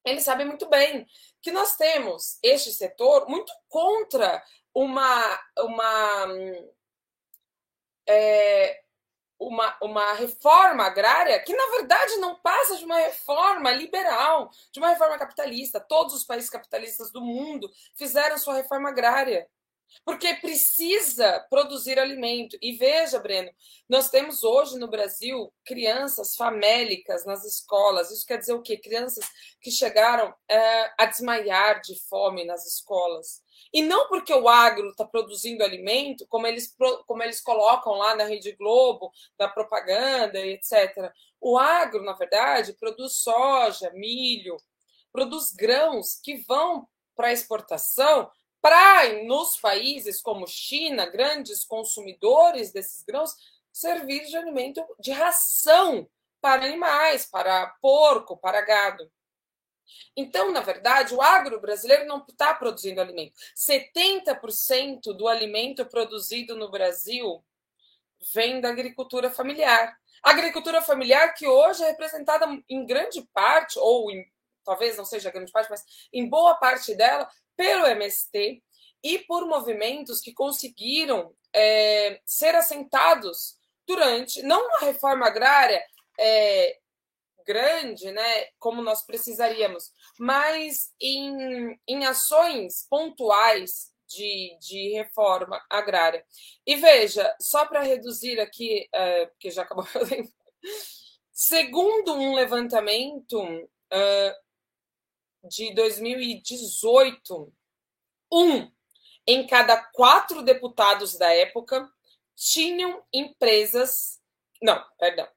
ele 0.03 0.21
sabe 0.21 0.45
muito 0.45 0.67
bem 0.67 1.05
que 1.41 1.51
nós 1.51 1.75
temos 1.75 2.39
este 2.41 2.71
setor 2.71 3.27
muito 3.27 3.51
contra 3.67 4.41
uma 4.73 5.39
uma 5.57 6.25
é, 8.07 8.81
uma, 9.39 9.77
uma 9.81 10.13
reforma 10.13 10.83
agrária 10.83 11.39
que, 11.41 11.55
na 11.55 11.65
verdade, 11.67 12.17
não 12.17 12.35
passa 12.35 12.75
de 12.75 12.83
uma 12.83 12.97
reforma 12.97 13.71
liberal, 13.71 14.49
de 14.71 14.79
uma 14.79 14.89
reforma 14.89 15.17
capitalista. 15.17 15.79
Todos 15.79 16.13
os 16.13 16.25
países 16.25 16.49
capitalistas 16.49 17.11
do 17.11 17.21
mundo 17.21 17.71
fizeram 17.95 18.37
sua 18.37 18.55
reforma 18.55 18.89
agrária 18.89 19.47
porque 20.05 20.33
precisa 20.35 21.45
produzir 21.49 21.99
alimento. 21.99 22.57
E 22.61 22.73
veja, 22.73 23.19
Breno, 23.19 23.51
nós 23.87 24.09
temos 24.09 24.43
hoje 24.43 24.77
no 24.77 24.87
Brasil 24.87 25.51
crianças 25.65 26.35
famélicas 26.35 27.25
nas 27.25 27.45
escolas. 27.45 28.11
Isso 28.11 28.25
quer 28.25 28.37
dizer 28.37 28.53
o 28.53 28.61
quê? 28.61 28.77
Crianças 28.77 29.25
que 29.61 29.71
chegaram 29.71 30.33
é, 30.49 30.91
a 30.97 31.05
desmaiar 31.05 31.81
de 31.81 31.99
fome 32.07 32.45
nas 32.45 32.65
escolas. 32.65 33.41
E 33.73 33.81
não 33.81 34.07
porque 34.07 34.33
o 34.33 34.47
agro 34.47 34.89
está 34.89 35.05
produzindo 35.05 35.63
alimento, 35.63 36.25
como 36.27 36.47
eles, 36.47 36.75
como 37.05 37.21
eles 37.21 37.41
colocam 37.41 37.93
lá 37.93 38.15
na 38.15 38.23
Rede 38.23 38.53
Globo, 38.53 39.11
na 39.37 39.47
propaganda, 39.47 40.39
etc. 40.39 41.11
O 41.39 41.57
agro, 41.57 42.03
na 42.03 42.13
verdade, 42.13 42.73
produz 42.73 43.17
soja, 43.17 43.91
milho, 43.93 44.57
produz 45.11 45.51
grãos 45.51 46.19
que 46.23 46.37
vão 46.47 46.87
para 47.15 47.33
exportação 47.33 48.29
para, 48.61 49.23
nos 49.23 49.57
países 49.57 50.21
como 50.21 50.47
China, 50.47 51.05
grandes 51.05 51.63
consumidores 51.63 52.71
desses 52.71 53.03
grãos, 53.03 53.33
servir 53.71 54.25
de 54.25 54.35
alimento 54.35 54.83
de 54.99 55.11
ração 55.11 56.09
para 56.41 56.65
animais, 56.65 57.25
para 57.25 57.67
porco, 57.81 58.37
para 58.37 58.61
gado. 58.61 59.09
Então, 60.15 60.51
na 60.51 60.61
verdade, 60.61 61.13
o 61.13 61.21
agro 61.21 61.59
brasileiro 61.59 62.05
não 62.05 62.25
está 62.27 62.53
produzindo 62.53 63.01
alimento. 63.01 63.33
70% 63.55 65.13
do 65.13 65.27
alimento 65.27 65.85
produzido 65.85 66.55
no 66.55 66.69
Brasil 66.69 67.43
vem 68.33 68.59
da 68.59 68.69
agricultura 68.69 69.31
familiar. 69.31 69.97
A 70.23 70.31
agricultura 70.31 70.81
familiar 70.81 71.33
que 71.33 71.47
hoje 71.47 71.83
é 71.83 71.87
representada 71.87 72.45
em 72.67 72.85
grande 72.85 73.21
parte, 73.33 73.79
ou 73.79 74.11
em, 74.11 74.29
talvez 74.63 74.97
não 74.97 75.05
seja 75.05 75.31
grande 75.31 75.51
parte, 75.51 75.69
mas 75.69 75.83
em 76.11 76.27
boa 76.27 76.55
parte 76.55 76.93
dela, 76.93 77.29
pelo 77.59 77.85
MST 77.87 78.63
e 79.03 79.19
por 79.19 79.45
movimentos 79.45 80.21
que 80.21 80.31
conseguiram 80.31 81.35
é, 81.53 82.21
ser 82.25 82.55
assentados 82.55 83.57
durante, 83.85 84.41
não 84.43 84.65
uma 84.65 84.79
reforma 84.79 85.27
agrária 85.27 85.83
é, 86.17 86.77
grande, 87.45 88.11
né, 88.11 88.45
como 88.57 88.81
nós 88.81 89.05
precisaríamos, 89.05 89.91
mas 90.17 90.93
em, 91.01 91.77
em 91.85 92.05
ações 92.05 92.87
pontuais 92.89 93.91
de, 94.07 94.57
de 94.61 94.93
reforma 94.93 95.61
agrária. 95.69 96.25
E 96.65 96.77
veja, 96.77 97.35
só 97.41 97.65
para 97.65 97.83
reduzir 97.83 98.39
aqui, 98.39 98.87
uh, 98.95 99.27
porque 99.31 99.51
já 99.51 99.63
acabou 99.63 99.83
fazendo, 99.85 100.31
segundo 101.33 102.13
um 102.13 102.35
levantamento 102.35 103.37
uh, 103.43 104.48
de 105.43 105.73
2018, 105.73 107.53
um 108.31 108.71
em 109.25 109.45
cada 109.45 109.77
quatro 109.77 110.41
deputados 110.41 111.17
da 111.17 111.31
época 111.33 111.89
tinham 112.35 113.03
empresas. 113.13 114.19
Não, 114.61 114.83
perdão. 114.97 115.27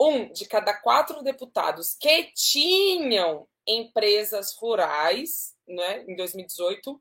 Um 0.00 0.32
de 0.32 0.46
cada 0.46 0.74
quatro 0.74 1.22
deputados 1.22 1.94
que 1.94 2.32
tinham 2.34 3.48
empresas 3.66 4.54
rurais, 4.56 5.56
né, 5.66 6.04
em 6.08 6.16
2018, 6.16 7.00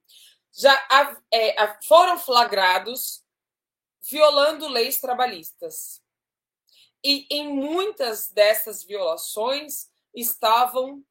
já 0.53 0.87
é, 1.31 1.83
foram 1.83 2.17
flagrados 2.17 3.23
violando 4.09 4.67
leis 4.67 4.99
trabalhistas. 4.99 6.01
E 7.03 7.27
em 7.29 7.53
muitas 7.53 8.29
dessas 8.29 8.83
violações 8.83 9.89
estavam 10.13 11.03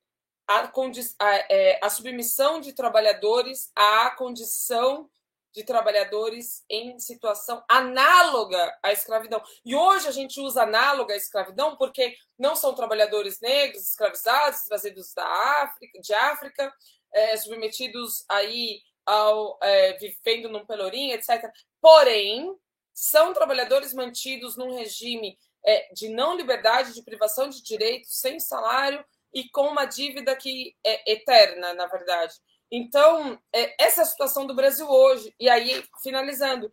a, 0.46 0.70
a, 1.18 1.34
é, 1.50 1.78
a 1.82 1.90
submissão 1.90 2.60
de 2.60 2.72
trabalhadores 2.72 3.70
à 3.74 4.10
condição 4.10 5.08
de 5.54 5.62
trabalhadores 5.62 6.64
em 6.68 6.98
situação 6.98 7.62
análoga 7.68 8.76
à 8.82 8.92
escravidão. 8.92 9.40
E 9.64 9.74
hoje 9.74 10.08
a 10.08 10.10
gente 10.10 10.40
usa 10.40 10.64
análoga 10.64 11.14
à 11.14 11.16
escravidão 11.16 11.76
porque 11.76 12.16
não 12.36 12.56
são 12.56 12.74
trabalhadores 12.74 13.40
negros 13.40 13.88
escravizados, 13.88 14.64
trazidos 14.64 15.14
da 15.14 15.24
África, 15.62 16.00
de 16.00 16.12
África, 16.12 16.74
é, 17.12 17.36
submetidos 17.36 18.24
aí 18.28 18.82
ao 19.06 19.56
é, 19.62 19.92
vivendo 19.92 20.48
num 20.48 20.66
pelourinho, 20.66 21.14
etc. 21.14 21.48
Porém, 21.80 22.52
são 22.92 23.32
trabalhadores 23.32 23.94
mantidos 23.94 24.56
num 24.56 24.74
regime 24.74 25.38
é, 25.64 25.92
de 25.92 26.08
não 26.08 26.36
liberdade, 26.36 26.94
de 26.94 27.02
privação 27.02 27.48
de 27.48 27.62
direitos, 27.62 28.18
sem 28.18 28.40
salário 28.40 29.04
e 29.34 29.48
com 29.50 29.66
uma 29.66 29.84
dívida 29.84 30.36
que 30.36 30.76
é 30.86 31.12
eterna, 31.12 31.74
na 31.74 31.86
verdade. 31.86 32.34
Então, 32.70 33.38
é, 33.52 33.84
essa 33.84 34.02
é 34.02 34.04
a 34.04 34.06
situação 34.06 34.46
do 34.46 34.54
Brasil 34.54 34.88
hoje. 34.88 35.34
E 35.38 35.48
aí, 35.48 35.84
finalizando, 36.02 36.72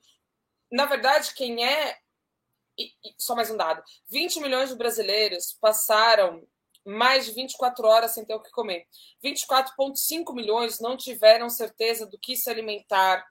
na 0.72 0.86
verdade, 0.86 1.34
quem 1.34 1.66
é. 1.66 1.97
E, 2.78 2.86
e, 2.86 3.16
só 3.18 3.36
mais 3.36 3.49
um 3.49 3.57
dado: 3.57 3.84
20 4.09 4.39
milhões 4.39 4.70
de 4.70 4.76
brasileiros 4.76 5.57
passaram 5.59 6.47
mais 6.86 7.26
de 7.26 7.34
24 7.34 7.86
horas 7.86 8.12
sem 8.12 8.26
ter 8.26 8.34
o 8.36 8.41
que 8.41 8.51
comer. 8.51 8.88
24,5 9.24 10.34
milhões 10.34 10.80
não 10.80 10.95
tiveram 10.95 11.49
certeza 11.49 12.05
do 12.05 12.18
que 12.18 12.36
se 12.36 12.49
alimentar. 12.49 13.26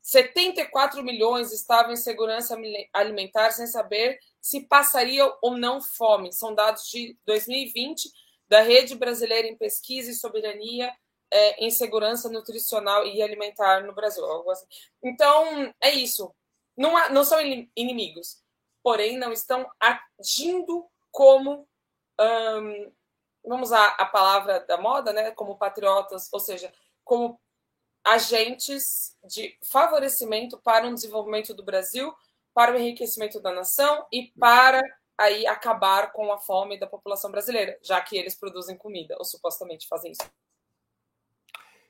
74 0.00 1.02
milhões 1.04 1.52
estavam 1.52 1.92
em 1.92 1.96
segurança 1.96 2.56
alimentar 2.92 3.52
sem 3.52 3.68
saber 3.68 4.18
se 4.40 4.66
passariam 4.66 5.36
ou 5.40 5.56
não 5.56 5.80
fome. 5.80 6.32
São 6.32 6.52
dados 6.52 6.88
de 6.88 7.16
2020 7.24 8.10
da 8.52 8.60
Rede 8.60 8.94
Brasileira 8.94 9.48
em 9.48 9.56
Pesquisa 9.56 10.10
e 10.10 10.14
Soberania 10.14 10.94
é, 11.30 11.64
em 11.64 11.70
Segurança 11.70 12.28
Nutricional 12.28 13.06
e 13.06 13.22
Alimentar 13.22 13.82
no 13.82 13.94
Brasil. 13.94 14.22
Assim. 14.50 14.66
Então, 15.02 15.72
é 15.80 15.90
isso. 15.90 16.34
Não, 16.76 16.94
há, 16.94 17.08
não 17.08 17.24
são 17.24 17.40
inimigos, 17.74 18.42
porém 18.82 19.16
não 19.16 19.32
estão 19.32 19.66
agindo 19.80 20.86
como, 21.10 21.66
hum, 22.20 22.92
vamos 23.42 23.70
usar 23.70 23.96
a 23.98 24.04
palavra 24.04 24.60
da 24.60 24.76
moda, 24.76 25.14
né? 25.14 25.30
como 25.30 25.56
patriotas, 25.56 26.28
ou 26.30 26.38
seja, 26.38 26.70
como 27.02 27.40
agentes 28.04 29.16
de 29.24 29.56
favorecimento 29.62 30.58
para 30.58 30.86
o 30.86 30.94
desenvolvimento 30.94 31.54
do 31.54 31.62
Brasil, 31.64 32.14
para 32.52 32.74
o 32.74 32.76
enriquecimento 32.76 33.40
da 33.40 33.50
nação 33.50 34.06
e 34.12 34.30
para 34.38 34.82
aí 35.18 35.46
acabar 35.46 36.12
com 36.12 36.32
a 36.32 36.38
fome 36.38 36.78
da 36.78 36.86
população 36.86 37.30
brasileira, 37.30 37.78
já 37.82 38.00
que 38.00 38.16
eles 38.16 38.34
produzem 38.34 38.76
comida, 38.76 39.16
ou 39.18 39.24
supostamente 39.24 39.86
fazem 39.88 40.12
isso. 40.12 40.22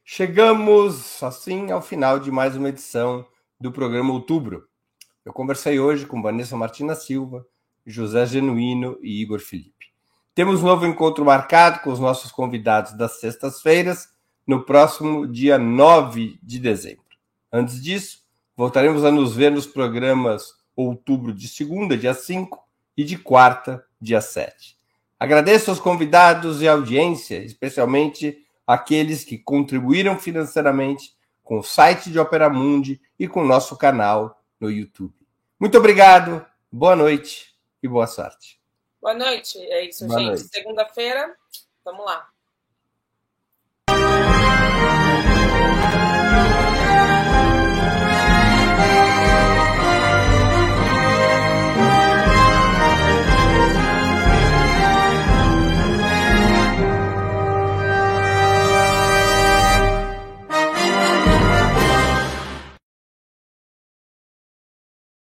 Chegamos 0.05 1.23
assim 1.23 1.71
ao 1.71 1.81
final 1.81 2.19
de 2.19 2.31
mais 2.31 2.57
uma 2.57 2.69
edição 2.69 3.27
do 3.61 3.71
programa 3.71 4.13
Outubro. 4.13 4.69
Eu 5.25 5.33
conversei 5.33 5.79
hoje 5.79 6.05
com 6.05 6.21
Vanessa 6.21 6.57
Martina 6.57 6.95
Silva, 6.95 7.47
José 7.87 8.27
Genuíno 8.27 8.99
e 9.01 9.23
Igor 9.23 9.39
Felipe. 9.39 9.93
Temos 10.35 10.63
um 10.63 10.67
novo 10.67 10.87
encontro 10.87 11.25
marcado 11.25 11.81
com 11.81 11.91
os 11.91 12.01
nossos 12.01 12.33
convidados 12.33 12.93
das 12.93 13.21
sextas-feiras, 13.21 14.09
no 14.47 14.65
próximo 14.65 15.27
dia 15.27 15.59
9 15.59 16.39
de 16.43 16.59
dezembro. 16.59 17.05
Antes 17.53 17.81
disso, 17.83 18.23
voltaremos 18.57 19.05
a 19.05 19.11
nos 19.11 19.37
ver 19.37 19.51
nos 19.51 19.67
programas 19.67 20.55
Outubro 20.75 21.35
de 21.35 21.49
segunda, 21.49 21.97
dia 21.97 22.15
5, 22.15 22.62
e 22.97 23.05
de 23.05 23.17
quarta, 23.17 23.85
dia 24.01 24.21
7. 24.21 24.79
Agradeço 25.19 25.71
aos 25.71 25.81
convidados 25.81 26.61
e 26.63 26.69
audiência, 26.69 27.39
especialmente 27.39 28.45
aqueles 28.67 29.25
que 29.25 29.39
contribuíram 29.39 30.19
financeiramente 30.19 31.15
com 31.43 31.59
o 31.59 31.63
site 31.63 32.11
de 32.11 32.19
Opera 32.19 32.49
Mundi 32.49 33.01
e 33.19 33.29
com 33.29 33.43
o 33.43 33.47
nosso 33.47 33.77
canal 33.77 34.43
no 34.61 34.71
YouTube. 34.71 35.15
Muito 35.59 35.79
obrigado, 35.79 36.45
boa 36.71 36.97
noite 36.97 37.55
e 37.83 37.89
boa 37.89 38.07
sorte. 38.07 38.61
Boa 39.01 39.15
noite, 39.15 39.59
é 39.59 39.85
isso, 39.85 40.07
boa 40.07 40.19
gente. 40.19 40.49
Segunda-feira, 40.49 41.35
vamos 41.85 42.05
lá. 42.05 42.29